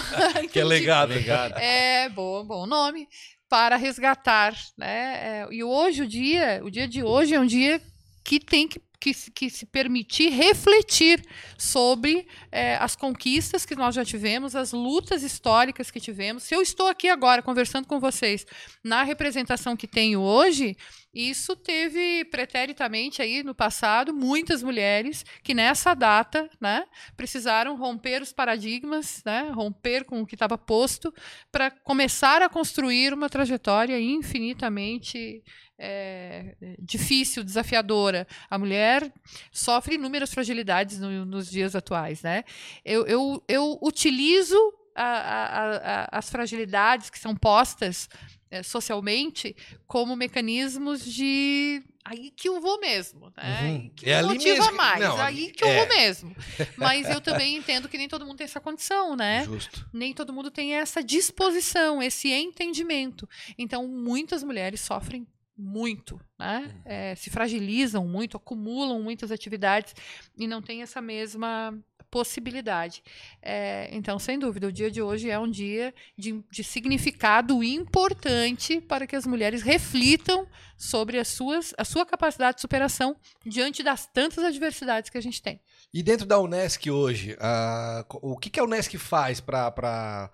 que 0.51 0.59
é 0.59 0.63
legado. 0.63 1.13
legado. 1.13 1.57
É 1.59 2.09
bom, 2.09 2.43
bom 2.43 2.65
nome 2.65 3.07
para 3.49 3.75
resgatar, 3.75 4.55
né? 4.77 5.41
É, 5.41 5.47
e 5.51 5.63
hoje 5.63 6.03
o 6.03 6.07
dia, 6.07 6.61
o 6.63 6.69
dia 6.69 6.87
de 6.87 7.03
hoje 7.03 7.33
é 7.33 7.39
um 7.39 7.45
dia 7.45 7.81
que 8.23 8.39
tem 8.39 8.67
que 8.67 8.79
que, 8.99 9.13
que, 9.31 9.49
se 9.49 9.65
permitir 9.65 10.29
refletir 10.29 11.23
sobre 11.57 12.27
é, 12.51 12.75
as 12.75 12.95
conquistas 12.95 13.65
que 13.65 13.75
nós 13.75 13.95
já 13.95 14.03
tivemos, 14.03 14.55
as 14.55 14.73
lutas 14.73 15.23
históricas 15.23 15.89
que 15.89 16.01
tivemos. 16.01 16.43
Se 16.43 16.53
eu 16.53 16.61
estou 16.61 16.87
aqui 16.87 17.07
agora 17.07 17.41
conversando 17.41 17.87
com 17.87 17.99
vocês 17.99 18.45
na 18.83 19.03
representação 19.03 19.77
que 19.77 19.87
tenho 19.87 20.19
hoje, 20.19 20.75
isso 21.13 21.55
teve 21.55 22.23
preternitamente 22.25 23.21
aí 23.21 23.43
no 23.43 23.55
passado 23.55 24.13
muitas 24.13 24.61
mulheres 24.61 25.25
que 25.43 25.53
nessa 25.53 25.93
data, 25.95 26.49
né, 26.61 26.85
precisaram 27.17 27.75
romper 27.75 28.21
os 28.21 28.31
paradigmas, 28.31 29.23
né, 29.25 29.49
romper 29.53 30.05
com 30.05 30.21
o 30.21 30.25
que 30.25 30.35
estava 30.35 30.57
posto 30.57 31.13
para 31.51 31.71
começar 31.71 32.41
a 32.41 32.49
construir 32.49 33.13
uma 33.13 33.29
trajetória 33.29 33.99
infinitamente 33.99 35.43
é, 35.79 36.55
difícil, 36.79 37.43
desafiadora. 37.43 38.27
A 38.49 38.59
mulher 38.59 39.11
sofre 39.51 39.95
inúmeras 39.95 40.31
fragilidades 40.31 40.99
no, 40.99 41.25
nos 41.25 41.49
dias 41.49 41.75
atuais, 41.75 42.21
né? 42.21 42.43
Eu, 42.83 43.07
eu, 43.07 43.43
eu 43.47 43.79
utilizo 43.81 44.57
a, 44.93 45.03
a, 45.03 45.77
a, 45.77 46.19
as 46.19 46.29
fragilidades 46.29 47.09
que 47.09 47.17
são 47.17 47.33
postas 47.33 48.09
é, 48.51 48.63
socialmente 48.63 49.55
como 49.87 50.15
mecanismos 50.15 51.03
de 51.03 51.83
aí 52.03 52.31
que 52.31 52.49
eu 52.49 52.59
vou 52.59 52.79
mesmo, 52.79 53.31
né? 53.37 53.69
Uhum. 53.71 53.89
Que 53.95 54.09
é 54.09 54.21
motiva 54.23 54.55
mesmo. 54.55 54.77
mais, 54.77 54.99
Não, 54.99 55.17
aí 55.21 55.51
que 55.51 55.63
é. 55.63 55.69
eu 55.69 55.79
vou 55.79 55.95
mesmo. 55.95 56.35
Mas 56.75 57.07
eu 57.07 57.21
também 57.21 57.55
entendo 57.55 57.87
que 57.87 57.97
nem 57.97 58.07
todo 58.07 58.25
mundo 58.25 58.37
tem 58.37 58.45
essa 58.45 58.59
condição, 58.59 59.15
né? 59.15 59.45
Justo. 59.45 59.87
Nem 59.93 60.13
todo 60.13 60.33
mundo 60.33 60.49
tem 60.49 60.73
essa 60.73 61.03
disposição, 61.03 62.01
esse 62.01 62.31
entendimento. 62.31 63.29
Então, 63.57 63.87
muitas 63.87 64.43
mulheres 64.43 64.81
sofrem 64.81 65.27
muito, 65.55 66.19
né? 66.39 66.73
Uhum. 66.73 66.81
É, 66.85 67.15
se 67.15 67.29
fragilizam 67.29 68.07
muito, 68.07 68.37
acumulam 68.37 69.01
muitas 69.03 69.31
atividades 69.31 69.93
e 70.37 70.47
não 70.47 70.61
tem 70.61 70.81
essa 70.81 71.01
mesma 71.01 71.77
possibilidade. 72.09 73.03
É, 73.41 73.89
então, 73.91 74.19
sem 74.19 74.37
dúvida, 74.37 74.67
o 74.67 74.71
dia 74.71 74.89
de 74.89 75.01
hoje 75.01 75.29
é 75.29 75.39
um 75.39 75.49
dia 75.49 75.93
de, 76.17 76.43
de, 76.49 76.63
significado 76.63 77.63
importante 77.63 78.81
para 78.81 79.05
que 79.05 79.15
as 79.15 79.25
mulheres 79.25 79.61
reflitam 79.61 80.47
sobre 80.77 81.19
as 81.19 81.27
suas, 81.27 81.73
a 81.77 81.85
sua 81.85 82.05
capacidade 82.05 82.55
de 82.55 82.61
superação 82.61 83.15
diante 83.45 83.83
das 83.83 84.05
tantas 84.07 84.43
adversidades 84.43 85.09
que 85.09 85.17
a 85.17 85.21
gente 85.21 85.41
tem. 85.41 85.59
E 85.91 86.03
dentro 86.03 86.23
da 86.23 86.37
Unesc 86.37 86.87
hoje, 86.87 87.33
uh, 87.33 88.05
o 88.21 88.37
que, 88.37 88.51
que 88.51 88.59
a 88.59 88.63
Unesc 88.63 88.95
faz 88.99 89.39
para 89.39 90.29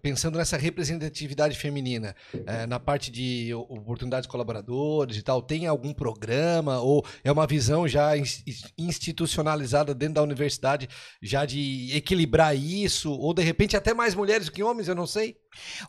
pensando 0.00 0.38
nessa 0.38 0.56
representatividade 0.56 1.58
feminina, 1.58 2.16
uh, 2.32 2.66
na 2.66 2.80
parte 2.80 3.10
de 3.10 3.52
oportunidades 3.52 4.26
de 4.26 4.30
colaboradores 4.30 5.18
e 5.18 5.22
tal, 5.22 5.42
tem 5.42 5.66
algum 5.66 5.92
programa 5.92 6.80
ou 6.80 7.04
é 7.22 7.30
uma 7.30 7.46
visão 7.46 7.86
já 7.86 8.12
institucionalizada 8.78 9.94
dentro 9.94 10.14
da 10.14 10.22
universidade, 10.22 10.88
já 11.20 11.44
de 11.44 11.94
equilibrar 11.94 12.56
isso, 12.56 13.12
ou 13.12 13.34
de 13.34 13.42
repente 13.42 13.76
até 13.76 13.92
mais 13.92 14.14
mulheres 14.14 14.46
do 14.46 14.52
que 14.52 14.62
homens, 14.62 14.88
eu 14.88 14.94
não 14.94 15.06
sei? 15.06 15.36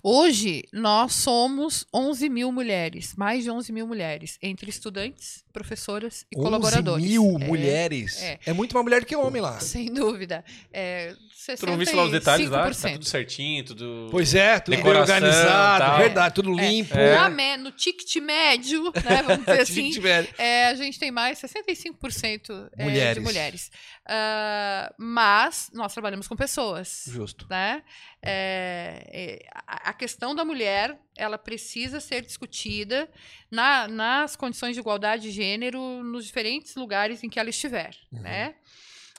Hoje, 0.04 0.64
nós 0.74 1.14
somos 1.14 1.86
11 1.94 2.28
mil 2.28 2.52
mulheres, 2.52 3.14
mais 3.16 3.46
de 3.46 3.52
11 3.52 3.72
mil 3.72 3.88
mulheres, 3.88 4.38
entre 4.42 4.70
estudantes, 4.70 5.46
professoras 5.52 6.26
e 6.32 6.38
11 6.38 6.46
colaboradores. 6.46 7.06
mil 7.06 7.38
é, 7.42 7.46
mulheres? 7.46 8.22
É. 8.22 8.40
é. 8.46 8.54
muito 8.54 8.74
mais 8.74 8.84
mulher 8.84 9.02
do 9.02 9.06
que 9.06 9.16
homem 9.16 9.42
lá. 9.42 9.60
Sem 9.60 9.92
dúvida. 9.92 10.44
É, 10.72 11.14
tu 11.58 11.66
não 11.66 11.78
viste 11.78 11.96
lá 11.96 12.04
os 12.04 12.12
detalhes 12.12 12.50
lá? 12.50 12.70
Tá 12.70 12.90
tudo 12.92 13.06
certinho, 13.06 13.64
tudo... 13.64 14.08
Pois 14.12 14.36
é, 14.36 14.60
tudo 14.60 14.76
bem 14.76 14.86
organizado, 14.86 15.86
tal. 15.86 15.98
verdade, 15.98 16.36
tudo 16.36 16.60
é. 16.60 16.68
limpo. 16.68 16.98
É. 16.98 17.58
no 17.58 17.72
ticket 17.72 18.16
médio, 18.18 18.84
né, 19.04 19.24
vamos 19.26 19.46
dizer 19.46 19.62
assim, 19.62 19.92
é, 20.38 20.68
a 20.68 20.76
gente 20.76 21.00
tem 21.00 21.12
mais 21.12 21.40
65% 21.40 22.70
é, 22.78 22.84
mulheres. 22.84 23.16
de 23.16 23.20
mulheres. 23.20 23.72
Uh, 24.10 24.92
mas 24.98 25.70
nós 25.72 25.94
trabalhamos 25.94 26.28
com 26.28 26.36
pessoas. 26.36 27.06
Justo. 27.08 27.46
Né? 27.48 27.84
É, 28.24 29.08
é, 29.14 29.50
a 29.68 29.94
questão 29.94 30.34
da 30.34 30.44
mulher 30.44 31.00
ela 31.16 31.38
precisa 31.38 32.00
ser 32.00 32.24
discutida 32.24 33.08
na, 33.52 33.88
nas 33.88 34.36
condições 34.36 34.74
de 34.74 34.80
igualdade 34.80 35.24
de 35.24 35.32
gênero 35.32 35.80
nos 36.04 36.26
diferentes 36.26 36.76
lugares 36.76 37.24
em 37.24 37.30
que 37.30 37.40
ela 37.40 37.52
estiver. 37.52 37.96
Uhum. 38.12 38.22
Né? 38.22 38.56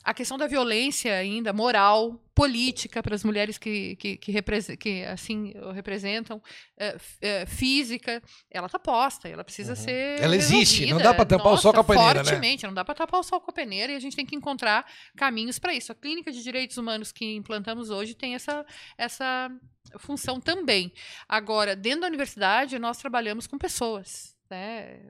A 0.03 0.15
questão 0.15 0.39
da 0.39 0.47
violência 0.47 1.15
ainda 1.15 1.53
moral, 1.53 2.19
política 2.35 3.03
para 3.03 3.15
as 3.15 3.23
mulheres 3.23 3.59
que, 3.59 3.97
que, 3.97 4.17
que, 4.17 4.77
que 4.79 5.05
assim 5.05 5.53
representam, 5.75 6.43
é, 6.79 6.97
é, 7.21 7.47
física, 7.47 8.23
ela 8.51 8.67
está 8.67 8.79
posta, 8.79 9.29
ela 9.29 9.45
precisa 9.45 9.73
uhum. 9.73 9.77
ser. 9.77 10.23
Ela 10.23 10.35
existe, 10.35 10.87
não 10.87 10.99
dá 10.99 11.13
para 11.13 11.27
tampar 11.27 11.53
Nossa, 11.53 11.59
o 11.59 11.63
sol 11.63 11.73
com 11.75 11.81
a 11.81 11.85
peneira. 11.85 12.15
Né? 12.15 12.25
Fortemente, 12.25 12.63
né? 12.63 12.69
não 12.69 12.75
dá 12.75 12.85
para 12.85 12.95
tapar 12.95 13.21
o 13.21 13.23
sol 13.23 13.41
com 13.41 13.51
a 13.51 13.55
peneira 13.55 13.93
e 13.93 13.97
a 13.97 14.01
gente 14.01 14.17
tem 14.17 14.25
que 14.25 14.35
encontrar 14.35 14.87
caminhos 15.17 15.59
para 15.59 15.75
isso. 15.75 15.93
A 15.93 15.95
Clínica 15.95 16.33
de 16.33 16.43
Direitos 16.43 16.79
Humanos 16.79 17.13
que 17.13 17.37
implantamos 17.37 17.91
hoje 17.91 18.15
tem 18.15 18.35
essa, 18.35 18.65
essa 18.97 19.51
função 19.99 20.41
também. 20.41 20.93
Agora, 21.29 21.77
dentro 21.77 22.01
da 22.03 22.07
universidade, 22.07 22.79
nós 22.79 22.97
trabalhamos 22.97 23.47
com 23.47 23.59
pessoas. 23.59 24.35
Né? 24.49 25.01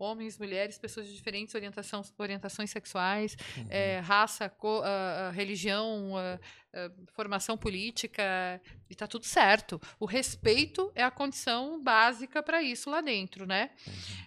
Homens, 0.00 0.38
mulheres, 0.38 0.78
pessoas 0.78 1.06
de 1.06 1.14
diferentes 1.14 1.54
orientação, 1.54 2.02
orientações 2.18 2.70
sexuais, 2.70 3.36
uhum. 3.56 3.66
é, 3.68 4.00
raça, 4.00 4.48
co, 4.48 4.80
uh, 4.80 5.30
religião, 5.32 6.12
uh, 6.12 6.16
uh, 6.16 6.69
formação 7.12 7.56
política, 7.56 8.60
e 8.88 8.92
está 8.92 9.06
tudo 9.06 9.24
certo. 9.24 9.80
O 9.98 10.06
respeito 10.06 10.90
é 10.94 11.02
a 11.02 11.10
condição 11.10 11.82
básica 11.82 12.42
para 12.42 12.62
isso 12.62 12.90
lá 12.90 13.00
dentro, 13.00 13.46
né? 13.46 13.70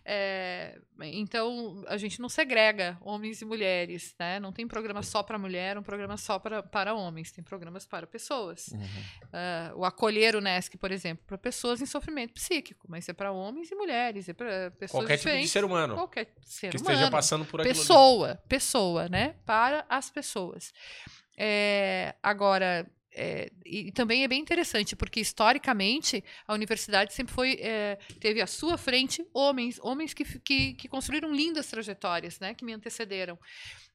É, 0.06 0.80
então, 1.02 1.84
a 1.88 1.98
gente 1.98 2.20
não 2.22 2.30
segrega 2.30 2.98
homens 3.02 3.42
e 3.42 3.46
mulheres, 3.46 4.16
né? 4.20 4.40
Não 4.40 4.52
tem 4.52 4.68
programa 4.68 5.02
só 5.02 5.24
para 5.24 5.38
mulher, 5.38 5.78
um 5.78 5.84
programa 5.84 6.18
só 6.18 6.40
pra, 6.40 6.62
para 6.62 6.94
homens, 6.94 7.32
tem 7.32 7.44
programas 7.44 7.86
para 7.86 8.06
pessoas. 8.06 8.68
Uhum. 8.68 9.80
o 9.80 9.86
Acolher 9.86 10.36
Unesc, 10.36 10.78
por 10.78 10.92
exemplo, 10.92 11.24
para 11.26 11.38
pessoas 11.38 11.82
em 11.82 11.86
sofrimento 11.86 12.34
psíquico, 12.34 12.86
mas 12.90 13.08
é 13.10 13.14
para 13.14 13.32
homens 13.32 13.72
e 13.72 13.76
mulheres, 13.76 14.30
é 14.30 14.34
para 14.34 14.72
pessoas 14.72 15.04
Qualquer. 15.04 15.18
Tipo 15.18 15.38
de 15.38 15.48
ser 15.48 15.64
humano. 15.64 15.96
Qualquer 15.96 16.34
ser 16.44 16.70
que 16.70 16.78
humano. 16.78 16.94
esteja 16.94 17.12
passando 17.12 17.46
por 17.46 17.62
Pessoa, 17.64 18.32
ali. 18.32 18.40
pessoa, 18.48 19.08
né? 19.08 19.36
Para 19.46 19.86
as 19.90 20.10
pessoas. 20.10 20.74
É, 21.38 22.16
agora, 22.22 22.90
é, 23.16 23.52
e 23.66 23.92
também 23.92 24.24
é 24.24 24.28
bem 24.28 24.42
interessante, 24.42 24.96
porque 24.96 25.20
historicamente 25.20 26.24
a 26.48 26.54
universidade 26.54 27.14
sempre 27.14 27.34
foi 27.34 27.54
é, 27.60 27.98
teve 28.20 28.42
à 28.42 28.48
sua 28.48 28.78
frente 28.78 29.26
homens, 29.34 29.80
homens 29.82 30.14
que, 30.14 30.24
que, 30.40 30.74
que, 30.74 30.88
construíram 30.88 31.34
lindas 31.34 31.68
trajetórias, 31.68 32.40
né, 32.40 32.54
que 32.54 32.66
me 32.66 32.74
antecederam. 32.74 33.38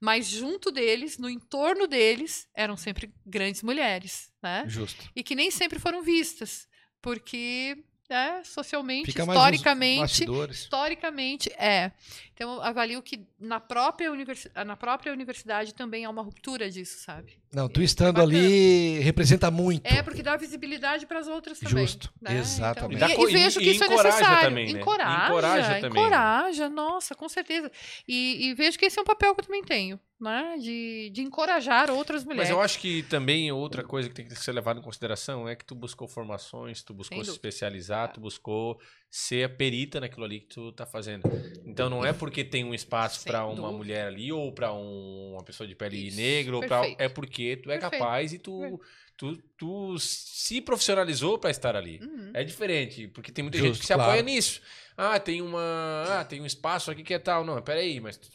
Mas 0.01 0.27
junto 0.27 0.71
deles, 0.71 1.19
no 1.19 1.29
entorno 1.29 1.87
deles, 1.89 2.49
eram 2.55 2.77
sempre 2.77 3.13
grandes 3.27 3.63
mulheres, 3.63 4.33
né? 4.41 4.65
Justo. 4.69 5.11
E 5.15 5.25
que 5.25 5.35
nem 5.35 5.51
sempre 5.51 5.81
foram 5.81 6.03
vistas, 6.03 6.69
porque 7.03 7.77
né, 8.09 8.41
socialmente, 8.45 9.07
Fica 9.07 9.23
historicamente, 9.23 10.27
historicamente 10.51 11.53
é. 11.53 11.93
Então 12.33 12.55
eu 12.55 12.63
avalio 12.63 13.03
que 13.03 13.27
na 13.39 13.61
própria, 13.61 14.11
universi 14.11 14.51
na 14.65 14.77
própria 14.77 15.13
universidade 15.13 15.75
também 15.75 16.05
há 16.05 16.11
uma 16.11 16.23
ruptura 16.23 16.71
disso, 16.71 16.99
sabe? 17.01 17.39
Não, 17.53 17.69
tu 17.69 17.81
é 17.81 17.85
estando 17.85 18.21
é 18.21 18.23
ali 18.23 18.99
representa 19.01 19.51
muito. 19.51 19.85
É 19.85 20.03
porque 20.03 20.23
dá 20.23 20.37
visibilidade 20.37 21.05
para 21.05 21.19
as 21.19 21.27
outras 21.27 21.59
também. 21.59 21.87
Justo, 21.87 22.13
né? 22.21 22.39
exatamente. 22.39 23.03
Então, 23.03 23.27
e, 23.27 23.31
e, 23.31 23.33
vejo 23.33 23.61
que 23.61 23.71
isso 23.71 23.85
é 23.85 23.89
necessário. 23.89 24.49
Também, 24.49 24.73
né? 24.73 24.81
Encoraja, 24.81 25.27
encoraja, 25.27 25.81
também, 25.81 26.03
encoraja, 26.03 26.69
nossa, 26.69 27.15
com 27.15 27.29
certeza. 27.29 27.71
E, 28.07 28.49
e 28.49 28.55
vejo 28.55 28.79
que 28.79 28.87
esse 28.87 28.99
é 28.99 29.03
um 29.03 29.05
papel 29.05 29.35
que 29.35 29.41
eu 29.41 29.45
também 29.45 29.63
tenho. 29.63 30.01
Né, 30.21 30.57
de, 30.59 31.11
de 31.11 31.23
encorajar 31.23 31.91
outras 31.91 32.25
mulheres. 32.25 32.49
Mas 32.49 32.57
eu 32.57 32.61
acho 32.61 32.79
que 32.79 33.03
também 33.05 33.51
outra 33.53 33.85
coisa 33.85 34.09
que 34.09 34.15
tem 34.15 34.27
que 34.27 34.35
ser 34.35 34.53
levada 34.53 34.81
em 34.81 34.83
consideração 34.83 35.49
é 35.49 35.55
que 35.55 35.65
tu 35.65 35.75
buscou 35.75 36.09
formações, 36.09 36.83
tu 36.83 36.93
buscou 36.93 37.17
Sem 37.19 37.25
se 37.25 37.31
dúvida. 37.31 37.49
especializar, 37.49 38.13
tu 38.13 38.21
buscou 38.21 38.81
ser 39.11 39.45
a 39.45 39.49
perita 39.49 40.01
naquilo 40.01 40.25
ali 40.25 40.41
que 40.41 40.49
tu 40.49 40.73
tá 40.73 40.85
fazendo. 40.85 41.23
Então 41.65 41.89
não 41.89 42.05
é 42.05 42.13
porque 42.13 42.43
tem 42.45 42.65
um 42.65 42.75
espaço 42.75 43.21
Sem 43.21 43.31
para 43.33 43.45
uma 43.47 43.55
dúvida. 43.55 43.77
mulher 43.77 44.07
ali 44.09 44.33
ou 44.33 44.53
para 44.53 44.73
uma 44.73 45.43
pessoa 45.45 45.67
de 45.67 45.75
pele 45.75 46.09
Isso, 46.09 46.17
negra, 46.17 46.57
ou 46.57 46.61
pra, 46.67 46.81
perfeito. 46.81 47.01
é 47.01 47.09
porque 47.09 47.57
tu 47.57 47.71
é 47.71 47.79
Perfeito. 47.79 48.01
capaz 48.03 48.33
e 48.33 48.39
tu, 48.39 48.81
tu, 49.17 49.37
tu 49.57 49.99
se 49.99 50.61
profissionalizou 50.61 51.39
para 51.39 51.51
estar 51.51 51.77
ali. 51.77 52.01
Uhum. 52.03 52.31
É 52.35 52.43
diferente, 52.45 53.09
porque 53.09 53.31
tem 53.33 53.43
muita 53.45 53.59
Justo, 53.59 53.73
gente 53.75 53.81
que 53.81 53.87
se 53.87 53.95
claro. 53.95 54.11
apoia 54.11 54.23
nisso. 54.23 54.61
Ah, 54.97 55.21
tem 55.21 55.41
uma, 55.41 56.05
ah, 56.09 56.25
tem 56.25 56.41
um 56.41 56.47
espaço 56.47 56.91
aqui 56.91 57.05
que 57.05 57.15
é 57.15 57.19
tal. 57.21 57.45
Não, 57.45 57.63
peraí, 57.63 58.01
mas 58.01 58.17
tu 58.17 58.29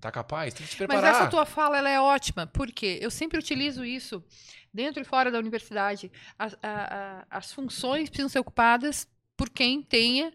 tá 0.00 0.10
capaz, 0.10 0.52
tem 0.54 0.66
que 0.66 0.72
se 0.72 0.78
Mas 0.80 0.86
preparar. 0.88 1.14
essa 1.14 1.30
tua 1.30 1.46
fala 1.46 1.78
ela 1.78 1.88
é 1.90 2.00
ótima, 2.00 2.46
porque 2.46 2.98
eu 3.00 3.10
sempre 3.10 3.38
utilizo 3.38 3.84
isso 3.84 4.22
dentro 4.72 5.00
e 5.00 5.04
fora 5.04 5.30
da 5.30 5.38
universidade. 5.38 6.10
As, 6.38 6.54
a- 6.54 6.58
a- 6.62 7.38
as 7.38 7.52
funções 7.52 8.08
precisam 8.08 8.28
ser 8.28 8.38
ocupadas 8.40 9.08
por 9.36 9.48
quem 9.50 9.82
tenha 9.82 10.32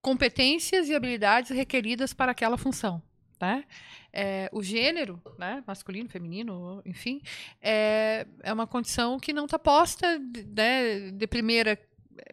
competências 0.00 0.88
e 0.88 0.94
habilidades 0.94 1.50
requeridas 1.50 2.12
para 2.12 2.32
aquela 2.32 2.58
função. 2.58 3.02
Né? 3.40 3.64
É, 4.12 4.48
o 4.52 4.62
gênero, 4.62 5.20
né, 5.36 5.64
masculino, 5.66 6.08
feminino, 6.08 6.80
enfim, 6.86 7.20
é, 7.60 8.24
é 8.40 8.52
uma 8.52 8.68
condição 8.68 9.18
que 9.18 9.32
não 9.32 9.46
está 9.46 9.58
posta 9.58 10.16
de, 10.18 10.44
né, 10.44 11.10
de 11.10 11.26
primeira, 11.26 11.76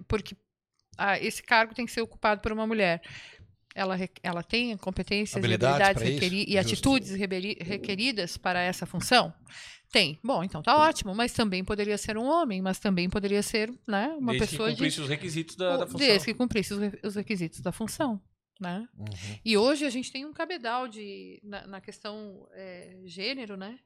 porque 0.07 0.35
ah, 0.97 1.17
esse 1.17 1.41
cargo 1.41 1.73
tem 1.73 1.85
que 1.85 1.91
ser 1.91 2.01
ocupado 2.01 2.41
por 2.41 2.51
uma 2.51 2.67
mulher. 2.67 3.01
Ela, 3.79 3.97
ela 4.21 4.43
tem 4.43 4.75
competências 4.77 5.37
Habilidades 5.37 5.79
e 5.79 5.83
habilidades 5.83 6.01
para 6.03 6.11
isso? 6.11 6.21
requeri- 6.23 6.43
e 6.51 6.61
Justo. 6.61 6.73
atitudes 6.97 7.11
requeridas 7.61 8.37
para 8.37 8.61
essa 8.61 8.85
função? 8.85 9.33
Tem. 9.91 10.19
Bom, 10.23 10.43
então 10.43 10.61
tá 10.61 10.77
ótimo, 10.77 11.15
mas 11.15 11.33
também 11.33 11.63
poderia 11.63 11.97
ser 11.97 12.17
um 12.17 12.25
homem, 12.25 12.61
mas 12.61 12.77
também 12.77 13.09
poderia 13.09 13.41
ser 13.41 13.71
né, 13.87 14.09
uma 14.19 14.33
Desde 14.33 14.47
pessoa 14.49 14.69
que 14.69 14.75
de. 14.75 14.79
cumprisse 14.81 15.01
os 15.01 15.09
requisitos 15.09 15.55
da, 15.55 15.77
da 15.77 15.85
função. 15.87 15.99
Desde 16.07 16.25
que 16.25 16.33
cumprisse 16.33 16.73
os, 16.73 16.79
os 17.03 17.15
requisitos 17.15 17.61
da 17.61 17.71
função. 17.71 18.21
Né? 18.61 18.85
Uhum. 18.97 19.05
E 19.45 19.57
hoje 19.57 19.85
a 19.85 19.89
gente 19.89 20.11
tem 20.11 20.25
um 20.25 20.33
cabedal 20.33 20.87
de, 20.89 21.39
na, 21.41 21.65
na 21.65 21.79
questão 21.81 22.45
é, 22.51 22.97
gênero, 23.05 23.55
né? 23.55 23.79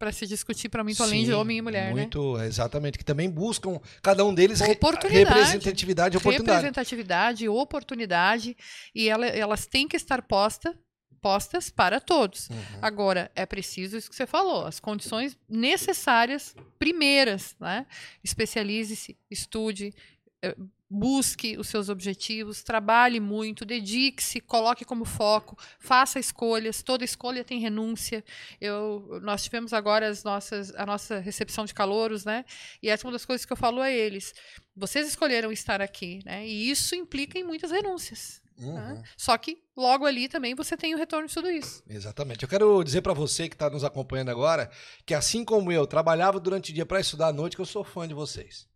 Para 0.00 0.12
se 0.12 0.26
discutir 0.26 0.70
para 0.70 0.82
muito 0.82 1.02
além 1.02 1.20
de 1.24 1.26
Sim, 1.26 1.32
homem 1.34 1.58
e 1.58 1.60
mulher, 1.62 1.88
né? 1.94 2.00
Muito, 2.00 2.40
exatamente. 2.40 2.96
Que 2.96 3.04
também 3.04 3.28
buscam, 3.28 3.78
cada 4.02 4.24
um 4.24 4.32
deles, 4.32 4.58
Oportunidade. 4.62 5.28
representatividade 5.28 6.16
oportunidade. 6.16 6.56
Representatividade, 6.56 7.46
oportunidade, 7.50 8.56
e 8.94 9.10
ela- 9.10 9.26
elas 9.26 9.66
têm 9.66 9.86
que 9.86 9.96
estar 9.96 10.22
posta, 10.22 10.74
postas 11.20 11.68
para 11.68 12.00
todos. 12.00 12.48
Uhum. 12.48 12.56
Agora, 12.80 13.30
é 13.36 13.44
preciso 13.44 13.98
isso 13.98 14.08
que 14.08 14.16
você 14.16 14.26
falou, 14.26 14.64
as 14.66 14.80
condições 14.80 15.36
necessárias, 15.46 16.54
primeiras, 16.78 17.54
né? 17.60 17.84
Especialize-se, 18.24 19.18
estude, 19.30 19.92
eh, 20.42 20.56
busque 20.90 21.56
os 21.56 21.68
seus 21.68 21.88
objetivos, 21.88 22.64
trabalhe 22.64 23.20
muito, 23.20 23.64
dedique-se, 23.64 24.40
coloque 24.40 24.84
como 24.84 25.04
foco, 25.04 25.56
faça 25.78 26.18
escolhas, 26.18 26.82
toda 26.82 27.04
escolha 27.04 27.44
tem 27.44 27.60
renúncia. 27.60 28.24
Eu, 28.60 29.20
nós 29.22 29.44
tivemos 29.44 29.72
agora 29.72 30.08
as 30.08 30.24
nossas, 30.24 30.74
a 30.74 30.84
nossa 30.84 31.20
recepção 31.20 31.64
de 31.64 31.72
calouros, 31.72 32.24
né? 32.24 32.44
E 32.82 32.88
essa 32.88 33.04
é 33.04 33.06
uma 33.06 33.12
das 33.12 33.24
coisas 33.24 33.46
que 33.46 33.52
eu 33.52 33.56
falo 33.56 33.80
a 33.80 33.90
eles. 33.90 34.34
Vocês 34.74 35.06
escolheram 35.06 35.52
estar 35.52 35.80
aqui, 35.80 36.20
né? 36.24 36.44
E 36.44 36.68
isso 36.68 36.96
implica 36.96 37.38
em 37.38 37.44
muitas 37.44 37.70
renúncias. 37.70 38.42
Uhum. 38.58 38.74
né? 38.74 39.02
Só 39.16 39.38
que 39.38 39.62
logo 39.76 40.04
ali 40.04 40.28
também 40.28 40.54
você 40.54 40.76
tem 40.76 40.94
o 40.94 40.98
retorno 40.98 41.28
de 41.28 41.32
tudo 41.32 41.48
isso. 41.48 41.82
Exatamente. 41.88 42.42
Eu 42.42 42.48
quero 42.48 42.82
dizer 42.82 43.00
pra 43.00 43.14
você 43.14 43.48
que 43.48 43.54
está 43.54 43.70
nos 43.70 43.84
acompanhando 43.84 44.30
agora 44.30 44.70
que 45.06 45.14
assim 45.14 45.44
como 45.44 45.72
eu 45.72 45.86
trabalhava 45.86 46.38
durante 46.38 46.70
o 46.70 46.74
dia 46.74 46.84
para 46.84 47.00
estudar 47.00 47.28
à 47.28 47.32
noite, 47.32 47.56
que 47.56 47.62
eu 47.62 47.66
sou 47.66 47.84
fã 47.84 48.06
de 48.06 48.12
vocês. 48.12 48.69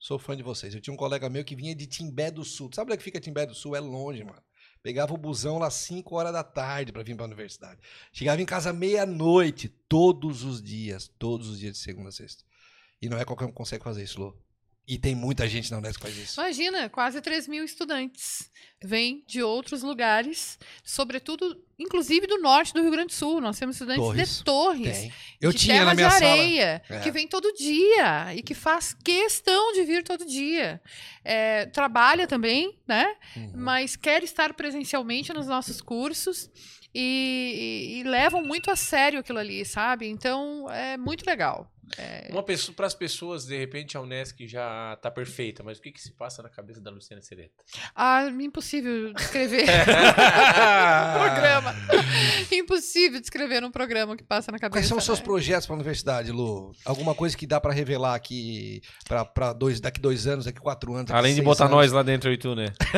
Sou 0.00 0.18
fã 0.18 0.34
de 0.34 0.42
vocês. 0.42 0.74
Eu 0.74 0.80
tinha 0.80 0.94
um 0.94 0.96
colega 0.96 1.28
meu 1.28 1.44
que 1.44 1.54
vinha 1.54 1.74
de 1.74 1.86
Timbé 1.86 2.30
do 2.30 2.42
Sul. 2.42 2.70
Sabe 2.74 2.88
onde 2.88 2.94
é 2.94 2.96
que 2.96 3.04
fica 3.04 3.20
Timbé 3.20 3.44
do 3.44 3.54
Sul? 3.54 3.76
É 3.76 3.80
longe, 3.80 4.24
mano. 4.24 4.42
Pegava 4.82 5.12
o 5.12 5.18
busão 5.18 5.58
lá 5.58 5.70
5 5.70 6.16
horas 6.16 6.32
da 6.32 6.42
tarde 6.42 6.90
para 6.90 7.02
vir 7.02 7.14
para 7.14 7.26
a 7.26 7.28
universidade. 7.28 7.78
Chegava 8.10 8.40
em 8.40 8.46
casa 8.46 8.72
meia-noite, 8.72 9.68
todos 9.68 10.42
os 10.42 10.62
dias, 10.62 11.06
todos 11.18 11.50
os 11.50 11.58
dias 11.58 11.74
de 11.74 11.78
segunda 11.78 12.08
a 12.08 12.12
sexta. 12.12 12.42
E 13.02 13.10
não 13.10 13.18
é 13.18 13.26
qualquer 13.26 13.44
um 13.44 13.48
que 13.48 13.54
consegue 13.54 13.84
fazer 13.84 14.02
isso, 14.02 14.18
Lô. 14.18 14.34
E 14.92 14.98
tem 14.98 15.14
muita 15.14 15.46
gente 15.48 15.70
na 15.70 15.78
Unesco 15.78 16.04
que 16.04 16.10
faz 16.10 16.16
isso. 16.20 16.40
Imagina, 16.40 16.88
quase 16.88 17.20
3 17.20 17.46
mil 17.46 17.62
estudantes 17.64 18.50
vêm 18.82 19.22
de 19.26 19.40
outros 19.42 19.82
lugares, 19.82 20.58
sobretudo, 20.82 21.56
inclusive 21.78 22.26
do 22.26 22.38
norte 22.38 22.72
do 22.74 22.80
Rio 22.82 22.90
Grande 22.90 23.08
do 23.08 23.12
Sul. 23.12 23.40
Nós 23.40 23.56
temos 23.58 23.76
estudantes 23.76 24.02
Torres. 24.02 24.38
de 24.38 24.44
Torres. 24.44 24.98
Tem. 24.98 25.12
Eu 25.40 25.52
de 25.52 25.58
tinha 25.58 25.84
na 25.84 25.94
minha 25.94 26.08
de 26.08 26.14
sala. 26.18 26.32
areia, 26.32 26.82
É. 26.90 26.98
que 26.98 27.10
vem 27.12 27.28
todo 27.28 27.52
dia 27.52 28.34
e 28.34 28.42
que 28.42 28.52
faz 28.54 28.92
questão 28.92 29.72
de 29.74 29.84
vir 29.84 30.02
todo 30.02 30.24
dia. 30.26 30.80
É, 31.24 31.66
trabalha 31.66 32.26
também, 32.26 32.76
né? 32.88 33.14
Uhum. 33.36 33.52
Mas 33.54 33.94
quer 33.94 34.24
estar 34.24 34.54
presencialmente 34.54 35.32
nos 35.32 35.46
nossos 35.46 35.80
cursos 35.80 36.50
e, 36.92 37.94
e- 37.94 38.00
e 38.00 38.02
levam 38.02 38.42
muito 38.42 38.70
a 38.72 38.76
sério 38.76 39.20
aquilo 39.20 39.38
ali, 39.38 39.64
sabe? 39.64 40.08
Então 40.08 40.68
é 40.70 40.96
muito 40.96 41.24
legal. 41.24 41.70
É, 41.98 42.28
Uma 42.30 42.42
pessoa, 42.42 42.74
para 42.74 42.86
as 42.86 42.94
pessoas, 42.94 43.44
de 43.46 43.58
repente, 43.58 43.96
a 43.96 44.00
Unesc 44.00 44.46
já 44.46 44.96
tá 45.02 45.10
perfeita, 45.10 45.62
mas 45.62 45.78
o 45.78 45.82
que 45.82 45.90
que 45.92 46.00
se 46.00 46.12
passa 46.12 46.42
na 46.42 46.48
cabeça 46.48 46.80
da 46.80 46.90
Luciana 46.90 47.20
Sereta? 47.22 47.64
ah, 47.96 48.24
impossível 48.40 49.12
descrever 49.14 49.64
programa. 51.14 51.74
impossível 52.52 53.20
descrever 53.20 53.64
um 53.64 53.70
programa 53.70 54.16
que 54.16 54.22
passa 54.24 54.50
na 54.52 54.58
cabeça. 54.58 54.78
Quais 54.80 54.86
são 54.86 54.98
os 54.98 55.04
seus 55.04 55.18
né? 55.18 55.24
projetos 55.24 55.66
para 55.66 55.74
a 55.74 55.78
universidade, 55.78 56.30
Lu? 56.32 56.72
Alguma 56.84 57.14
coisa 57.14 57.36
que 57.36 57.46
dá 57.46 57.60
para 57.60 57.72
revelar 57.72 58.14
aqui 58.14 58.80
para 59.34 59.52
dois, 59.52 59.80
daqui 59.80 60.00
dois 60.00 60.26
anos, 60.26 60.44
daqui 60.44 60.60
quatro 60.60 60.92
anos? 60.94 61.06
daqui 61.06 61.18
Além 61.18 61.34
de 61.34 61.42
botar 61.42 61.64
anos? 61.64 61.76
nós 61.76 61.92
lá 61.92 62.02
dentro, 62.02 62.32
e 62.32 62.36
tu, 62.38 62.54
né? 62.54 62.72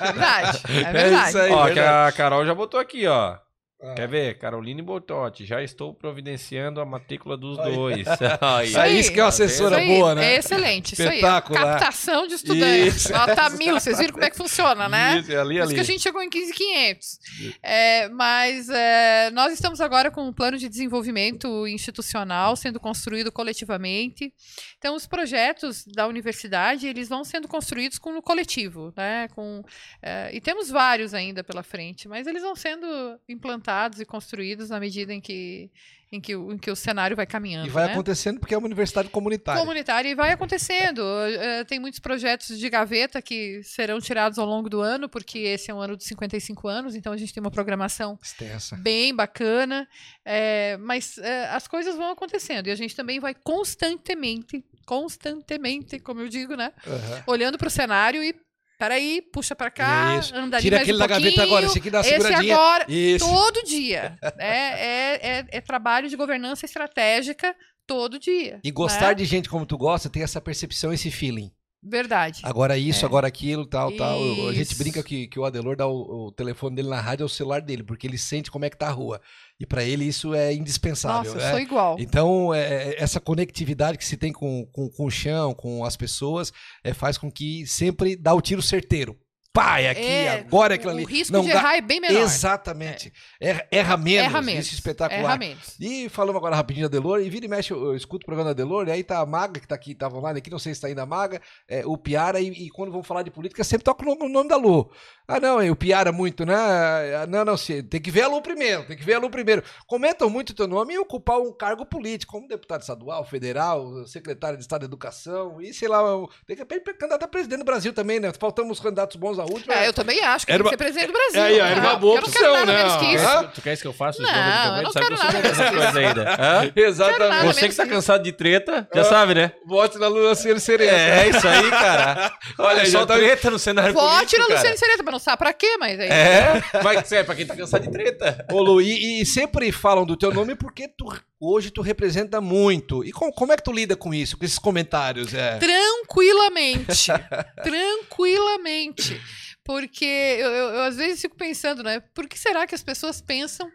Verdade, 0.00 0.62
é 0.68 0.92
verdade. 0.92 1.28
isso 1.28 1.38
aí. 1.38 1.52
ó, 1.52 1.68
que 1.68 1.74
verdade. 1.74 2.08
a 2.08 2.12
Carol 2.12 2.44
já 2.46 2.54
botou 2.54 2.78
aqui, 2.80 3.06
ó. 3.06 3.36
Ah. 3.84 3.94
Quer 3.94 4.08
ver? 4.08 4.38
Caroline 4.38 4.80
Bortotti, 4.80 5.44
já 5.44 5.62
estou 5.62 5.92
providenciando 5.92 6.80
a 6.80 6.84
matrícula 6.86 7.36
dos 7.36 7.58
Aí. 7.58 7.74
dois. 7.74 8.06
Isso 8.64 8.78
aí, 8.80 8.98
isso 8.98 9.12
que 9.12 9.20
é 9.20 9.22
uma 9.22 9.28
Tá 9.30 9.34
assessora 9.34 9.76
aí, 9.78 9.86
boa, 9.86 10.14
né? 10.14 10.34
É 10.34 10.38
excelente, 10.38 10.92
isso 10.92 11.02
aí. 11.02 11.16
Espetacular. 11.16 11.78
Captação 11.78 12.26
de 12.26 12.34
estudantes. 12.34 12.96
Isso. 12.96 13.12
Nota 13.12 13.50
mil, 13.50 13.74
vocês 13.74 13.98
viram 13.98 14.12
como 14.12 14.24
é 14.24 14.30
que 14.30 14.36
funciona, 14.36 14.88
né? 14.88 15.18
Isso, 15.18 15.32
é 15.32 15.36
ali, 15.36 15.48
Por 15.48 15.52
isso 15.54 15.62
ali. 15.64 15.74
que 15.74 15.80
a 15.80 15.84
gente 15.84 16.02
chegou 16.02 16.22
em 16.22 16.30
15,500. 16.30 17.18
É, 17.62 18.08
mas 18.10 18.68
é, 18.68 19.30
nós 19.32 19.52
estamos 19.52 19.80
agora 19.80 20.10
com 20.10 20.22
um 20.26 20.32
plano 20.32 20.56
de 20.56 20.68
desenvolvimento 20.68 21.66
institucional 21.66 22.54
sendo 22.56 22.78
construído 22.80 23.30
coletivamente. 23.32 24.32
Então, 24.78 24.94
os 24.94 25.06
projetos 25.06 25.84
da 25.86 26.06
universidade, 26.06 26.86
eles 26.86 27.08
vão 27.08 27.24
sendo 27.24 27.48
construídos 27.48 27.98
com 27.98 28.16
o 28.16 28.22
coletivo, 28.22 28.92
né? 28.96 29.28
Com, 29.34 29.62
é, 30.02 30.30
e 30.32 30.40
temos 30.40 30.70
vários 30.70 31.12
ainda 31.12 31.42
pela 31.42 31.62
frente, 31.62 32.06
mas 32.08 32.26
eles 32.26 32.42
vão 32.42 32.54
sendo 32.54 32.86
implantados 33.28 33.73
e 34.00 34.04
construídos 34.04 34.70
na 34.70 34.78
medida 34.80 35.12
em 35.12 35.20
que, 35.20 35.70
em 36.10 36.20
que, 36.20 36.36
o, 36.36 36.52
em 36.52 36.58
que 36.58 36.70
o 36.70 36.76
cenário 36.76 37.16
vai 37.16 37.26
caminhando. 37.26 37.66
E 37.66 37.70
vai 37.70 37.86
né? 37.86 37.92
acontecendo 37.92 38.38
porque 38.38 38.54
é 38.54 38.58
uma 38.58 38.66
universidade 38.66 39.08
comunitária. 39.08 39.60
comunitária 39.60 40.08
e 40.08 40.14
vai 40.14 40.32
acontecendo. 40.32 41.02
Eh, 41.02 41.64
tem 41.64 41.78
muitos 41.78 41.98
projetos 41.98 42.58
de 42.58 42.70
gaveta 42.70 43.20
que 43.20 43.62
serão 43.64 44.00
tirados 44.00 44.38
ao 44.38 44.46
longo 44.46 44.68
do 44.68 44.80
ano, 44.80 45.08
porque 45.08 45.38
esse 45.38 45.70
é 45.70 45.74
um 45.74 45.80
ano 45.80 45.96
de 45.96 46.04
55 46.04 46.68
anos, 46.68 46.94
então 46.94 47.12
a 47.12 47.16
gente 47.16 47.32
tem 47.32 47.40
uma 47.40 47.50
programação 47.50 48.18
Extensa. 48.22 48.76
bem 48.76 49.14
bacana. 49.14 49.88
eh, 50.24 50.76
mas 50.80 51.18
eh, 51.18 51.48
as 51.50 51.66
coisas 51.66 51.96
vão 51.96 52.10
acontecendo 52.10 52.68
e 52.68 52.70
a 52.70 52.76
gente 52.76 52.94
também 52.94 53.18
vai 53.18 53.34
constantemente, 53.34 54.64
constantemente, 54.86 55.98
como 55.98 56.20
eu 56.20 56.28
digo, 56.28 56.54
né? 56.54 56.72
Aham. 56.86 57.24
Olhando 57.26 57.58
para 57.58 57.68
o 57.68 57.70
cenário 57.70 58.22
e 58.22 58.34
peraí, 58.78 59.22
puxa 59.32 59.54
para 59.54 59.70
cá, 59.70 60.18
Isso. 60.18 60.34
anda 60.34 60.56
ali 60.56 60.64
Tira 60.64 60.78
aquele 60.78 60.96
um 60.96 61.00
da 61.00 61.06
gaveta 61.06 61.42
agora, 61.42 61.66
esse 61.66 61.78
aqui 61.78 61.90
dá 61.90 61.98
uma 61.98 62.06
esse 62.06 62.10
seguradinha. 62.10 62.54
agora, 62.54 62.84
Isso. 62.88 63.26
todo 63.26 63.62
dia. 63.64 64.18
É, 64.38 64.48
é, 64.48 65.38
é, 65.38 65.46
é 65.50 65.60
trabalho 65.60 66.08
de 66.08 66.16
governança 66.16 66.66
estratégica 66.66 67.54
todo 67.86 68.18
dia. 68.18 68.60
E 68.64 68.70
gostar 68.70 69.08
né? 69.08 69.14
de 69.14 69.24
gente 69.24 69.48
como 69.48 69.66
tu 69.66 69.76
gosta, 69.76 70.08
tem 70.08 70.22
essa 70.22 70.40
percepção, 70.40 70.92
esse 70.92 71.10
feeling. 71.10 71.50
Verdade. 71.86 72.40
Agora 72.42 72.78
isso, 72.78 73.04
É. 73.04 73.06
agora 73.06 73.26
aquilo, 73.28 73.66
tal, 73.66 73.92
tal. 73.92 74.18
A 74.48 74.52
gente 74.54 74.72
Isso. 74.72 74.78
brinca 74.78 75.02
que, 75.02 75.26
que 75.26 75.38
o 75.38 75.44
Adelor 75.44 75.76
dá 75.76 75.86
o, 75.86 76.28
o 76.28 76.32
telefone 76.32 76.74
dele 76.76 76.88
na 76.88 77.00
rádio 77.00 77.24
ao 77.24 77.28
celular 77.28 77.60
dele, 77.60 77.82
porque 77.82 78.06
ele 78.06 78.16
sente 78.16 78.50
como 78.50 78.64
é 78.64 78.70
que 78.70 78.76
tá 78.78 78.88
a 78.88 78.92
rua. 78.92 79.20
E 79.60 79.66
pra 79.66 79.84
ele 79.84 80.04
isso 80.04 80.34
é 80.34 80.54
indispensável. 80.54 81.32
Nossa, 81.32 81.44
eu 81.44 81.44
né? 81.44 81.50
sou 81.50 81.60
igual. 81.60 81.96
Então, 81.98 82.54
é, 82.54 82.94
essa 82.98 83.20
conectividade 83.20 83.98
que 83.98 84.04
se 84.04 84.16
tem 84.16 84.32
com, 84.32 84.66
com, 84.72 84.88
com 84.88 85.04
o 85.04 85.10
chão, 85.10 85.52
com 85.54 85.84
as 85.84 85.96
pessoas, 85.96 86.52
é, 86.82 86.94
faz 86.94 87.18
com 87.18 87.30
que 87.30 87.66
sempre 87.66 88.16
dá 88.16 88.32
o 88.32 88.40
tiro 88.40 88.62
certeiro. 88.62 89.16
Pá, 89.54 89.78
é 89.80 89.88
aqui, 89.90 90.00
É, 90.02 90.40
agora 90.40 90.74
é 90.74 90.76
aquilo 90.76 90.92
o 90.92 90.96
ali. 90.96 91.04
risco 91.06 91.32
não 91.32 91.42
de 91.42 91.48
dá- 91.48 91.54
errar 91.54 91.76
é 91.76 91.80
bem 91.80 92.00
menor. 92.00 92.20
Exatamente. 92.20 93.12
Erra, 93.40 93.66
erra 93.70 93.96
menos. 93.96 94.24
Erra 94.24 94.42
menos. 94.42 94.66
Isso 94.66 94.74
é 94.74 94.78
espetacular. 94.78 95.20
Erra 95.22 95.36
menos. 95.38 95.76
E 95.80 96.08
falamos 96.08 96.36
agora 96.38 96.56
rapidinho 96.56 96.88
da 96.88 96.92
Delor, 96.98 97.20
e 97.20 97.30
vira 97.30 97.46
e 97.46 97.48
mexe, 97.48 97.72
eu, 97.72 97.82
eu 97.84 97.96
escuto 97.96 98.24
o 98.24 98.26
programa 98.26 98.50
da 98.50 98.54
Delor, 98.54 98.88
e 98.88 98.90
aí 98.90 99.04
tá 99.04 99.20
a 99.20 99.26
Maga, 99.26 99.60
que 99.60 99.66
tá 99.68 99.74
aqui, 99.74 99.94
tava 99.94 100.18
online 100.18 100.38
aqui, 100.40 100.50
não 100.50 100.58
sei 100.58 100.74
se 100.74 100.80
tá 100.80 100.88
ainda 100.88 101.02
a 101.02 101.06
Maga, 101.06 101.40
é, 101.68 101.86
o 101.86 101.96
Piara, 101.96 102.40
e, 102.40 102.48
e 102.48 102.70
quando 102.70 102.90
vão 102.92 103.02
falar 103.02 103.22
de 103.22 103.30
política, 103.30 103.62
sempre 103.64 103.84
toca 103.84 104.02
o 104.04 104.14
nome, 104.14 104.36
o 104.38 104.48
da 104.48 104.56
Lu. 104.56 104.90
Ah, 105.26 105.40
não, 105.40 105.58
é 105.60 105.70
o 105.70 105.76
Piara 105.76 106.12
muito, 106.12 106.44
né? 106.44 106.54
Ah, 106.54 107.26
Não, 107.26 107.44
não, 107.44 107.56
se- 107.56 107.82
tem 107.82 108.00
que 108.00 108.10
ver 108.10 108.22
a 108.22 108.28
Lu 108.28 108.42
primeiro, 108.42 108.84
tem 108.84 108.96
que 108.96 109.04
ver 109.04 109.14
a 109.14 109.18
Lu 109.18 109.30
primeiro. 109.30 109.62
Comentam 109.86 110.28
muito 110.28 110.50
o 110.50 110.54
teu 110.54 110.66
nome 110.66 110.94
e 110.94 110.98
ocupar 110.98 111.38
um 111.38 111.50
cargo 111.52 111.86
político, 111.86 112.32
como 112.32 112.48
deputado 112.48 112.80
estadual, 112.82 113.24
federal, 113.24 114.06
secretário 114.06 114.58
de 114.58 114.64
Estado 114.64 114.80
de 114.80 114.86
Educação, 114.86 115.60
e 115.62 115.72
sei 115.72 115.88
lá, 115.88 116.16
o- 116.16 116.28
tem 116.46 116.56
que 116.56 116.64
candidato 116.64 117.22
a 117.22 117.28
presidente 117.28 117.60
do 117.60 117.64
Brasil 117.64 117.92
também, 117.92 118.18
né? 118.20 118.32
Faltamos 118.38 118.80
candidatos 118.80 119.16
bons 119.16 119.38
à 119.38 119.43
última. 119.44 119.74
É, 119.74 119.88
eu 119.88 119.92
também 119.92 120.20
acho 120.22 120.46
que 120.46 120.52
Era 120.52 120.62
tem 120.62 120.72
que 120.72 120.76
ser 120.76 120.76
presidente 120.84 121.06
do 121.08 121.12
Brasil. 121.12 121.40
É, 121.42 121.46
aí, 121.46 121.60
ó, 121.60 121.64
era 121.66 121.80
uma 121.80 121.92
Ah, 121.92 121.96
boa 121.96 122.16
eu 122.18 122.22
não 122.22 122.28
quero 122.30 122.44
opção, 122.46 122.66
nada 122.66 122.72
né? 122.72 122.78
menos 122.84 122.96
que 122.96 123.14
isso. 123.14 123.24
Hã? 123.26 123.44
Tu 123.54 123.62
queres 123.62 123.82
que 123.82 123.88
eu 123.88 123.92
faça 123.92 124.18
o 124.18 124.22
Não, 124.22 124.30
slogan 124.30 124.44
de 124.44 124.56
campanha? 124.56 124.76
eu 124.78 124.82
não 124.82 124.90
Tu 124.90 124.92
sabe 124.92 125.04
quero 125.06 125.16
que 125.16 125.48
eu 125.48 125.54
sou 125.54 125.72
nada 125.72 125.98
ainda. 126.00 126.72
Exatamente. 126.76 127.18
nada 127.30 127.44
Você 127.44 127.60
que 127.60 127.66
está 127.66 127.86
cansado 127.86 128.22
de 128.22 128.32
treta, 128.32 128.88
já 128.94 129.04
sabe, 129.04 129.34
né? 129.34 129.52
Vote 129.66 129.98
na 129.98 130.08
Luciane 130.08 130.60
Serena. 130.60 130.96
É, 130.98 131.28
isso 131.28 131.46
aí, 131.46 131.70
cara. 131.70 132.32
Olha, 132.58 132.86
só 132.86 133.04
tá- 133.06 133.16
treta 133.16 133.50
no 133.50 133.58
cenário 133.58 133.94
Vote 133.94 134.36
na 134.38 134.44
cara. 134.46 134.54
Luciane 134.58 134.78
Sereta, 134.78 135.02
mas 135.02 135.12
não 135.12 135.18
sabe 135.18 135.38
pra 135.38 135.52
quê, 135.52 135.76
mas 135.78 135.98
aí. 136.00 136.08
É, 136.08 136.62
mas 136.82 137.12
é 137.12 137.22
pra 137.22 137.34
quem 137.34 137.46
tá 137.46 137.56
cansado 137.56 137.82
de 137.82 137.90
treta. 137.90 138.46
Ô 138.52 138.60
Lu, 138.62 138.80
e, 138.80 139.20
e 139.22 139.26
sempre 139.26 139.70
falam 139.72 140.04
do 140.04 140.16
teu 140.16 140.32
nome 140.32 140.54
porque 140.54 140.88
tu, 140.88 141.06
hoje 141.46 141.70
tu 141.70 141.80
representa 141.82 142.40
muito. 142.40 143.04
E 143.04 143.12
com- 143.12 143.32
como 143.32 143.52
é 143.52 143.56
que 143.56 143.62
tu 143.64 143.72
lida 143.72 143.96
com 143.96 144.12
isso, 144.14 144.36
com 144.36 144.44
esses 144.44 144.58
comentários? 144.58 145.32
É? 145.34 145.58
Tranquilamente. 145.58 147.06
tranquilamente. 147.62 149.20
Porque 149.64 150.04
eu, 150.04 150.50
eu- 150.50 150.68
eu, 150.74 150.82
às 150.82 150.96
vezes 150.96 151.20
fico 151.22 151.36
pensando, 151.36 151.82
né? 151.82 152.00
Por 152.14 152.28
que 152.28 152.38
será 152.38 152.66
que 152.66 152.74
as 152.74 152.82
pessoas 152.82 153.20
pensam 153.20 153.70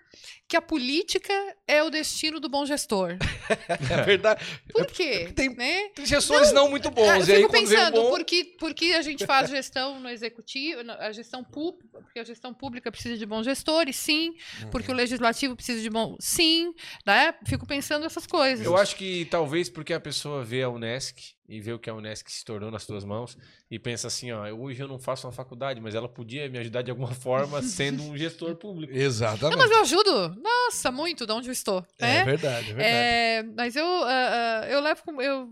que 0.50 0.58
a 0.58 0.62
política 0.62 1.32
é 1.68 1.84
o 1.84 1.90
destino 1.92 2.40
do 2.40 2.50
bom 2.50 2.66
gestor? 2.66 3.18
É 3.90 4.02
verdade. 4.04 4.44
Por 4.72 4.86
quê? 4.86 5.32
Tem- 5.36 5.56
né? 5.56 5.90
Tem 5.90 6.06
gestores 6.06 6.52
não, 6.52 6.70
muito 6.70 6.88
Ah, 6.88 6.92
bons. 6.92 7.28
eu 7.28 7.34
e 7.36 7.38
aí, 7.38 7.42
fico 7.42 7.52
pensando, 7.52 8.02
bom... 8.02 8.10
por 8.10 8.24
que, 8.24 8.44
por 8.44 8.74
que 8.74 8.94
a 8.94 9.02
gente 9.02 9.26
faz 9.26 9.50
gestão 9.50 10.00
no 10.00 10.08
executivo, 10.10 10.82
a 11.00 11.12
gestão 11.12 11.44
pública, 11.44 12.00
porque 12.02 12.20
a 12.20 12.24
gestão 12.24 12.54
pública 12.54 12.92
precisa 12.92 13.18
de 13.18 13.26
bons 13.26 13.46
gestores, 13.46 13.96
sim, 13.96 14.36
Uhum. 14.64 14.70
porque 14.70 14.92
o 14.92 14.94
legislativo 14.96 15.56
precisa 15.56 15.82
de 15.82 15.90
bom, 15.90 16.16
sim, 16.20 16.74
né? 17.06 17.34
Fico 17.48 17.66
pensando 17.66 18.06
essas 18.06 18.26
coisas. 18.28 18.66
Eu 18.66 18.76
acho 18.78 18.96
que 18.96 19.26
talvez 19.26 19.70
porque 19.70 19.94
a 19.94 20.00
pessoa 20.00 20.44
vê 20.44 20.62
a 20.64 20.70
Unesc 20.70 21.18
e 21.50 21.60
vê 21.60 21.74
o 21.74 21.80
que 21.80 21.90
a 21.90 21.94
Unesc 21.96 22.32
se 22.32 22.46
tornou 22.46 22.70
nas 22.70 22.86
tuas 22.86 23.04
mãos 23.04 23.36
e 23.72 23.80
pensa 23.80 24.08
assim, 24.08 24.32
ó, 24.32 24.46
hoje 24.54 24.82
eu 24.84 24.88
não 24.88 25.00
faço 25.00 25.26
uma 25.26 25.34
faculdade, 25.34 25.82
mas 25.82 25.96
ela 25.96 26.08
podia 26.08 26.48
me 26.48 26.60
ajudar 26.60 26.84
de 26.84 26.92
alguma 26.92 27.12
forma 27.12 27.60
sendo 27.64 28.04
um 28.04 28.16
gestor 28.16 28.56
público. 28.56 28.94
Exatamente. 28.96 29.52
Não, 29.52 29.58
mas 29.58 29.72
eu 29.72 29.82
ajudo, 29.82 30.36
nossa, 30.42 30.92
muito 30.92 31.26
de 31.26 31.34
onde 31.34 31.50
eu 31.50 31.54
estou, 31.54 31.84
É 31.98 32.06
né? 32.06 32.24
verdade, 32.24 32.72
é 32.72 32.74
verdade. 32.76 32.86
É, 32.88 33.44
mas 33.58 33.76
eu, 33.76 33.86
ah, 33.86 34.68
eu 34.70 34.80
levo 34.80 35.02
com. 35.04 35.22
Eu, 35.22 35.52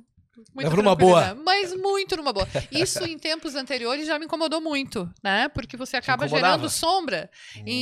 Leva 0.55 0.75
numa 0.75 0.95
boa. 0.95 1.33
Mas 1.33 1.73
muito 1.73 2.15
numa 2.15 2.31
boa. 2.31 2.47
Isso 2.71 3.03
em 3.03 3.17
tempos 3.17 3.55
anteriores 3.55 4.05
já 4.05 4.19
me 4.19 4.25
incomodou 4.25 4.61
muito, 4.61 5.11
né? 5.23 5.49
Porque 5.49 5.75
você 5.75 5.97
acaba 5.97 6.27
gerando 6.27 6.69
sombra. 6.69 7.27
Hum. 7.57 7.63
E, 7.65 7.73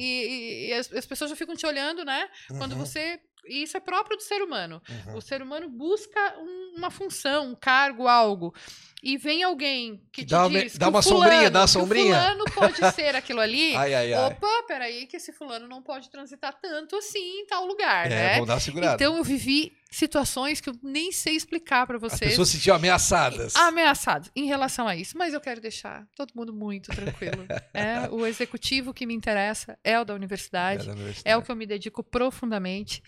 e- 0.00 0.68
e 0.68 0.72
as, 0.72 0.90
as 0.94 1.04
pessoas 1.04 1.28
já 1.28 1.36
ficam 1.36 1.54
te 1.54 1.66
olhando, 1.66 2.02
né? 2.02 2.26
Quando 2.56 2.72
Uhum, 2.72 2.78
você. 2.78 3.20
E 3.46 3.62
isso 3.62 3.76
é 3.76 3.80
próprio 3.80 4.16
do 4.16 4.22
ser 4.22 4.42
humano. 4.42 4.82
uhum. 5.06 5.16
O 5.16 5.20
ser 5.20 5.42
humano 5.42 5.68
busca 5.68 6.38
um- 6.38 6.74
uma 6.76 6.90
função, 6.90 7.48
um 7.48 7.54
cargo, 7.54 8.06
algo. 8.08 8.54
E 9.02 9.16
vem 9.16 9.42
alguém 9.42 10.02
que 10.12 10.24
te 10.24 10.30
Dá 10.30 10.46
uma- 10.46 10.62
diz 10.62 10.76
dá 10.76 10.88
uma 10.88 10.98
o 10.98 11.02
sombrinha, 11.02 11.30
fulano- 11.36 11.50
dá 11.50 11.60
uma 11.60 11.66
sombrinha. 11.66 12.20
fulano 12.20 12.44
pode 12.54 12.76
ser 12.94 13.16
aquilo 13.16 13.40
ali. 13.40 13.74
Ai, 13.74 13.94
ai, 13.94 14.12
ai. 14.12 14.26
Opa, 14.26 14.62
peraí, 14.68 15.06
que 15.06 15.16
esse 15.16 15.32
fulano 15.32 15.66
não 15.66 15.82
pode 15.82 16.10
transitar 16.10 16.52
tanto 16.60 16.96
assim 16.96 17.40
em 17.40 17.46
tal 17.46 17.64
lugar, 17.66 18.06
É, 18.12 18.38
né? 18.38 18.44
dar 18.44 18.60
segurada. 18.60 18.94
Então 19.02 19.16
eu 19.16 19.24
vivi 19.24 19.72
situações 19.90 20.60
que 20.60 20.68
eu 20.70 20.74
nem 20.82 21.10
sei 21.12 21.34
explicar 21.34 21.86
pra 21.86 21.96
As 21.96 22.02
vocês. 22.02 22.30
pessoas 22.32 22.48
se 22.48 22.56
sentiam 22.58 22.76
ameaçadas. 22.76 23.56
Ameaçados 23.56 24.30
em 24.36 24.44
relação 24.46 24.86
a 24.86 24.94
isso, 24.94 25.16
mas 25.18 25.32
eu 25.34 25.40
quero 25.40 25.60
deixar 25.60 26.06
todo 26.14 26.32
mundo 26.34 26.52
muito 26.52 26.90
tranquilo. 26.94 27.46
é, 27.72 28.08
o 28.12 28.26
executivo 28.26 28.92
que 28.92 29.06
me 29.06 29.14
interessa 29.14 29.78
é 29.82 29.98
o 29.98 30.04
da 30.04 30.14
universidade, 30.14 30.84
da 30.86 30.92
é, 30.92 30.94
universidade. 30.94 31.36
o 31.38 31.42
que 31.42 31.50
eu 31.50 31.56
me 31.56 31.66
dedico 31.66 32.04
profundamente 32.04 33.02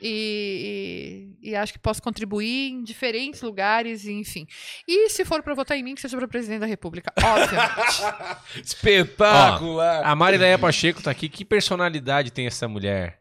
e, 0.00 1.36
e- 1.42 1.50
e 1.50 1.56
acho 1.56 1.72
que 1.72 1.78
posso 1.78 2.02
contribuir 2.02 2.70
em 2.70 2.82
diferentes 2.82 3.40
lugares, 3.42 4.04
e, 4.04 4.12
enfim. 4.12 4.46
E 4.86 5.08
se 5.10 5.24
for 5.24 5.42
pra 5.42 5.54
votar 5.54 5.76
em 5.76 5.82
mim, 5.82 5.94
que 5.94 6.00
seja 6.00 6.16
pra 6.16 6.28
presidente 6.28 6.60
da 6.60 6.66
República, 6.66 7.12
obviamente. 7.18 8.62
Espetacular. 8.64 10.02
A 10.04 10.14
Marileia 10.14 10.58
Pacheco 10.58 11.02
tá 11.02 11.10
aqui. 11.10 11.28
Que 11.28 11.44
personalidade 11.44 12.30
tem 12.32 12.46
essa 12.46 12.66
mulher? 12.68 13.20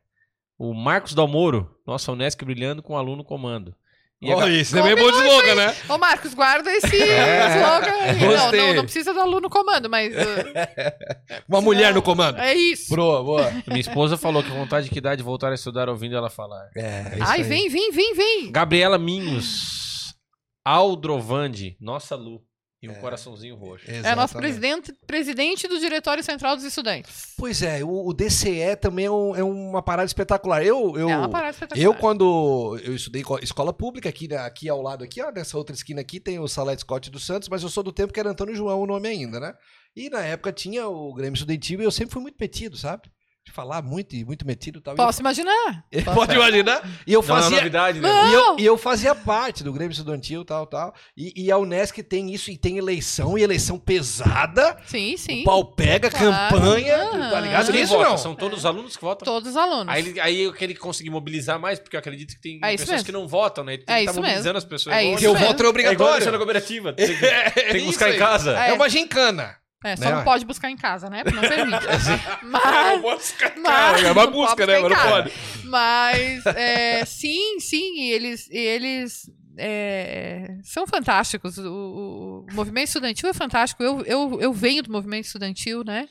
O 0.57 0.73
Marcos 0.73 1.13
Dalmoro, 1.13 1.69
nossa 1.86 2.11
Unesc 2.11 2.43
brilhando 2.43 2.82
com 2.82 2.97
aluno 2.97 3.23
comando. 3.23 3.75
E 4.20 4.34
Ga- 4.34 4.49
isso 4.49 4.74
também 4.76 4.93
é 4.93 4.95
bom 4.95 5.11
de 5.11 5.18
slogan, 5.18 5.53
né? 5.55 5.76
Ô, 5.88 5.97
Marcos, 5.99 6.34
guarda 6.34 6.72
esse 6.72 6.88
É, 7.03 7.55
slogan 7.55 8.01
aí. 8.01 8.20
Não, 8.20 8.51
não, 8.51 8.74
não 8.74 8.84
precisa 8.84 9.13
do 9.13 9.20
aluno 9.22 9.47
comando, 9.47 9.88
mas. 9.88 10.11
uh, 10.15 10.18
Uma 11.47 11.61
mulher 11.61 11.93
no 11.93 12.01
comando. 12.01 12.39
é 12.39 12.55
isso. 12.55 12.95
Boa, 12.95 13.24
boa. 13.24 13.51
Minha 13.68 13.80
esposa 13.80 14.18
falou 14.18 14.41
que 14.41 14.49
a 14.51 14.55
vontade 14.55 14.89
que 14.89 14.99
dá 14.99 15.13
de 15.13 15.22
voltar 15.22 15.51
a 15.51 15.55
estudar 15.55 15.88
ouvindo 15.88 16.15
ela 16.15 16.32
falar. 16.32 16.68
É, 16.76 16.82
é 16.82 17.13
isso 17.15 17.24
Ai, 17.32 17.41
aí. 17.41 17.43
vem, 17.43 17.70
vem, 17.70 17.91
vem, 17.91 18.13
vem. 18.15 18.51
Gabriela 18.51 18.97
Minhos, 18.97 20.15
Aldrovandi, 20.65 21.78
nossa 21.80 22.15
Lu. 22.15 22.41
E 22.80 22.88
um 22.88 22.91
É. 22.91 22.95
coraçãozinho 22.99 23.55
roxo. 23.55 23.86
É 23.89 23.93
nosso 24.15 24.38
Exatamente. 24.38 24.38
presidente, 24.38 24.93
presidente 25.07 25.67
do 25.67 25.80
Diretório 25.80 26.23
Central 26.23 26.55
dos 26.55 26.63
Estudantes. 26.63 27.34
Pois 27.36 27.63
é, 27.63 27.84
o, 27.84 28.07
o 28.07 28.13
DCE 28.13 28.75
também 28.80 29.05
é, 29.05 29.11
um- 29.11 29.36
é 29.36 29.43
uma 29.43 29.82
parada 29.82 30.05
espetacular. 30.05 30.63
Eu, 30.63 30.95
eu, 30.95 31.09
é 31.09 31.17
uma 31.17 31.28
parada 31.28 31.51
espetacular. 31.53 31.84
eu 31.84 31.93
quando 31.95 32.80
eu 32.84 32.93
estudei 32.93 33.23
co- 33.23 33.39
escola 33.39 33.73
pública 33.73 34.07
aqui, 34.09 34.28
né, 34.28 34.38
aqui 34.38 34.69
ao 34.69 34.80
lado 34.82 35.03
aqui, 35.03 35.19
ó, 35.23 35.32
nessa 35.32 35.57
outra 35.57 35.75
esquina 35.75 36.01
aqui 36.01 36.19
tem 36.19 36.38
o 36.38 36.47
Salete 36.47 36.82
Scott 36.82 37.09
dos 37.09 37.25
Santos, 37.25 37.49
mas 37.49 37.63
eu 37.63 37.69
sou 37.69 37.82
do 37.82 37.91
tempo 37.91 38.13
que 38.13 38.19
era 38.19 38.30
Antônio 38.30 38.53
João 38.55 38.80
o 38.82 38.86
nome 38.86 39.07
ainda, 39.07 39.39
né? 39.39 39.55
E 39.95 40.07
na 40.11 40.21
época 40.21 40.51
tinha 40.53 40.88
o 40.88 41.11
Grêmio 41.15 41.34
Estudantil 41.34 41.82
e 41.82 41.84
eu 41.84 41.89
sempre 41.91 42.13
fui 42.13 42.21
muito 42.21 42.38
metido, 42.39 42.78
sabe? 42.78 43.09
De 43.47 43.53
falar 43.53 43.81
muito 43.81 44.13
e 44.13 44.25
muito 44.25 44.45
metido 44.45 44.81
tal. 44.81 44.93
E 44.93 44.97
Posso 44.97 45.21
imaginar. 45.21 45.85
eu- 45.89 46.03
Pode 46.13 46.35
imaginar? 46.35 46.81
E 47.07 47.13
eu 47.13 47.21
Não, 47.21 47.37
é 47.37 47.41
fazia 47.41 47.57
novidade, 47.57 48.01
né? 48.01 48.09
E 48.29 48.33
eu, 48.33 48.59
e 48.59 48.65
eu 48.65 48.77
fazia 48.77 49.15
parte 49.15 49.63
do 49.63 49.71
Grêmio 49.71 49.93
Estudantil, 49.93 50.43
tal, 50.43 50.67
tal. 50.67 50.93
E, 51.15 51.31
e 51.45 51.49
a 51.49 51.57
Unesc 51.57 52.03
tem 52.03 52.33
isso, 52.33 52.51
e 52.51 52.57
tem 52.57 52.77
eleição, 52.77 53.37
e 53.37 53.41
eleição 53.43 53.79
pesada. 53.79 54.75
Sim, 54.85 55.15
sim. 55.15 55.41
O 55.41 55.45
pau 55.45 55.63
pega, 55.63 56.09
Claro. 56.09 56.55
campanha. 56.55 56.97
Aham. 56.97 57.29
Tá 57.29 57.39
ligado 57.39 57.71
nisso, 57.71 57.93
vota? 57.93 58.09
não? 58.09 58.17
São 58.17 58.35
todos 58.35 58.59
os 58.59 58.65
alunos 58.65 58.97
que 58.97 59.01
votam. 59.01 59.23
Todos 59.25 59.51
os 59.51 59.55
alunos. 59.55 59.87
Aí, 59.87 60.05
ele, 60.05 60.19
aí 60.19 60.41
eu 60.41 60.51
quero 60.51 60.77
conseguir 60.77 61.09
mobilizar 61.09 61.57
mais, 61.57 61.79
porque 61.79 61.95
eu 61.95 61.99
acredito 62.01 62.35
que 62.35 62.41
tem 62.41 62.59
É 62.61 62.73
isso 62.73 62.83
pessoas 62.83 62.89
mesmo. 62.97 63.05
que 63.05 63.11
não 63.13 63.29
votam, 63.29 63.63
né? 63.63 63.77
Tem 63.77 63.85
que 63.85 63.91
É 63.93 63.99
estar 64.01 64.11
isso 64.11 64.19
mobilizando 64.19 64.43
mesmo. 64.55 64.57
as 64.57 64.65
pessoas. 64.65 64.93
É 64.93 65.03
isso 65.03 65.11
Porque 65.13 65.27
o 65.27 65.33
voto 65.35 65.43
é 65.43 65.47
É 65.47 65.53
igual 65.53 65.69
obrigatório. 65.69 66.31
na 66.33 66.37
cooperativa. 66.37 66.91
Tem 66.91 67.07
que, 67.17 67.25
É 67.25 67.49
tem 67.51 67.63
que 67.71 67.77
isso 67.77 67.85
buscar 67.85 68.07
aí. 68.07 68.15
em 68.15 68.19
casa. 68.19 68.59
É. 68.59 68.69
É 68.71 68.73
uma 68.73 68.89
gincana. 68.89 69.55
É, 69.84 69.95
só 69.95 70.05
Né? 70.05 70.11
não 70.11 70.23
pode 70.23 70.43
buscar 70.45 70.71
em 70.71 70.75
casa, 70.78 71.09
né? 71.09 71.23
Porque 71.23 71.39
não 71.39 71.47
permite. 71.47 71.86
Não 72.43 72.49
mas, 72.49 73.01
pode 73.01 73.17
buscar 73.17 73.57
em 73.57 73.61
mas- 73.61 73.73
casa, 73.73 74.07
É 74.07 74.11
uma 74.11 74.28
busca, 74.28 74.65
né? 74.67 74.80
Mas 74.80 74.89
não 74.91 75.09
pode. 75.09 75.32
Mas, 75.65 76.45
é, 76.47 77.05
sim, 77.05 77.59
sim, 77.59 78.09
eles, 78.09 78.49
eles 78.49 79.30
é, 79.57 80.57
são 80.63 80.88
fantásticos. 80.88 81.57
O, 81.59 81.63
o- 81.71 82.45
o 82.49 82.53
movimento 82.55 82.88
estudantil 82.88 83.30
é 83.30 83.34
fantástico. 83.34 83.84
Eu, 83.84 84.01
eu, 84.05 84.41
eu 84.41 84.51
venho 84.53 84.82
do 84.82 84.91
movimento 84.91 85.25
estudantil, 85.25 85.84
né? 85.84 86.07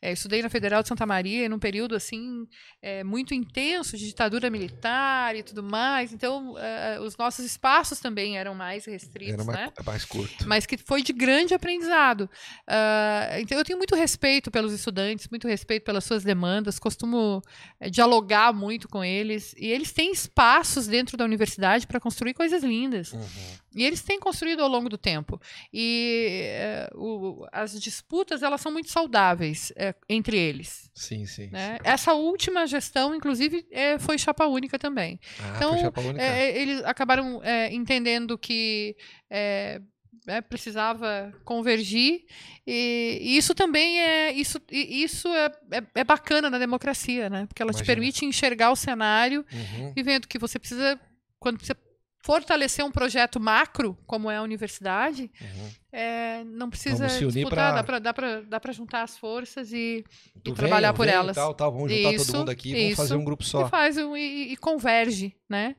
É, 0.00 0.12
estudei 0.12 0.42
na 0.42 0.48
Federal 0.48 0.82
de 0.82 0.88
Santa 0.88 1.06
Maria 1.06 1.48
num 1.48 1.58
período 1.58 1.94
assim 1.94 2.46
é, 2.82 3.02
muito 3.02 3.34
intenso 3.34 3.96
de 3.96 4.06
ditadura 4.06 4.50
militar 4.50 5.34
e 5.36 5.42
tudo 5.42 5.62
mais. 5.62 6.12
Então, 6.12 6.56
é, 6.58 7.00
os 7.00 7.16
nossos 7.16 7.44
espaços 7.44 8.00
também 8.00 8.38
eram 8.38 8.54
mais 8.54 8.84
restritos, 8.84 9.34
Era 9.34 9.44
né? 9.44 9.72
mais, 9.76 9.86
mais 9.86 10.04
curto. 10.04 10.46
mas 10.46 10.66
que 10.66 10.76
foi 10.76 11.02
de 11.02 11.12
grande 11.12 11.54
aprendizado. 11.54 12.28
Ah, 12.66 13.36
então, 13.40 13.56
eu 13.58 13.64
tenho 13.64 13.78
muito 13.78 13.94
respeito 13.94 14.50
pelos 14.50 14.72
estudantes, 14.72 15.28
muito 15.28 15.48
respeito 15.48 15.84
pelas 15.84 16.04
suas 16.04 16.24
demandas, 16.24 16.78
costumo 16.78 17.42
eh, 17.80 17.90
dialogar 17.90 18.52
muito 18.52 18.88
com 18.88 19.04
eles, 19.04 19.54
e 19.56 19.66
eles 19.66 19.92
têm 19.92 20.12
espaços 20.12 20.86
dentro 20.86 21.16
da 21.16 21.24
universidade 21.24 21.86
para 21.86 22.00
construir 22.00 22.34
coisas 22.34 22.62
lindas. 22.62 23.12
Uhum. 23.12 23.26
E 23.76 23.84
eles 23.84 24.02
têm 24.02 24.18
construído 24.18 24.62
ao 24.62 24.68
longo 24.68 24.88
do 24.88 24.96
tempo. 24.96 25.38
E 25.72 26.40
eh, 26.44 26.90
o- 26.94 27.46
as 27.52 27.78
disputas, 27.80 28.42
elas 28.42 28.60
são 28.60 28.72
muito 28.72 28.90
saudáveis 28.90 29.72
eh, 29.76 29.94
entre 30.08 30.36
eles. 30.38 30.90
Sim, 30.94 31.26
sim. 31.26 31.48
né? 31.50 31.78
Essa 31.84 32.14
última 32.14 32.66
gestão, 32.66 33.14
inclusive, 33.14 33.66
eh, 33.70 33.98
foi 33.98 34.16
chapa 34.18 34.46
única 34.46 34.78
também. 34.78 35.20
Ah, 35.38 35.52
Então, 35.56 35.72
foi 35.74 35.82
chapa 35.82 36.00
única. 36.00 36.22
É, 36.24 36.58
eles 36.60 36.82
acabaram 36.84 37.40
é, 37.44 37.72
entendendo 37.74 38.38
que 38.38 38.96
é, 39.30 39.80
é, 40.26 40.40
precisava 40.40 41.32
convergir 41.44 42.24
e, 42.66 43.18
e 43.20 43.36
isso 43.36 43.54
também 43.54 44.00
é 44.00 44.32
isso, 44.32 44.58
isso 44.70 45.28
é, 45.28 45.46
é, 45.72 45.82
é 46.00 46.04
bacana 46.04 46.48
na 46.50 46.58
democracia, 46.58 47.28
né? 47.30 47.46
Porque 47.46 47.62
ela 47.62 47.72
te 47.72 47.76
Imagina. 47.76 47.94
permite 47.94 48.24
enxergar 48.24 48.70
o 48.70 48.76
cenário 48.76 49.44
Uhum. 49.52 49.92
e 49.94 50.02
vendo 50.02 50.26
que 50.26 50.38
você 50.38 50.58
precisa 50.58 50.98
quando 51.38 51.60
você 51.64 51.74
fortalecer 52.26 52.84
um 52.84 52.90
projeto 52.90 53.38
macro, 53.38 53.96
como 54.04 54.28
é 54.28 54.36
a 54.36 54.42
universidade, 54.42 55.30
é, 55.92 56.42
não 56.42 56.68
precisa 56.68 57.08
se 57.08 57.24
unir 57.24 57.44
disputar, 57.44 57.84
pra- 57.84 58.00
dá 58.00 58.58
para 58.58 58.72
juntar 58.72 59.04
as 59.04 59.16
forças 59.16 59.72
e, 59.72 60.04
e 60.34 60.42
vem, 60.44 60.54
trabalhar 60.54 60.88
eu 60.88 60.94
por 60.94 61.06
elas. 61.06 61.36
Tal, 61.36 61.54
tal, 61.54 61.70
vamos 61.70 61.92
juntar 61.92 62.12
Isso, 62.12 62.26
todo 62.26 62.38
mundo 62.38 62.50
aqui 62.50 62.70
e 62.70 62.72
vamos 62.72 62.86
isso. 62.88 62.96
fazer 62.96 63.14
um 63.14 63.24
grupo 63.24 63.44
só. 63.44 63.64
E 63.66 63.70
faz 63.70 63.96
um, 63.96 64.16
e, 64.16 64.52
e 64.52 64.56
converge, 64.56 65.36
né? 65.48 65.76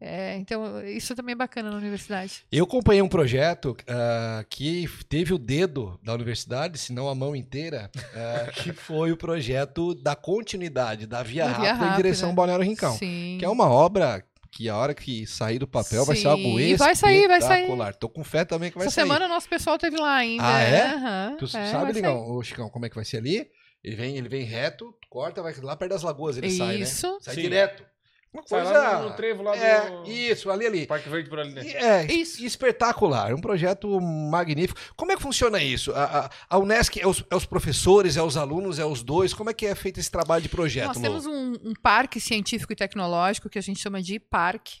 É, 0.00 0.38
então, 0.38 0.82
isso 0.86 1.14
também 1.14 1.34
é 1.34 1.36
bacana 1.36 1.70
na 1.70 1.76
universidade. 1.76 2.46
Eu 2.50 2.64
acompanhei 2.64 3.02
um 3.02 3.08
projeto 3.08 3.76
ah, 3.86 4.42
que 4.48 4.88
teve 5.10 5.34
o 5.34 5.38
dedo 5.38 6.00
da 6.02 6.14
universidade, 6.14 6.78
se 6.78 6.94
não 6.94 7.06
a 7.10 7.14
mão 7.14 7.36
inteira, 7.36 7.90
ah, 8.16 8.50
que 8.56 8.72
foi 8.72 9.12
o 9.12 9.18
projeto 9.18 9.94
da 9.94 10.16
continuidade 10.16 11.06
da 11.06 11.22
Via, 11.22 11.46
Da 11.48 11.52
Via 11.58 11.74
Rápida, 11.74 11.92
em 11.92 11.96
direção 11.96 12.30
ao 12.30 12.30
Rápida. 12.30 12.36
Balneário 12.36 12.64
Rincão. 12.64 12.96
Sim. 12.96 13.36
Que 13.38 13.44
é 13.44 13.48
uma 13.50 13.68
obra 13.68 14.24
que 14.52 14.68
a 14.68 14.76
hora 14.76 14.94
que 14.94 15.26
sair 15.26 15.58
do 15.58 15.66
papel 15.66 16.04
vai 16.04 16.16
ser 16.16 16.22
Sim, 16.22 16.28
algo 16.28 16.60
e 16.60 16.74
vai 16.74 16.94
sair, 16.96 17.28
vai 17.28 17.40
sair. 17.40 17.60
espetacular. 17.62 17.94
Tô 17.94 18.08
com 18.08 18.24
fé 18.24 18.44
também 18.44 18.70
que 18.70 18.76
vai 18.78 18.86
Essa 18.86 18.96
sair. 18.96 19.04
semana 19.04 19.28
nosso 19.28 19.48
pessoal 19.48 19.78
teve 19.78 19.96
lá 19.96 20.16
ainda. 20.16 20.42
Ah, 20.44 20.60
é? 20.60 20.86
Aham, 20.94 21.36
Tu 21.38 21.44
é, 21.44 21.48
sabe. 21.48 21.92
Ligão, 21.92 22.30
ô 22.30 22.42
Chicão, 22.42 22.68
como 22.68 22.84
é 22.86 22.88
que 22.88 22.96
vai 22.96 23.04
ser 23.04 23.18
ali? 23.18 23.48
Ele 23.82 23.96
vem, 23.96 24.16
ele 24.16 24.28
vem 24.28 24.42
reto, 24.44 24.94
corta, 25.08 25.42
vai 25.42 25.54
lá 25.62 25.74
perto 25.76 25.92
das 25.92 26.02
lagoas, 26.02 26.36
ele 26.36 26.50
sai, 26.50 26.76
né? 26.76 26.82
Isso. 26.82 27.18
Sai 27.22 27.34
Sim. 27.34 27.42
direto. 27.42 27.84
Uma 28.32 28.44
coisa... 28.44 28.70
lá 28.70 29.02
no, 29.02 29.08
no 29.08 29.16
trevo 29.16 29.42
lá 29.42 29.56
é, 29.56 29.90
do 29.90 30.08
isso, 30.08 30.50
ali, 30.50 30.64
ali. 30.64 30.86
Parque 30.86 31.08
Verde 31.08 31.28
por 31.28 31.40
ali, 31.40 31.52
né? 31.52 31.66
É, 31.66 32.12
Isso. 32.12 32.44
espetacular, 32.44 33.34
um 33.34 33.40
projeto 33.40 34.00
magnífico. 34.00 34.78
Como 34.94 35.10
é 35.10 35.16
que 35.16 35.22
funciona 35.22 35.60
isso? 35.60 35.92
A, 35.92 36.26
a, 36.26 36.30
a 36.48 36.58
Unesc 36.58 37.00
é 37.00 37.06
os, 37.06 37.24
é 37.28 37.34
os 37.34 37.44
professores, 37.44 38.16
é 38.16 38.22
os 38.22 38.36
alunos, 38.36 38.78
é 38.78 38.84
os 38.84 39.02
dois? 39.02 39.34
Como 39.34 39.50
é 39.50 39.54
que 39.54 39.66
é 39.66 39.74
feito 39.74 39.98
esse 39.98 40.10
trabalho 40.10 40.42
de 40.42 40.48
projeto, 40.48 40.86
Nós 40.86 40.96
Lô? 40.96 41.02
temos 41.02 41.26
um, 41.26 41.54
um 41.64 41.74
parque 41.82 42.20
científico 42.20 42.72
e 42.72 42.76
tecnológico 42.76 43.48
que 43.48 43.58
a 43.58 43.62
gente 43.62 43.80
chama 43.80 44.00
de 44.00 44.14
IPARC. 44.14 44.78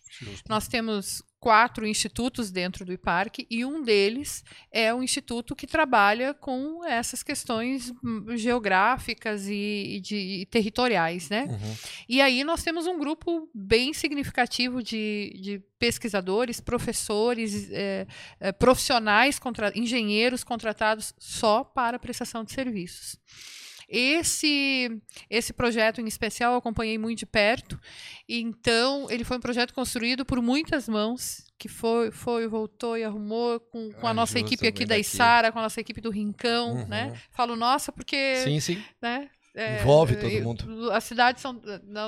Nós 0.48 0.68
temos 0.68 1.22
quatro 1.40 1.86
institutos 1.86 2.50
dentro 2.50 2.84
do 2.84 2.92
IPARC 2.92 3.46
e 3.50 3.64
um 3.64 3.82
deles 3.82 4.44
é 4.70 4.92
o 4.92 5.02
instituto 5.02 5.56
que 5.56 5.66
trabalha 5.66 6.34
com 6.34 6.84
essas 6.84 7.22
questões 7.22 7.90
hum, 8.04 8.36
geográficas 8.36 9.48
e, 9.48 9.96
e 9.96 10.00
de, 10.00 10.16
e 10.16 10.46
territoriais, 10.46 11.30
né? 11.30 11.46
Uhum. 11.50 11.76
E 12.06 12.20
aí 12.20 12.44
nós 12.44 12.62
temos 12.62 12.86
um 12.86 12.98
grupo 12.98 13.48
bem 13.54 13.94
significativo 13.94 14.82
de, 14.82 15.32
de 15.40 15.62
pesquisadores, 15.78 16.60
professores, 16.60 17.70
eh, 17.72 18.06
eh, 18.38 18.52
profissionais, 18.52 19.38
contra- 19.38 19.72
engenheiros 19.74 20.44
contratados 20.44 21.14
só 21.18 21.64
para 21.64 21.98
prestação 21.98 22.44
de 22.44 22.52
serviços. 22.52 23.16
Esse, 23.90 24.88
esse 25.28 25.52
projeto 25.52 26.00
em 26.00 26.06
especial 26.06 26.52
eu 26.52 26.58
acompanhei 26.58 26.96
muito 26.96 27.18
de 27.18 27.26
perto, 27.26 27.76
então 28.28 29.10
ele 29.10 29.24
foi 29.24 29.36
um 29.36 29.40
projeto 29.40 29.74
construído 29.74 30.24
por 30.24 30.40
muitas 30.40 30.88
mãos, 30.88 31.44
que 31.58 31.66
foi, 31.68 32.12
foi 32.12 32.46
voltou 32.46 32.96
e 32.96 33.02
arrumou 33.02 33.58
com, 33.58 33.90
com 33.92 34.06
a 34.06 34.14
nossa 34.14 34.38
equipe 34.38 34.66
aqui 34.66 34.86
da. 34.86 34.96
Isara, 34.96 35.50
com 35.50 35.58
a 35.58 35.62
nossa 35.62 35.80
equipe 35.80 36.00
do 36.00 36.10
Rincão, 36.10 36.74
Uhum. 36.74 36.86
né? 36.86 37.20
Falo 37.32 37.56
nossa 37.56 37.90
porque 37.90 38.36
Sim, 38.36 38.60
sim. 38.60 38.82
né? 39.02 39.28
É, 39.54 39.80
Envolve 39.80 40.14
todo 40.16 40.30
e- 40.30 40.40
mundo. 40.40 40.92
As 40.92 41.02
cidades 41.04 41.42
são. 41.42 41.60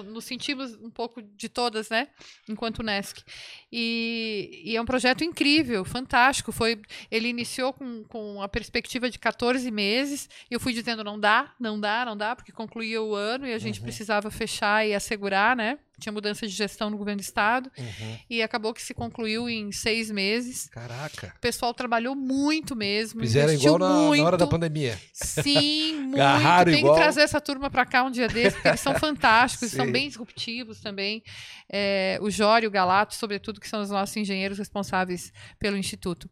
Nos 0.06 0.24
sentimos 0.24 0.74
um 0.76 0.90
pouco 0.90 1.20
de 1.20 1.48
todas, 1.48 1.88
né? 1.90 2.08
Enquanto 2.48 2.82
Nesc. 2.84 3.22
E, 3.70 4.62
e 4.64 4.76
é 4.76 4.80
um 4.80 4.84
projeto 4.86 5.24
incrível, 5.24 5.84
fantástico. 5.84 6.52
Foi, 6.52 6.80
ele 7.10 7.28
iniciou 7.28 7.72
com, 7.72 8.04
com 8.04 8.40
a 8.40 8.48
perspectiva 8.48 9.10
de 9.10 9.18
14 9.18 9.70
meses. 9.70 10.28
E 10.50 10.54
eu 10.54 10.60
fui 10.60 10.72
dizendo: 10.72 11.02
não 11.02 11.18
dá, 11.18 11.52
não 11.58 11.80
dá, 11.80 12.04
não 12.04 12.16
dá, 12.16 12.36
porque 12.36 12.52
concluía 12.52 13.02
o 13.02 13.14
ano 13.14 13.46
e 13.46 13.52
a 13.52 13.58
gente 13.58 13.78
Uhum. 13.78 13.84
precisava 13.84 14.30
fechar 14.30 14.86
e 14.86 14.94
assegurar, 14.94 15.56
né? 15.56 15.78
Tinha 16.02 16.12
mudança 16.12 16.46
de 16.46 16.52
gestão 16.52 16.90
no 16.90 16.96
governo 16.98 17.20
do 17.20 17.24
estado. 17.24 17.70
Uhum. 17.78 18.18
E 18.28 18.42
acabou 18.42 18.74
que 18.74 18.82
se 18.82 18.92
concluiu 18.92 19.48
em 19.48 19.70
seis 19.70 20.10
meses. 20.10 20.68
Caraca. 20.68 21.32
O 21.36 21.40
pessoal 21.40 21.72
trabalhou 21.72 22.14
muito 22.16 22.74
mesmo. 22.74 23.20
Fizeram 23.20 23.52
igual 23.52 23.78
na, 23.78 23.88
na 23.88 23.94
hora 24.00 24.08
muito. 24.08 24.36
da 24.36 24.46
pandemia. 24.46 24.98
Sim, 25.12 25.94
muito. 26.02 26.16
Agarraram 26.20 26.72
Tem 26.72 26.80
igual. 26.80 26.94
que 26.94 27.00
trazer 27.00 27.20
essa 27.20 27.40
turma 27.40 27.70
para 27.70 27.86
cá 27.86 28.02
um 28.02 28.10
dia 28.10 28.26
desses, 28.28 28.54
porque 28.54 28.68
eles 28.68 28.80
são 28.80 28.94
fantásticos, 28.98 29.70
Sim. 29.70 29.76
são 29.76 29.92
bem 29.92 30.08
disruptivos 30.08 30.80
também. 30.80 31.22
É, 31.70 32.18
o 32.20 32.30
Jório 32.30 32.68
o 32.68 32.72
Galato, 32.72 33.14
sobretudo, 33.14 33.60
que 33.60 33.68
são 33.68 33.80
os 33.80 33.90
nossos 33.90 34.16
engenheiros 34.16 34.58
responsáveis 34.58 35.32
pelo 35.58 35.76
Instituto. 35.76 36.28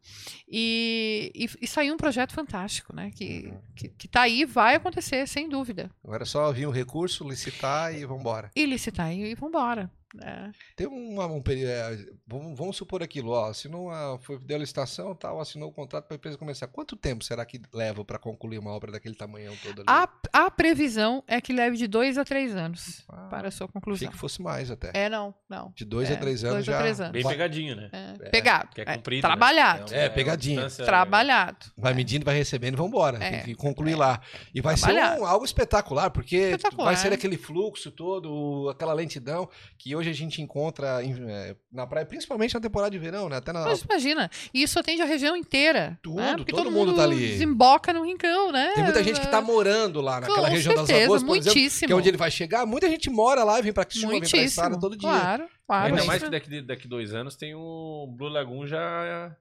E, 0.49 1.31
e, 1.35 1.49
e 1.64 1.66
saiu 1.66 1.95
um 1.95 1.97
projeto 1.97 2.33
fantástico, 2.33 2.95
né? 2.95 3.11
Que, 3.14 3.31
Uhum. 3.51 3.61
que, 3.77 3.89
que 3.89 4.09
tá 4.09 4.23
aí, 4.23 4.45
vai 4.45 4.75
acontecer, 4.75 5.27
sem 5.27 5.49
dúvida. 5.49 5.91
Agora 6.05 6.23
é 6.25 6.27
só 6.27 6.51
vir 6.53 6.66
o 6.66 6.71
recurso, 6.71 7.27
licitar 7.29 7.95
e 7.95 8.05
vambora. 8.05 8.51
E 8.55 8.66
licitar 8.66 9.12
e, 9.12 9.31
e 9.33 9.35
vambora. 9.61 9.91
É. 10.21 10.51
Tem 10.75 10.87
uma, 10.89 11.27
um 11.27 11.41
período. 11.41 11.69
é, 11.71 11.97
vamos, 12.27 12.59
vamos 12.59 12.77
supor 12.77 13.03
aquilo, 13.03 13.31
ó. 13.31 13.49
Assinou 13.51 13.91
a, 13.91 14.19
foi, 14.19 14.39
deu 14.41 14.57
a 14.57 14.61
licitação 14.61 15.15
tal, 15.15 15.41
assinou 15.41 15.69
o 15.69 15.73
contrato 15.73 16.07
para 16.07 16.15
a 16.15 16.19
empresa 16.19 16.37
começar. 16.37 16.67
Quanto 16.67 16.97
tempo 16.97 17.23
será 17.23 17.45
que 17.45 17.61
leva 17.73 18.05
para 18.05 18.19
concluir 18.19 18.59
uma 18.59 18.73
obra 18.73 18.91
daquele 18.91 19.15
tamanhão 19.15 19.55
todo 19.63 19.81
ali? 19.81 19.87
A, 19.87 20.09
a 20.33 20.51
previsão 20.51 21.23
é 21.29 21.41
que 21.41 21.53
leve 21.53 21.77
de 21.77 21.87
dois 21.87 22.19
a 22.19 22.25
três 22.25 22.57
anos 22.57 23.05
Ah, 23.09 23.29
para 23.31 23.49
a 23.49 23.51
sua 23.51 23.67
Achei 23.67 23.73
conclusão. 23.73 24.11
que 24.11 24.17
fosse 24.19 24.43
mais 24.43 24.71
até. 24.71 24.91
É, 24.95 25.09
não, 25.09 25.33
não. 25.49 25.73
De 25.77 25.85
dois 25.85 26.11
É, 26.11 26.15
a 26.15 26.17
três 26.17 26.43
anos 26.43 26.55
dois 26.65 26.69
a 26.69 26.73
já. 26.73 26.79
três 26.79 27.01
anos. 27.01 27.13
Bem 27.13 27.23
pegadinho, 27.27 27.77
né? 27.77 27.91
É, 27.93 28.15
É, 28.27 28.31
pegado. 28.31 28.69
Que 28.75 28.81
é 28.81 28.85
é, 28.89 28.97
comprido. 28.97 29.23
né? 29.23 29.29
trabalhado. 29.29 29.95
É, 29.95 30.05
uma 30.05 30.11
pegadinho. 30.11 30.71
Trabalhado. 30.71 31.67
Vai 31.77 31.95
medindo, 31.95 32.25
vai 32.25 32.35
recebendo 32.37 32.75
e 32.75 32.77
vambora. 32.77 33.19
É, 33.23 33.31
Tem 33.31 33.41
que 33.45 33.55
concluir 33.55 33.93
é. 33.93 33.97
lá. 33.97 34.21
E 34.55 34.61
vai 34.61 34.77
ser 34.77 34.87
Trabalhar. 34.93 35.21
um- 35.21 35.25
algo 35.27 35.45
espetacular, 35.45 36.11
porque 36.11 36.37
Espetacular. 36.37 36.85
vai 36.87 36.97
ser 36.97 37.13
aquele 37.13 37.37
fluxo 37.37 37.91
todo, 37.91 38.69
aquela 38.71 38.93
lentidão 38.93 39.49
que 39.79 39.95
hoje 39.95 40.00
a 40.09 40.15
gente 40.15 40.41
encontra 40.41 41.05
em- 41.05 41.15
é, 41.29 41.55
na 41.71 41.87
praia, 41.87 42.07
principalmente 42.07 42.55
na 42.55 42.61
temporada 42.61 42.91
de 42.91 42.99
verão, 42.99 43.29
né? 43.29 43.37
Até 43.37 43.53
na. 43.53 43.65
Mas 43.65 43.83
imagina, 43.83 44.31
e 44.55 44.63
isso 44.63 44.79
atende 44.79 45.03
a 45.03 45.05
região 45.05 45.37
inteira. 45.37 45.99
Tudo, 46.01 46.17
né? 46.17 46.37
Porque 46.37 46.53
todo 46.53 46.65
todo, 46.65 46.73
mundo 46.73 46.89
mundo 46.89 46.97
tá 46.97 47.03
ali. 47.05 47.17
desemboca 47.17 47.93
no 47.93 48.03
rincão, 48.05 48.51
né? 48.53 48.73
Tem 48.75 48.85
muita 48.85 49.05
gente 49.05 49.21
que 49.21 49.27
tá 49.27 49.41
morando 49.43 50.01
lá 50.01 50.21
naquela 50.21 50.49
Com 50.49 50.55
região 50.55 50.75
das 50.75 50.87
certeza, 50.87 51.03
lagoas, 51.11 51.23
por 51.23 51.37
exemplo, 51.37 51.55
muitíssimo. 51.55 51.87
que 51.89 51.93
é 51.93 51.97
onde 51.97 52.09
ele 52.09 52.17
vai 52.17 52.31
chegar. 52.31 52.65
Muita 52.65 52.89
gente 52.89 53.11
mora 53.11 53.45
lá 53.45 53.59
e 53.59 53.63
vem 53.63 53.73
pra 53.73 53.85
Criciúma, 53.85 54.13
vem 54.13 54.21
pra. 54.21 54.39
Estrada 54.41 54.79
todo 54.81 54.97
dia. 54.97 55.09
Claro, 55.09 55.49
claro. 55.67 55.87
Ainda 55.89 56.05
mais 56.05 56.23
que 56.23 56.31
daqui, 56.31 56.63
daqui 56.63 56.89
dois 56.89 57.13
anos 57.15 57.37
tem 57.37 57.55
o 57.55 58.07
Blue 58.17 58.29
Lagoon 58.29 58.67
já, 58.67 59.37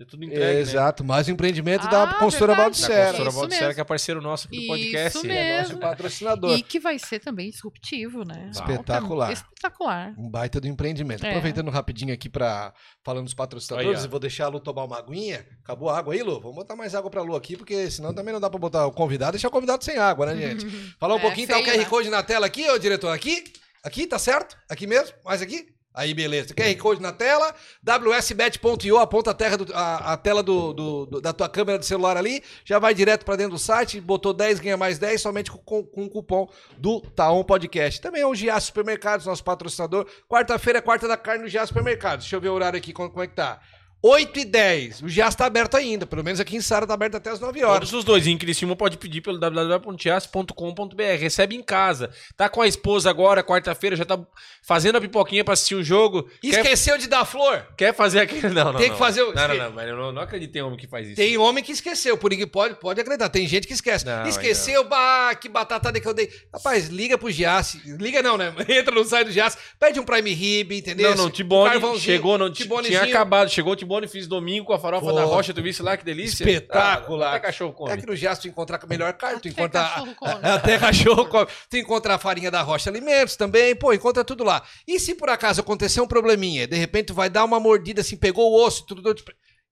já 0.00 0.06
tudo 0.06 0.24
entregue, 0.24 0.40
né? 0.54 0.60
Exato, 0.60 1.04
mais 1.04 1.28
um 1.28 1.32
empreendimento 1.32 1.86
Ah, 1.86 1.90
da 1.90 2.14
consultora 2.14 2.54
verdade. 2.54 2.80
Da 2.80 2.88
Baldissera. 2.88 3.06
consultora 3.24 3.48
mesmo. 3.60 3.74
que 3.74 3.80
é 3.80 3.84
parceiro 3.84 4.20
nosso 4.22 4.46
aqui 4.48 4.56
do 4.56 4.62
Isso 4.62 4.68
podcast. 4.68 5.26
mesmo. 5.26 5.32
É 5.40 5.62
nosso 5.62 5.78
patrocinador. 5.78 6.50
E 6.56 6.62
que 6.62 6.80
vai 6.80 6.98
ser 6.98 7.18
também 7.20 7.50
disruptivo, 7.50 8.24
né? 8.24 8.48
Espetacular. 8.50 9.28
Alta- 9.28 9.32
Espetacular. 9.40 10.14
Um 10.18 10.30
baita 10.30 10.58
do 10.60 10.66
empreendimento. 10.66 11.24
É. 11.24 11.28
Aproveitando 11.28 11.70
rapidinho 11.70 12.14
aqui 12.14 12.28
para 12.30 12.72
falando 13.04 13.24
dos 13.24 13.34
patrocinadores, 13.34 14.02
Aí, 14.02 14.08
vou 14.08 14.18
deixar 14.18 14.46
a 14.46 14.48
Lu 14.48 14.58
tomar 14.60 14.84
uma 14.84 14.98
aguinha. 14.98 15.46
Acabou 15.62 15.90
a 15.90 15.98
água 15.98 16.14
aí, 16.14 16.22
Lu? 16.22 16.40
Vamos 16.40 16.56
botar 16.56 16.74
mais 16.74 16.94
água 16.94 17.10
pra 17.10 17.20
Lu 17.22 17.36
aqui, 17.36 17.56
porque 17.56 17.90
senão 17.90 18.14
também 18.14 18.32
não 18.32 18.40
dá 18.40 18.48
pra 18.48 18.58
botar 18.58 18.86
o 18.86 18.92
convidado, 18.92 19.32
deixar 19.32 19.48
o 19.48 19.50
convidado 19.52 19.84
sem 19.84 19.98
água, 19.98 20.26
né, 20.26 20.36
gente? 20.36 20.66
Falar 20.98 21.14
um 21.16 21.18
É, 21.18 21.20
pouquinho, 21.20 21.46
tá 21.46 21.58
o 21.58 21.62
feio, 21.62 21.74
QR 21.76 21.78
né? 21.78 21.84
Code 21.84 22.08
na 22.08 22.22
tela 22.22 22.46
aqui, 22.46 22.66
ô 22.70 22.78
diretor, 22.78 23.10
aqui? 23.10 23.44
Aqui, 23.84 24.06
tá 24.06 24.18
certo? 24.18 24.56
Aqui 24.68 24.86
mesmo? 24.86 25.14
Mais 25.24 25.42
aqui? 25.42 25.66
Aí, 25.92 26.14
beleza. 26.14 26.54
QR 26.54 26.76
Code 26.76 27.02
na 27.02 27.12
tela, 27.12 27.52
wsbet.io, 27.82 28.96
aponta 28.98 29.30
a, 29.32 29.34
terra 29.34 29.56
do- 29.56 29.74
a- 29.74 30.12
a 30.12 30.16
tela 30.16 30.42
do- 30.42 30.72
do- 30.72 31.06
do- 31.06 31.20
da 31.20 31.32
tua 31.32 31.48
câmera 31.48 31.78
do 31.78 31.84
celular 31.84 32.16
ali, 32.16 32.42
já 32.64 32.78
vai 32.78 32.94
direto 32.94 33.24
pra 33.24 33.36
dentro 33.36 33.52
do 33.52 33.58
site, 33.58 34.00
botou 34.00 34.32
10, 34.32 34.60
ganha 34.60 34.76
mais 34.76 34.98
10, 34.98 35.20
somente 35.20 35.50
com, 35.50 35.58
com- 35.84 36.04
o 36.04 36.08
cupom 36.10 36.48
do 36.78 37.00
Taon 37.00 37.42
Podcast. 37.42 38.00
Também 38.00 38.22
é 38.22 38.26
o 38.26 38.34
Giaço 38.34 38.66
Supermercados, 38.68 39.26
nosso 39.26 39.42
patrocinador. 39.44 40.06
Quarta-feira 40.28 40.78
é 40.78 40.82
quarta 40.82 41.08
da 41.08 41.16
carne 41.16 41.42
no 41.44 41.48
Giaço 41.48 41.68
Supermercados. 41.68 42.24
Deixa 42.24 42.36
eu 42.36 42.40
ver 42.40 42.48
o 42.50 42.54
horário 42.54 42.78
aqui, 42.78 42.92
como, 42.92 43.10
como 43.10 43.22
é 43.22 43.26
que 43.26 43.34
tá. 43.34 43.60
8 44.02 44.38
e 44.40 44.44
10. 44.46 45.02
O 45.02 45.08
Giaço 45.08 45.36
tá 45.36 45.44
aberto 45.46 45.76
ainda, 45.76 46.06
pelo 46.06 46.24
menos 46.24 46.40
aqui 46.40 46.56
em 46.56 46.60
Sara 46.60 46.86
tá 46.86 46.94
aberto 46.94 47.16
até 47.16 47.30
as 47.30 47.38
9 47.38 47.62
horas. 47.62 47.80
Todos 47.80 47.92
os 47.92 48.04
dois. 48.04 48.26
Em 48.26 48.38
Criciúma 48.38 48.74
pode 48.74 48.96
pedir 48.96 49.20
pelo 49.20 49.38
www.tias.com.br. 49.38 51.02
Recebe 51.18 51.54
em 51.54 51.62
casa. 51.62 52.10
Tá 52.36 52.48
com 52.48 52.62
a 52.62 52.66
esposa 52.66 53.10
agora, 53.10 53.42
quarta-feira, 53.42 53.96
já 53.96 54.04
tá 54.04 54.18
fazendo 54.62 54.96
a 54.96 55.00
pipoquinha 55.00 55.44
pra 55.44 55.54
assistir 55.54 55.74
o 55.74 55.82
jogo. 55.82 56.30
Quer, 56.40 56.48
Esqueceu 56.48 56.96
de 56.96 57.08
dar 57.08 57.24
flor? 57.24 57.66
quer 57.76 57.94
fazer 57.94 58.20
aquele... 58.20 58.48
Não, 58.60 58.72
não, 58.72 58.78
Tem 58.80 58.88
não. 58.88 58.94
que 58.94 58.98
fazer 58.98 59.22
o- 59.22 59.34
Não, 59.34 59.48
não, 59.48 59.54
não. 59.56 59.72
Mas 59.72 59.88
eu 59.88 59.96
não, 59.96 60.12
não 60.12 60.22
acredito 60.22 60.54
em 60.56 60.62
homem 60.62 60.78
que 60.78 60.86
faz 60.86 61.06
isso. 61.06 61.16
Tem 61.16 61.36
homem 61.36 61.62
que 61.62 61.72
esqueceu, 61.72 62.16
por 62.16 62.30
pode, 62.48 62.74
pode 62.76 63.00
acreditar. 63.00 63.28
Tem 63.28 63.46
gente 63.46 63.66
que 63.66 63.74
esquece. 63.74 64.04
Não, 64.06 64.26
esqueceu, 64.26 64.84
bah, 64.88 65.34
que 65.34 65.48
batatada 65.48 66.00
que 66.00 66.08
eu 66.08 66.14
dei. 66.14 66.30
Rapaz, 66.52 66.88
liga 66.88 67.18
pro 67.18 67.30
Giasse. 67.30 67.80
Liga 67.98 68.22
não, 68.22 68.36
né? 68.36 68.52
Entra 68.68 68.94
no 68.94 69.04
site 69.04 69.26
do 69.26 69.32
Giasse, 69.32 69.58
pede 69.78 70.00
um 70.00 70.04
Prime 70.04 70.32
Rib, 70.32 70.72
entendeu? 70.72 71.10
Não, 71.10 71.24
não, 71.24 71.30
Tibone 71.30 72.00
chegou, 72.00 72.38
não, 72.38 72.50
tinha 72.50 73.02
acabado. 73.02 73.50
Chegou 73.50 73.72
o 73.72 73.76
Tibone, 73.90 74.06
fiz 74.06 74.28
domingo 74.28 74.66
com 74.66 74.72
a 74.72 74.78
farofa 74.78 75.06
Pô. 75.06 75.12
da 75.12 75.24
rocha, 75.24 75.52
tu 75.52 75.60
visse 75.60 75.82
lá, 75.82 75.96
que 75.96 76.04
delícia. 76.04 76.44
Espetacular. 76.44 77.32
Ah, 77.32 77.36
até 77.36 77.46
cachorro 77.46 77.72
come. 77.72 77.90
É 77.90 77.96
que 77.96 78.06
no 78.06 78.14
Giasse 78.14 78.42
tu 78.42 78.48
encontrar 78.48 78.78
a 78.80 78.86
melhor 78.86 79.12
carne, 79.14 79.40
tu 79.40 79.48
Até 79.48 79.62
encontra... 79.62 79.82
cachorro 79.82 80.14
come. 80.14 80.34
Até 80.46 80.78
cachorro 80.78 81.26
come. 81.26 81.46
Tu 81.68 81.76
encontra 81.78 82.14
a 82.14 82.18
farinha 82.18 82.52
da 82.52 82.62
Rocha 82.62 82.88
Alimentos 82.88 83.34
também, 83.34 83.74
pô, 83.74 83.92
encontra 83.92 84.24
tudo 84.24 84.44
lá. 84.44 84.62
E 84.86 85.00
se 85.00 85.16
por 85.16 85.28
acaso 85.28 85.60
acontecer 85.60 86.00
um 86.00 86.06
probleminha, 86.06 86.68
de 86.68 86.76
repente 86.76 87.06
tu 87.06 87.14
vai 87.14 87.28
dar 87.28 87.44
uma 87.44 87.58
mordida 87.58 88.00
assim, 88.00 88.16
pegou 88.16 88.52
o 88.52 88.64
osso, 88.64 88.86
tudo... 88.86 89.02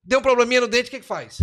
Deu 0.03 0.19
um 0.19 0.23
probleminha 0.23 0.63
no 0.63 0.67
dente, 0.69 0.89
o 0.89 0.91
que 0.91 0.99
que 0.99 1.07
faz? 1.07 1.39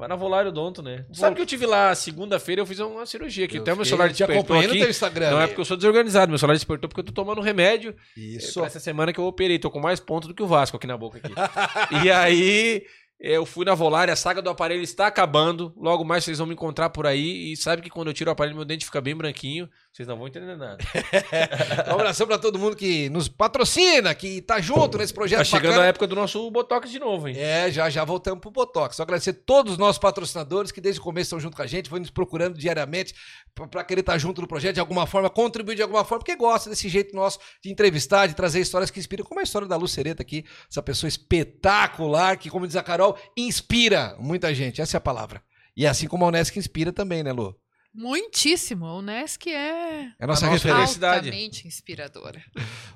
Vai 0.00 0.08
na 0.08 0.16
Volário 0.16 0.50
Donto, 0.50 0.82
né? 0.82 1.04
Sabe 1.12 1.36
que 1.36 1.42
eu 1.42 1.46
tive 1.46 1.66
lá 1.66 1.94
segunda-feira, 1.94 2.62
eu 2.62 2.66
fiz 2.66 2.78
uma 2.80 3.04
cirurgia 3.04 3.44
aqui. 3.44 3.58
Eu 3.58 3.60
Até 3.60 3.74
o 3.74 3.76
meu 3.76 3.84
celular 3.84 4.08
despertou 4.08 4.58
aqui. 4.58 4.78
teu 4.78 4.88
Instagram. 4.88 5.30
Não 5.30 5.40
é 5.42 5.46
porque 5.46 5.60
eu 5.60 5.64
sou 5.66 5.76
desorganizado, 5.76 6.30
meu 6.30 6.38
celular 6.38 6.54
despertou 6.54 6.88
porque 6.88 7.02
eu 7.02 7.04
tô 7.04 7.12
tomando 7.12 7.42
remédio. 7.42 7.94
Isso. 8.16 8.60
Pra 8.60 8.66
essa 8.66 8.80
semana 8.80 9.12
que 9.12 9.20
eu 9.20 9.26
operei, 9.26 9.58
tô 9.58 9.70
com 9.70 9.78
mais 9.78 10.00
ponto 10.00 10.26
do 10.26 10.32
que 10.32 10.42
o 10.42 10.46
Vasco 10.46 10.78
aqui 10.78 10.86
na 10.86 10.96
boca 10.96 11.18
aqui. 11.18 11.34
e 12.02 12.10
aí 12.10 12.82
eu 13.20 13.44
fui 13.44 13.66
na 13.66 13.74
Volare, 13.74 14.10
a 14.10 14.16
saga 14.16 14.40
do 14.40 14.48
aparelho 14.48 14.80
está 14.80 15.06
acabando. 15.06 15.74
Logo 15.76 16.02
mais 16.02 16.24
vocês 16.24 16.38
vão 16.38 16.46
me 16.46 16.54
encontrar 16.54 16.88
por 16.88 17.06
aí. 17.06 17.52
E 17.52 17.56
sabe 17.58 17.82
que 17.82 17.90
quando 17.90 18.08
eu 18.08 18.14
tiro 18.14 18.30
o 18.30 18.32
aparelho, 18.32 18.56
meu 18.56 18.64
dente 18.64 18.86
fica 18.86 19.02
bem 19.02 19.14
branquinho. 19.14 19.68
Vocês 19.92 20.06
não 20.06 20.16
vão 20.16 20.28
entender 20.28 20.56
nada. 20.56 20.78
Um 21.88 21.94
abração 21.94 22.24
pra 22.24 22.38
todo 22.38 22.58
mundo 22.60 22.76
que 22.76 23.08
nos 23.10 23.28
patrocina, 23.28 24.14
que 24.14 24.40
tá 24.40 24.60
junto 24.60 24.96
nesse 24.96 25.12
projeto 25.12 25.38
Tá 25.38 25.44
chegando 25.44 25.70
bacana. 25.70 25.84
a 25.84 25.88
época 25.88 26.06
do 26.06 26.14
nosso 26.14 26.48
Botox 26.50 26.88
de 26.90 27.00
novo, 27.00 27.26
hein? 27.26 27.34
É, 27.36 27.70
já 27.72 27.90
já 27.90 28.04
voltamos 28.04 28.40
pro 28.40 28.52
Botox. 28.52 28.94
Só 28.96 29.02
agradecer 29.02 29.32
todos 29.32 29.72
os 29.72 29.78
nossos 29.78 29.98
patrocinadores 29.98 30.70
que 30.70 30.80
desde 30.80 31.00
o 31.00 31.04
começo 31.04 31.26
estão 31.26 31.40
junto 31.40 31.56
com 31.56 31.62
a 31.62 31.66
gente, 31.66 31.90
vão 31.90 31.98
nos 31.98 32.10
procurando 32.10 32.56
diariamente 32.56 33.14
pra 33.68 33.82
querer 33.82 34.00
estar 34.00 34.16
junto 34.16 34.40
no 34.40 34.46
projeto 34.46 34.74
de 34.74 34.80
alguma 34.80 35.06
forma, 35.08 35.28
contribuir 35.28 35.74
de 35.74 35.82
alguma 35.82 36.04
forma, 36.04 36.20
porque 36.20 36.36
gosta 36.36 36.70
desse 36.70 36.88
jeito 36.88 37.14
nosso 37.14 37.40
de 37.62 37.70
entrevistar, 37.70 38.28
de 38.28 38.34
trazer 38.34 38.60
histórias 38.60 38.90
que 38.92 39.00
inspiram, 39.00 39.24
como 39.24 39.40
a 39.40 39.42
história 39.42 39.66
da 39.66 39.76
Lucereta 39.76 40.22
aqui, 40.22 40.44
essa 40.70 40.82
pessoa 40.82 41.08
espetacular 41.08 42.36
que, 42.36 42.48
como 42.48 42.66
diz 42.66 42.76
a 42.76 42.82
Carol, 42.82 43.18
inspira 43.36 44.16
muita 44.20 44.54
gente. 44.54 44.80
Essa 44.80 44.96
é 44.96 44.98
a 44.98 45.00
palavra. 45.00 45.42
E 45.76 45.84
é 45.84 45.88
assim 45.88 46.06
como 46.06 46.24
a 46.24 46.28
Unesc 46.28 46.56
inspira 46.58 46.92
também, 46.92 47.22
né, 47.24 47.32
Lu? 47.32 47.56
Muitíssimo. 47.92 48.86
A 48.86 48.96
Unesc 48.98 49.48
é 49.48 49.52
É 50.18 50.24
a 50.24 50.26
nossa 50.26 50.46
A 50.46 50.50
nossa 50.50 50.68
referência. 50.68 51.08
Altamente 51.08 51.66
inspiradora. 51.66 52.40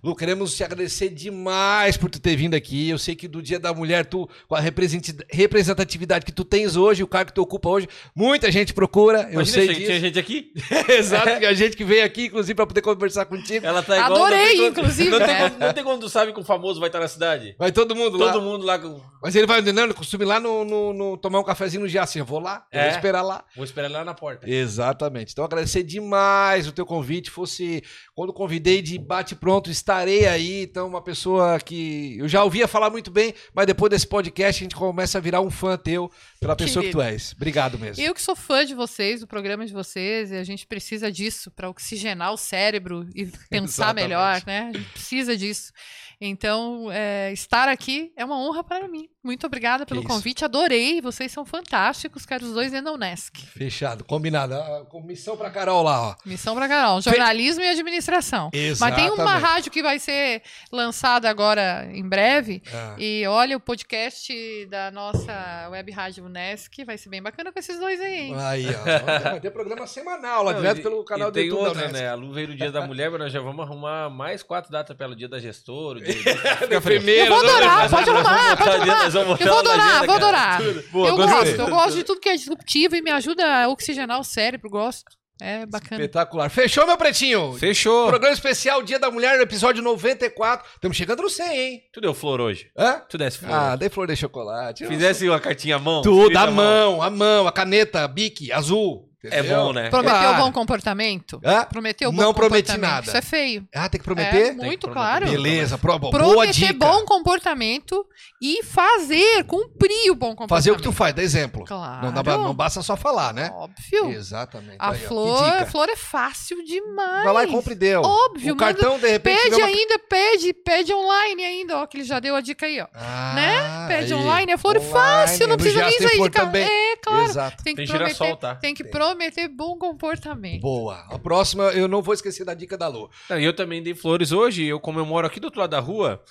Lu, 0.02 0.14
queremos 0.14 0.54
te 0.56 0.62
agradecer 0.62 1.08
demais 1.08 1.96
por 1.96 2.08
tu 2.10 2.20
ter 2.20 2.36
vindo 2.36 2.54
aqui. 2.54 2.88
Eu 2.90 2.98
sei 2.98 3.14
que 3.16 3.26
do 3.26 3.42
Dia 3.42 3.58
da 3.58 3.72
Mulher, 3.74 4.06
tu, 4.06 4.28
com 4.46 4.54
a 4.54 4.60
representatividade 4.60 6.24
que 6.24 6.32
tu 6.32 6.44
tens 6.44 6.76
hoje, 6.76 7.02
o 7.02 7.06
cargo 7.08 7.28
que 7.30 7.34
tu 7.34 7.42
ocupa 7.42 7.68
hoje, 7.68 7.88
muita 8.14 8.50
gente 8.52 8.72
procura. 8.72 9.22
Eu 9.24 9.32
Imagina, 9.34 9.44
sei 9.56 9.66
tinha, 9.66 9.74
disso. 9.78 9.86
tinha 9.86 10.00
gente 10.00 10.18
aqui? 10.18 10.52
Exato, 10.88 11.38
que 11.38 11.46
a 11.46 11.54
gente 11.54 11.76
que 11.76 11.84
veio 11.84 12.04
aqui, 12.04 12.26
inclusive, 12.26 12.54
pra 12.54 12.66
poder 12.66 12.80
conversar 12.82 13.24
contigo. 13.26 13.66
Ela 13.66 13.82
tá 13.82 13.96
igual. 13.96 14.12
Adorei, 14.12 14.56
não 14.58 14.66
inclusive, 14.68 15.10
Não 15.10 15.18
tem, 15.18 15.26
né? 15.26 15.38
quando, 15.50 15.58
não 15.60 15.72
tem 15.72 15.84
quando 15.84 16.00
tu 16.02 16.08
sabe 16.08 16.32
que 16.32 16.40
o 16.40 16.44
famoso 16.44 16.78
vai 16.80 16.88
estar 16.88 17.00
na 17.00 17.08
cidade? 17.08 17.56
Vai 17.58 17.72
todo 17.72 17.94
mundo 17.96 18.16
lá. 18.16 18.32
Todo 18.32 18.42
mundo 18.42 18.64
lá. 18.64 18.78
com- 18.78 19.00
Mas 19.22 19.34
ele 19.34 19.46
vai, 19.46 19.60
não, 19.60 19.84
ele 19.84 19.94
costuma 19.94 20.22
ir 20.24 20.26
lá 20.26 20.38
no, 20.38 20.64
no- 20.64 20.92
no- 20.92 21.16
tomar 21.16 21.40
um 21.40 21.44
cafezinho 21.44 21.82
no 21.82 21.88
Jaci. 21.88 22.18
Eu 22.18 22.24
vou 22.24 22.38
lá, 22.38 22.64
eu 22.72 22.78
É. 22.80 22.84
vou 22.84 22.96
esperar 22.96 23.22
lá. 23.22 23.44
Vou 23.56 23.64
esperar 23.64 23.86
ele 23.88 23.94
lá 23.96 24.04
na 24.04 24.14
porta. 24.14 24.48
Exatamente. 24.84 25.32
Então, 25.32 25.44
agradecer 25.44 25.82
demais 25.82 26.66
o 26.66 26.72
teu 26.72 26.84
convite. 26.84 27.30
Fosse 27.30 27.82
quando 28.14 28.32
convidei 28.32 28.82
de 28.82 28.98
bate 28.98 29.34
pronto, 29.34 29.70
estarei 29.70 30.26
aí. 30.26 30.62
Então, 30.62 30.86
uma 30.86 31.02
pessoa 31.02 31.58
que 31.58 32.18
eu 32.18 32.28
já 32.28 32.44
ouvia 32.44 32.68
falar 32.68 32.90
muito 32.90 33.10
bem, 33.10 33.34
mas 33.54 33.66
depois 33.66 33.90
desse 33.90 34.06
podcast 34.06 34.62
a 34.62 34.64
gente 34.64 34.76
começa 34.76 35.18
a 35.18 35.20
virar 35.20 35.40
um 35.40 35.50
fã 35.50 35.76
teu 35.76 36.10
pela 36.40 36.54
pessoa 36.54 36.82
que 36.82 36.90
Querido. 36.90 36.98
tu 36.98 37.02
és. 37.02 37.32
Obrigado 37.34 37.78
mesmo. 37.78 38.02
Eu 38.02 38.14
que 38.14 38.22
sou 38.22 38.36
fã 38.36 38.64
de 38.64 38.74
vocês, 38.74 39.20
do 39.20 39.26
programa 39.26 39.64
de 39.66 39.72
vocês, 39.72 40.30
e 40.30 40.36
a 40.36 40.44
gente 40.44 40.66
precisa 40.66 41.10
disso 41.10 41.50
para 41.50 41.68
oxigenar 41.68 42.32
o 42.32 42.36
cérebro 42.36 43.06
e 43.14 43.26
pensar 43.48 43.94
Exatamente. 43.94 44.04
melhor, 44.04 44.42
né? 44.46 44.70
A 44.74 44.76
gente 44.76 44.90
precisa 44.90 45.36
disso. 45.36 45.72
Então, 46.20 46.90
é, 46.92 47.32
estar 47.32 47.68
aqui 47.68 48.12
é 48.16 48.24
uma 48.24 48.38
honra 48.38 48.62
para 48.62 48.88
mim. 48.88 49.08
Muito 49.24 49.46
obrigada 49.46 49.86
pelo 49.86 50.04
convite, 50.04 50.44
adorei. 50.44 51.00
Vocês 51.00 51.32
são 51.32 51.46
fantásticos, 51.46 52.26
quero 52.26 52.44
os 52.44 52.52
dois 52.52 52.70
dentro 52.70 52.86
da 52.86 52.92
Unesc. 52.92 53.40
Fechado, 53.46 54.04
combinado. 54.04 54.54
A 54.54 54.84
comissão 54.84 55.34
pra 55.34 55.48
Carol 55.50 55.82
lá, 55.82 56.10
ó. 56.10 56.14
Missão 56.26 56.54
para 56.54 56.68
Carol, 56.68 57.00
jornalismo 57.00 57.62
e 57.62 57.68
administração. 57.68 58.50
Mas 58.78 58.94
tem 58.94 59.06
uma 59.06 59.14
Exatamente. 59.14 59.42
rádio 59.42 59.72
que 59.72 59.82
vai 59.82 59.98
ser 59.98 60.42
lançada 60.70 61.30
agora 61.30 61.88
em 61.92 62.06
breve. 62.06 62.62
Ah. 62.72 62.94
E 62.98 63.26
olha, 63.26 63.56
o 63.56 63.60
podcast 63.60 64.66
da 64.66 64.90
nossa 64.90 65.68
web 65.70 65.90
rádio 65.90 66.26
Unesc 66.26 66.84
vai 66.84 66.98
ser 66.98 67.08
bem 67.08 67.22
bacana 67.22 67.50
com 67.50 67.58
esses 67.58 67.78
dois 67.80 67.98
aí, 68.02 68.14
hein? 68.28 68.34
Aí, 68.38 68.66
ó. 68.68 69.24
Vai 69.34 69.40
ter 69.40 69.50
programa 69.50 69.86
semanal 69.86 70.42
lá, 70.44 70.52
Não, 70.52 70.60
direto 70.60 70.80
e- 70.80 70.82
pelo 70.82 71.02
canal 71.04 71.28
e 71.28 71.30
do 71.30 71.34
tem 71.34 71.46
YouTube 71.46 71.66
outra, 71.68 71.88
né? 71.88 72.08
A 72.10 72.14
Lu 72.14 72.30
veio 72.32 72.48
no 72.48 72.56
dia 72.56 72.70
da 72.70 72.86
mulher, 72.86 73.10
mas 73.10 73.20
nós 73.20 73.32
já 73.32 73.40
vamos 73.40 73.64
arrumar 73.64 74.10
mais 74.10 74.42
quatro 74.42 74.70
datas 74.70 74.94
pelo 74.96 75.16
dia 75.16 75.28
da 75.28 75.38
gestora. 75.38 75.98
O 75.98 76.02
dia 76.02 76.14
Da 76.68 76.76
enfermeira, 76.76 77.24
Eu 77.26 77.34
vou 77.34 77.42
né? 77.42 77.50
adorar, 77.50 77.88
pode 77.90 78.10
arrumar, 78.10 78.56
pode 78.56 78.70
botar- 78.70 78.92
arrumar. 78.92 79.04
Nós 79.14 79.24
vamos 79.24 79.40
Eu 79.40 79.46
vou 79.48 79.58
adorar, 79.58 79.78
agenda, 79.78 80.06
vou 80.06 80.20
cara. 80.20 80.26
adorar. 80.56 80.82
Boa, 80.90 81.08
eu 81.08 81.16
gostei. 81.16 81.34
gosto, 81.38 81.60
eu 81.60 81.66
gosto 81.68 81.94
de 81.96 82.04
tudo 82.04 82.20
que 82.20 82.28
é 82.28 82.34
disruptivo 82.34 82.96
e 82.96 83.02
me 83.02 83.10
ajuda 83.10 83.64
a 83.64 83.68
oxigenar 83.68 84.20
o 84.20 84.24
cérebro, 84.24 84.68
gosto. 84.68 85.04
É 85.40 85.66
bacana. 85.66 86.00
Espetacular. 86.00 86.48
Fechou, 86.48 86.86
meu 86.86 86.96
pretinho? 86.96 87.54
Fechou. 87.54 88.06
Programa 88.06 88.32
especial 88.32 88.82
Dia 88.84 89.00
da 89.00 89.10
Mulher, 89.10 89.40
episódio 89.40 89.82
94. 89.82 90.64
Estamos 90.74 90.96
chegando 90.96 91.22
no 91.22 91.28
100, 91.28 91.58
hein? 91.58 91.80
Tu 91.92 92.00
deu 92.00 92.14
flor 92.14 92.40
hoje? 92.40 92.70
Hã? 92.78 93.02
Tu 93.08 93.18
desse 93.18 93.38
flor? 93.38 93.50
Ah, 93.52 93.74
dei 93.74 93.88
flor 93.88 94.06
de 94.06 94.14
chocolate. 94.14 94.86
Fizesse 94.86 95.28
uma 95.28 95.40
cartinha 95.40 95.74
à 95.74 95.78
mão? 95.80 96.02
Tudo, 96.02 96.36
à 96.36 96.48
mão, 96.48 97.02
a 97.02 97.10
mão, 97.10 97.48
a 97.48 97.52
caneta, 97.52 98.06
bique, 98.06 98.52
azul. 98.52 99.08
É 99.26 99.38
entendeu? 99.40 99.56
bom, 99.64 99.72
né? 99.72 99.90
Prometeu 99.90 100.34
bom 100.34 100.52
comportamento? 100.52 101.40
Hã? 101.44 101.64
Prometeu 101.64 102.12
bom 102.12 102.20
Não 102.22 102.34
prometi 102.34 102.76
nada. 102.78 103.06
Isso 103.06 103.16
é 103.16 103.22
feio. 103.22 103.66
Ah, 103.74 103.88
tem 103.88 104.00
que 104.00 104.04
É 104.04 104.14
prometer? 104.14 104.52
muito 104.54 104.88
prometer. 104.88 104.90
claro. 104.92 105.26
Beleza, 105.30 105.78
pro, 105.78 105.98
boa 105.98 106.10
Prometer 106.10 106.52
dica. 106.52 106.72
bom 106.74 107.04
comportamento 107.04 108.06
e 108.40 108.62
fazer, 108.62 109.44
cumprir 109.44 110.10
o 110.10 110.14
bom 110.14 110.28
comportamento. 110.30 110.48
Fazer 110.50 110.70
o 110.70 110.76
que 110.76 110.82
tu 110.82 110.92
faz, 110.92 111.14
dá 111.14 111.22
exemplo. 111.22 111.64
Claro. 111.64 112.06
Não, 112.06 112.12
dá 112.12 112.22
não 112.38 112.54
basta 112.54 112.82
só 112.82 112.96
falar, 112.96 113.32
né? 113.32 113.50
Óbvio. 113.54 114.10
Exatamente. 114.10 114.76
A 114.78 114.90
Aí, 114.90 114.98
que 114.98 115.06
flor, 115.06 115.44
a 115.62 115.66
flor 115.66 115.88
é 115.88 115.96
fácil 115.96 116.62
demais. 116.64 117.24
Vai 117.24 117.32
lá 117.32 117.44
e 117.44 117.46
compre 117.48 117.72
e 117.72 117.76
deu. 117.76 118.02
Óbvio, 118.02 118.54
O 118.54 118.56
cartão, 118.56 118.98
de 118.98 119.08
repente... 119.08 119.40
Pede 119.42 119.54
uma- 119.56 119.66
ainda, 119.66 119.98
pede, 119.98 120.52
pede 120.52 120.92
online 120.92 121.44
ainda, 121.44 121.78
ó, 121.78 121.86
que 121.86 121.96
ele 121.96 122.04
já 122.04 122.20
deu 122.20 122.36
a 122.36 122.40
dica 122.40 122.66
aí, 122.66 122.80
ó. 122.80 122.86
Ah, 122.94 123.32
né? 123.34 123.86
Pede 123.88 124.12
aí. 124.12 124.18
online, 124.20 124.52
é 124.52 124.56
flor 124.56 124.76
Online, 124.76 124.92
fácil, 124.92 125.46
não 125.48 125.56
precisa 125.56 125.84
nem 125.84 125.98
sair 125.98 126.20
de 126.22 126.30
casa. 126.30 126.58
É, 126.58 126.96
claro. 126.96 127.24
Exato. 127.24 127.64
Tem 127.64 127.74
que 127.74 127.82
Tem 127.82 127.86
prometer, 127.88 128.14
girassol, 128.14 128.36
tá? 128.36 128.54
tem 128.56 128.74
que 128.74 128.84
prometer 128.84 129.13
bom 129.48 129.78
comportamento. 129.78 130.60
Boa. 130.60 131.06
A 131.10 131.18
próxima, 131.18 131.64
eu 131.72 131.88
não 131.88 132.02
vou 132.02 132.14
esquecer 132.14 132.44
da 132.44 132.54
dica 132.54 132.76
da 132.76 132.88
Lu. 132.88 133.10
Eu 133.30 133.54
também 133.54 133.82
dei 133.82 133.94
flores 133.94 134.32
hoje, 134.32 134.64
eu 134.64 134.80
comemoro 134.80 135.26
aqui 135.26 135.40
do 135.40 135.44
outro 135.44 135.60
lado 135.60 135.70
da 135.70 135.80
rua. 135.80 136.22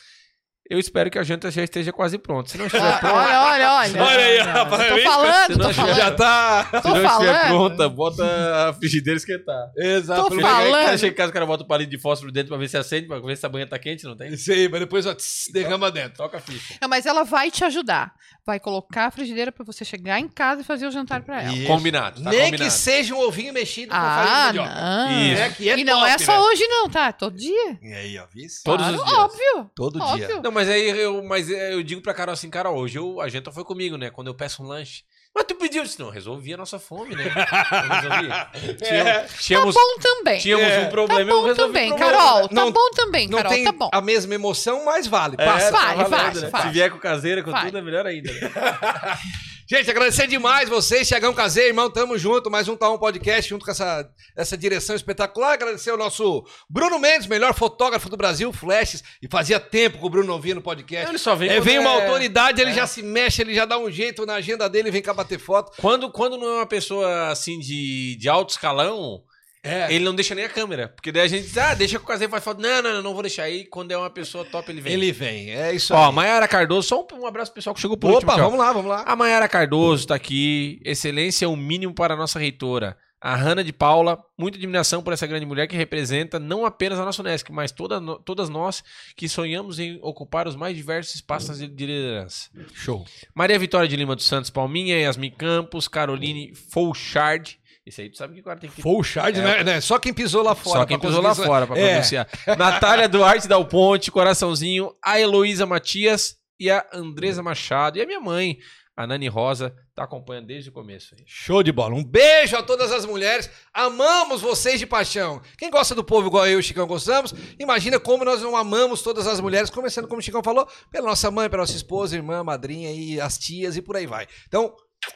Eu 0.70 0.80
espero 0.80 1.12
que 1.12 1.20
a 1.20 1.24
janta 1.24 1.52
já 1.52 1.62
esteja 1.62 1.92
quase 1.92 2.18
pronta. 2.18 2.50
Se 2.50 2.58
não 2.58 2.66
estiver 2.68 2.88
Ah, 2.88 2.98
pronta, 2.98 3.16
olha, 3.16 3.42
olha, 3.42 3.72
olha. 3.74 4.04
Olha 4.04 4.18
aí, 4.26 4.38
Não, 4.40 4.46
não, 4.46 4.54
rapaz, 4.54 4.88
Tô 4.94 4.98
falando, 5.12 5.58
tô 5.58 5.64
já- 5.64 5.74
falando. 5.74 5.96
Já 5.98 6.12
tá... 6.12 6.64
se 6.64 6.82
Tô 6.82 6.90
não 6.90 6.96
estiver 6.96 7.10
falando. 7.10 7.48
pronta, 7.48 7.90
bota 7.90 8.70
a 8.70 8.74
frigideira 8.74 9.18
esquentar. 9.18 9.72
Exato. 9.78 10.30
Tô 10.30 10.36
Não 10.36 10.42
falando. 10.42 10.72
Cara, 10.72 10.98
chega 10.98 11.12
em 11.14 11.16
casa, 11.18 11.30
o 11.30 11.34
cara 11.34 11.46
bota 11.46 11.64
o 11.64 11.68
palito 11.68 11.92
de 11.92 12.00
fósforo 12.00 12.32
dentro 12.32 12.48
pra 12.48 12.58
ver 12.58 12.70
se 12.70 12.78
acende, 12.78 13.08
pra 13.08 13.20
ver 13.20 13.36
se 13.36 13.46
a 13.46 13.50
banha 13.50 13.68
tá 13.68 13.78
quente, 13.78 14.06
não 14.06 14.16
tem? 14.16 14.30
Isso 14.34 14.52
aí, 14.54 14.70
mas 14.70 14.80
depois 14.80 15.06
ó, 15.06 15.14
tss, 15.14 15.52
derrama 15.52 15.92
dentro. 15.92 16.14
Toca 16.18 16.38
a 16.38 16.42
ficha. 16.42 16.76
Não, 16.82 16.88
mas 16.88 17.06
ela 17.06 17.24
vai 17.24 17.52
te 17.52 17.66
ajudar. 17.66 18.14
Vai 18.46 18.60
colocar 18.60 19.08
a 19.08 19.12
frigideira 19.12 19.52
pra 19.52 19.66
você 19.66 19.84
chegar 19.86 20.20
em 20.20 20.28
casa 20.30 20.62
e 20.62 20.64
fazer 20.64 20.88
o 20.88 20.92
jantar 20.92 21.22
pra 21.24 21.44
ela. 21.44 21.54
Isso. 21.54 21.68
Combinado, 21.68 22.22
tá 22.24 22.30
Nem 22.30 22.46
combinado. 22.46 22.64
que 22.64 22.72
seja 22.72 23.14
um 23.14 23.20
ovinho 23.20 23.54
mexido 23.54 23.92
com 23.94 23.98
farinha 24.02 24.34
Ah, 24.36 24.52
de 24.52 24.58
mandioca. 24.60 24.82
não. 24.82 25.22
Isso. 25.34 25.42
É 25.42 25.50
que 25.50 25.70
é 25.70 25.78
e 25.80 25.84
não 25.84 26.00
top, 26.00 26.12
é 26.12 26.18
só 26.20 26.32
né? 26.34 26.40
hoje, 26.40 26.68
não, 26.68 26.90
tá? 26.90 27.12
Todo 27.12 27.38
dia. 27.38 27.78
E 27.82 27.94
aí, 27.94 28.18
ó, 28.18 28.26
viu? 28.34 28.48
Todos 28.64 28.86
Claro, 28.88 28.98
os 28.98 29.06
dias. 29.06 29.18
Óbvio. 29.20 29.72
Todo 29.76 30.02
óbvio. 30.02 30.28
dia. 30.28 30.42
Não, 30.42 30.52
mas 30.54 30.70
aí 30.70 30.90
eu, 30.90 31.24
mas 31.24 31.50
eu 31.50 31.82
digo 31.84 32.02
pra 32.02 32.14
Carol 32.14 32.34
assim, 32.34 32.50
Carol, 32.50 32.78
hoje 32.78 32.98
eu, 32.98 33.20
a 33.20 33.28
janta 33.28 33.52
foi 33.52 33.64
comigo, 33.66 33.98
né? 33.98 34.10
Quando 34.10 34.28
eu 34.28 34.36
peço 34.36 34.64
um 34.64 34.68
lanche. 34.68 35.04
Mas 35.36 35.46
tu 35.46 35.56
pediu, 35.56 35.82
eu 35.82 35.86
disse, 35.86 36.00
não, 36.00 36.12
resolvi 36.12 36.54
a 36.54 36.58
nossa 36.58 36.78
fome, 36.78 37.16
né? 37.16 37.24
Eu 37.26 37.96
resolvi. 37.96 38.78
Tinha- 38.86 39.26
Tínhamos, 39.40 39.74
Tá 39.74 39.82
bom 39.82 40.00
também. 40.00 40.40
tínhamos 40.40 40.68
É. 40.68 40.80
um 40.82 40.90
problema, 40.90 41.22
eu 41.22 41.28
Tá 41.28 41.34
bom 41.42 41.48
resolvi 41.48 41.74
também, 41.74 41.90
problema. 41.90 42.12
Carol. 42.18 42.48
Tá 42.50 42.54
Não- 42.56 42.72
bom 42.72 42.90
também, 42.92 43.28
Não 43.28 43.38
Carol. 43.40 43.52
tem 43.54 43.64
Tá 43.64 43.72
bom. 43.72 43.90
a 43.92 44.02
mesma 44.02 44.36
emoção, 44.36 44.86
mas 44.86 45.08
vale. 45.08 45.36
É, 45.40 45.46
Passa. 45.46 45.72
tá 45.72 45.78
Vale, 45.80 45.96
valendo, 46.04 46.10
vale, 46.12 46.40
né? 46.42 46.50
vale. 46.50 46.64
Se 46.66 46.70
vier 46.72 46.92
com 46.92 47.00
caseira, 47.00 47.42
com 47.42 47.50
Vai. 47.52 47.66
tudo, 47.66 47.78
é 47.80 47.82
melhor 47.82 48.06
ainda. 48.06 48.32
né? 48.32 48.40
Gente, 49.66 49.90
agradecer 49.90 50.28
demais 50.28 50.68
vocês, 50.68 51.08
Chegão 51.08 51.34
Caseiro, 51.34 51.70
irmão, 51.70 51.90
tamo 51.90 52.18
junto, 52.18 52.52
mais 52.52 52.68
um 52.68 52.74
Um 52.74 52.98
Podcast, 52.98 53.50
junto 53.50 53.64
com 53.64 53.72
essa, 53.72 54.10
essa 54.36 54.58
direção 54.58 54.94
espetacular. 54.94 55.54
Agradecer 55.54 55.90
ao 55.90 55.98
nosso 55.98 56.46
Bruno 56.70 57.00
Mendes, 57.00 57.28
melhor 57.28 57.54
fotógrafo 57.54 58.10
do 58.10 58.18
Brasil, 58.18 58.52
Flashes, 58.52 59.02
e 59.22 59.28
fazia 59.30 59.62
tempo 59.62 60.00
que 60.00 60.06
o 60.06 60.10
Bruno 60.10 60.28
não 60.28 60.40
vinha 60.42 60.56
no 60.56 60.62
podcast. 60.62 61.08
Ele 61.10 61.18
só 61.18 61.34
vem 61.34 61.50
É, 61.50 61.62
vem 61.62 61.80
uma 61.80 61.92
é- 61.92 62.06
autoridade, 62.06 62.62
ele 62.62 62.74
já 62.74 62.86
se 62.86 63.02
mexe, 63.02 63.42
ele 63.42 63.56
já 63.56 63.64
dá 63.64 63.78
um 63.78 63.90
jeito 63.90 64.26
na 64.26 64.34
agenda 64.36 64.68
dele, 64.68 64.92
vem 64.92 65.02
cá 65.02 65.14
bater 65.14 65.40
foto. 65.40 65.72
Quando, 65.80 66.12
quando 66.12 66.38
não 66.38 66.48
é 66.48 66.56
uma 66.58 66.66
pessoa 66.68 67.30
assim 67.30 67.58
de, 67.58 68.18
de 68.18 68.28
alto 68.28 68.50
escalão, 68.50 69.24
É, 69.64 69.94
ele 69.94 70.04
não 70.04 70.14
deixa 70.14 70.36
nem 70.36 70.44
a 70.44 70.50
câmera. 70.50 70.90
Porque 70.90 71.10
daí 71.10 71.24
a 71.24 71.28
gente 71.28 71.44
diz, 71.44 71.58
ah, 71.58 71.74
deixa 71.74 71.98
que 71.98 72.04
o 72.04 72.08
caseiro 72.08 72.30
faz 72.30 72.44
foto. 72.44 72.62
Não, 72.62 72.82
não, 72.82 72.94
não, 72.96 73.02
não 73.02 73.14
vou 73.14 73.24
deixar 73.24 73.44
aí. 73.44 73.64
Quando 73.64 73.92
é 73.92 73.98
uma 73.98 74.10
pessoa 74.10 74.44
top, 74.44 74.70
ele 74.70 74.82
vem. 74.82 74.92
ele 74.94 75.12
vem, 75.14 75.52
é 75.52 75.74
isso 75.74 75.94
Ó, 75.94 76.08
aí. 76.08 76.14
Mayara 76.14 76.48
Cardoso, 76.50 76.90
só 76.90 77.00
um, 77.00 77.22
um 77.22 77.26
abraço 77.26 77.52
pro 77.52 77.56
pessoal 77.56 77.74
que 77.74 77.80
chegou 77.80 77.96
por 77.96 78.12
último. 78.12 78.30
Opa, 78.30 78.42
ó. 78.42 78.44
vamos 78.44 78.60
lá, 78.60 78.74
vamos 78.74 78.90
lá. 78.90 79.04
A 79.08 79.16
Mayara 79.16 79.48
Cardoso 79.48 80.08
tá 80.08 80.16
aqui. 80.16 80.82
Excelência 80.84 81.46
é 81.46 81.48
o 81.48 81.56
mínimo 81.56 81.94
para 81.94 82.14
a 82.14 82.18
nossa 82.18 82.38
reitora. 82.38 82.98
A 83.22 83.38
Hanna 83.38 83.64
de 83.64 83.72
Paula, 83.72 84.22
muita 84.38 84.58
admiração 84.58 85.02
por 85.02 85.14
essa 85.14 85.26
grande 85.26 85.46
mulher 85.46 85.66
que 85.66 85.78
representa 85.78 86.38
não 86.38 86.66
apenas 86.66 87.00
a 87.00 87.06
nossa 87.06 87.22
Unesc, 87.22 87.50
mas 87.54 87.72
toda, 87.72 88.02
todas 88.26 88.50
nós 88.50 88.84
que 89.16 89.30
sonhamos 89.30 89.80
em 89.80 89.98
ocupar 90.02 90.46
os 90.46 90.58
mais 90.58 90.76
diversos 90.76 91.16
espaços 91.16 91.58
de 91.58 91.70
de 91.70 91.86
liderança. 91.86 92.50
Show. 92.74 93.06
Maria 93.34 93.58
Vitória 93.58 93.88
de 93.88 93.96
Lima 93.96 94.14
dos 94.14 94.26
Santos 94.26 94.50
Palminha, 94.50 95.00
Yasmin 95.00 95.32
Campos, 95.32 95.88
Caroline 95.88 96.54
Fouchard. 96.54 97.58
Esse 97.86 98.02
aí 98.02 98.10
tu 98.10 98.18
sabe 98.18 98.34
que 98.36 98.40
o 98.40 98.44
cara 98.44 98.60
tem 98.60 98.70
que 98.70 98.82
Full 98.82 99.04
shard, 99.04 99.38
É. 99.40 99.44
né, 99.44 99.64
né? 99.64 99.82
Só 99.82 100.00
quem 100.00 100.14
pisou 100.14 100.42
lá 100.42 100.56
fora. 100.56 100.80
só 100.80 100.86
quem 100.86 100.98
pisou 101.00 101.22
lá 101.22 101.34
isso. 101.34 101.44
fora 101.44 101.68
pra 101.68 101.78
É. 101.78 101.90
pronunciar. 101.90 102.28
Natália 102.58 103.10
Duarte 103.10 103.48
Dal 103.48 103.66
Ponte, 103.66 104.10
Coraçãozinho, 104.10 104.96
a 105.04 105.20
Heloísa 105.20 105.66
Matias 105.66 106.38
e 106.60 106.70
a 106.72 106.86
Andresa 106.94 107.44
Machado. 107.44 107.98
E 107.98 108.02
a 108.02 108.06
minha 108.06 108.22
mãe, 108.22 108.58
A 108.96 109.08
Nani 109.08 109.28
Rosa 109.28 109.74
tá 109.96 110.04
acompanhando 110.04 110.46
desde 110.46 110.70
o 110.70 110.72
começo 110.72 111.16
aí. 111.18 111.24
Show 111.26 111.64
de 111.64 111.72
bola. 111.72 111.96
Um 111.96 112.04
beijo 112.04 112.56
a 112.56 112.62
todas 112.62 112.92
as 112.92 113.06
mulheres. 113.08 113.50
Amamos 113.74 114.40
vocês 114.40 114.80
de 114.80 114.86
paixão. 114.86 115.42
Quem 115.58 115.72
gosta 115.72 115.96
do 115.96 116.04
povo 116.04 116.28
igual 116.28 116.46
eu 116.46 116.54
e 116.54 116.56
o 116.60 116.64
Chicão 116.64 116.86
gostamos, 116.86 117.34
imagina 117.60 118.00
como 118.00 118.24
nós 118.24 118.40
não 118.44 118.56
amamos 118.56 119.02
todas 119.02 119.26
as 119.26 119.40
mulheres, 119.40 119.72
começando 119.72 120.08
como 120.08 120.20
o 120.20 120.24
Chicão 120.24 120.44
falou, 120.44 120.68
pela 120.92 121.08
nossa 121.08 121.32
mãe, 121.32 121.50
pela 121.50 121.64
nossa 121.64 121.76
esposa, 121.76 122.16
irmã, 122.16 122.44
madrinha 122.44 122.92
e 122.92 123.20
as 123.20 123.36
tias 123.40 123.76
e 123.76 123.82
por 123.82 123.98
aí 123.98 124.06
vai. 124.06 124.28
Então, 124.48 124.72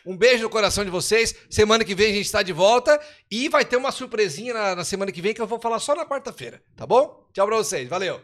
um 0.06 0.16
beijo 0.16 0.44
no 0.44 0.50
coração 0.50 0.84
de 0.86 0.92
vocês. 0.92 1.36
Semana 1.50 1.84
que 1.84 1.96
vem 1.96 2.12
a 2.12 2.16
gente 2.16 2.26
está 2.26 2.42
de 2.42 2.54
volta 2.54 3.00
e 3.30 3.50
vai 3.50 3.66
ter 3.66 3.76
uma 3.76 3.92
surpresinha 3.92 4.54
na, 4.54 4.76
na 4.76 4.84
semana 4.84 5.12
que 5.12 5.22
vem 5.22 5.34
que 5.34 5.42
eu 5.42 5.48
vou 5.48 5.60
falar 5.60 5.80
só 5.80 5.96
na 5.96 6.06
quarta-feira, 6.06 6.62
tá 6.76 6.86
bom? 6.86 7.28
Tchau 7.34 7.46
pra 7.46 7.58
vocês. 7.58 7.88
Valeu. 7.88 8.16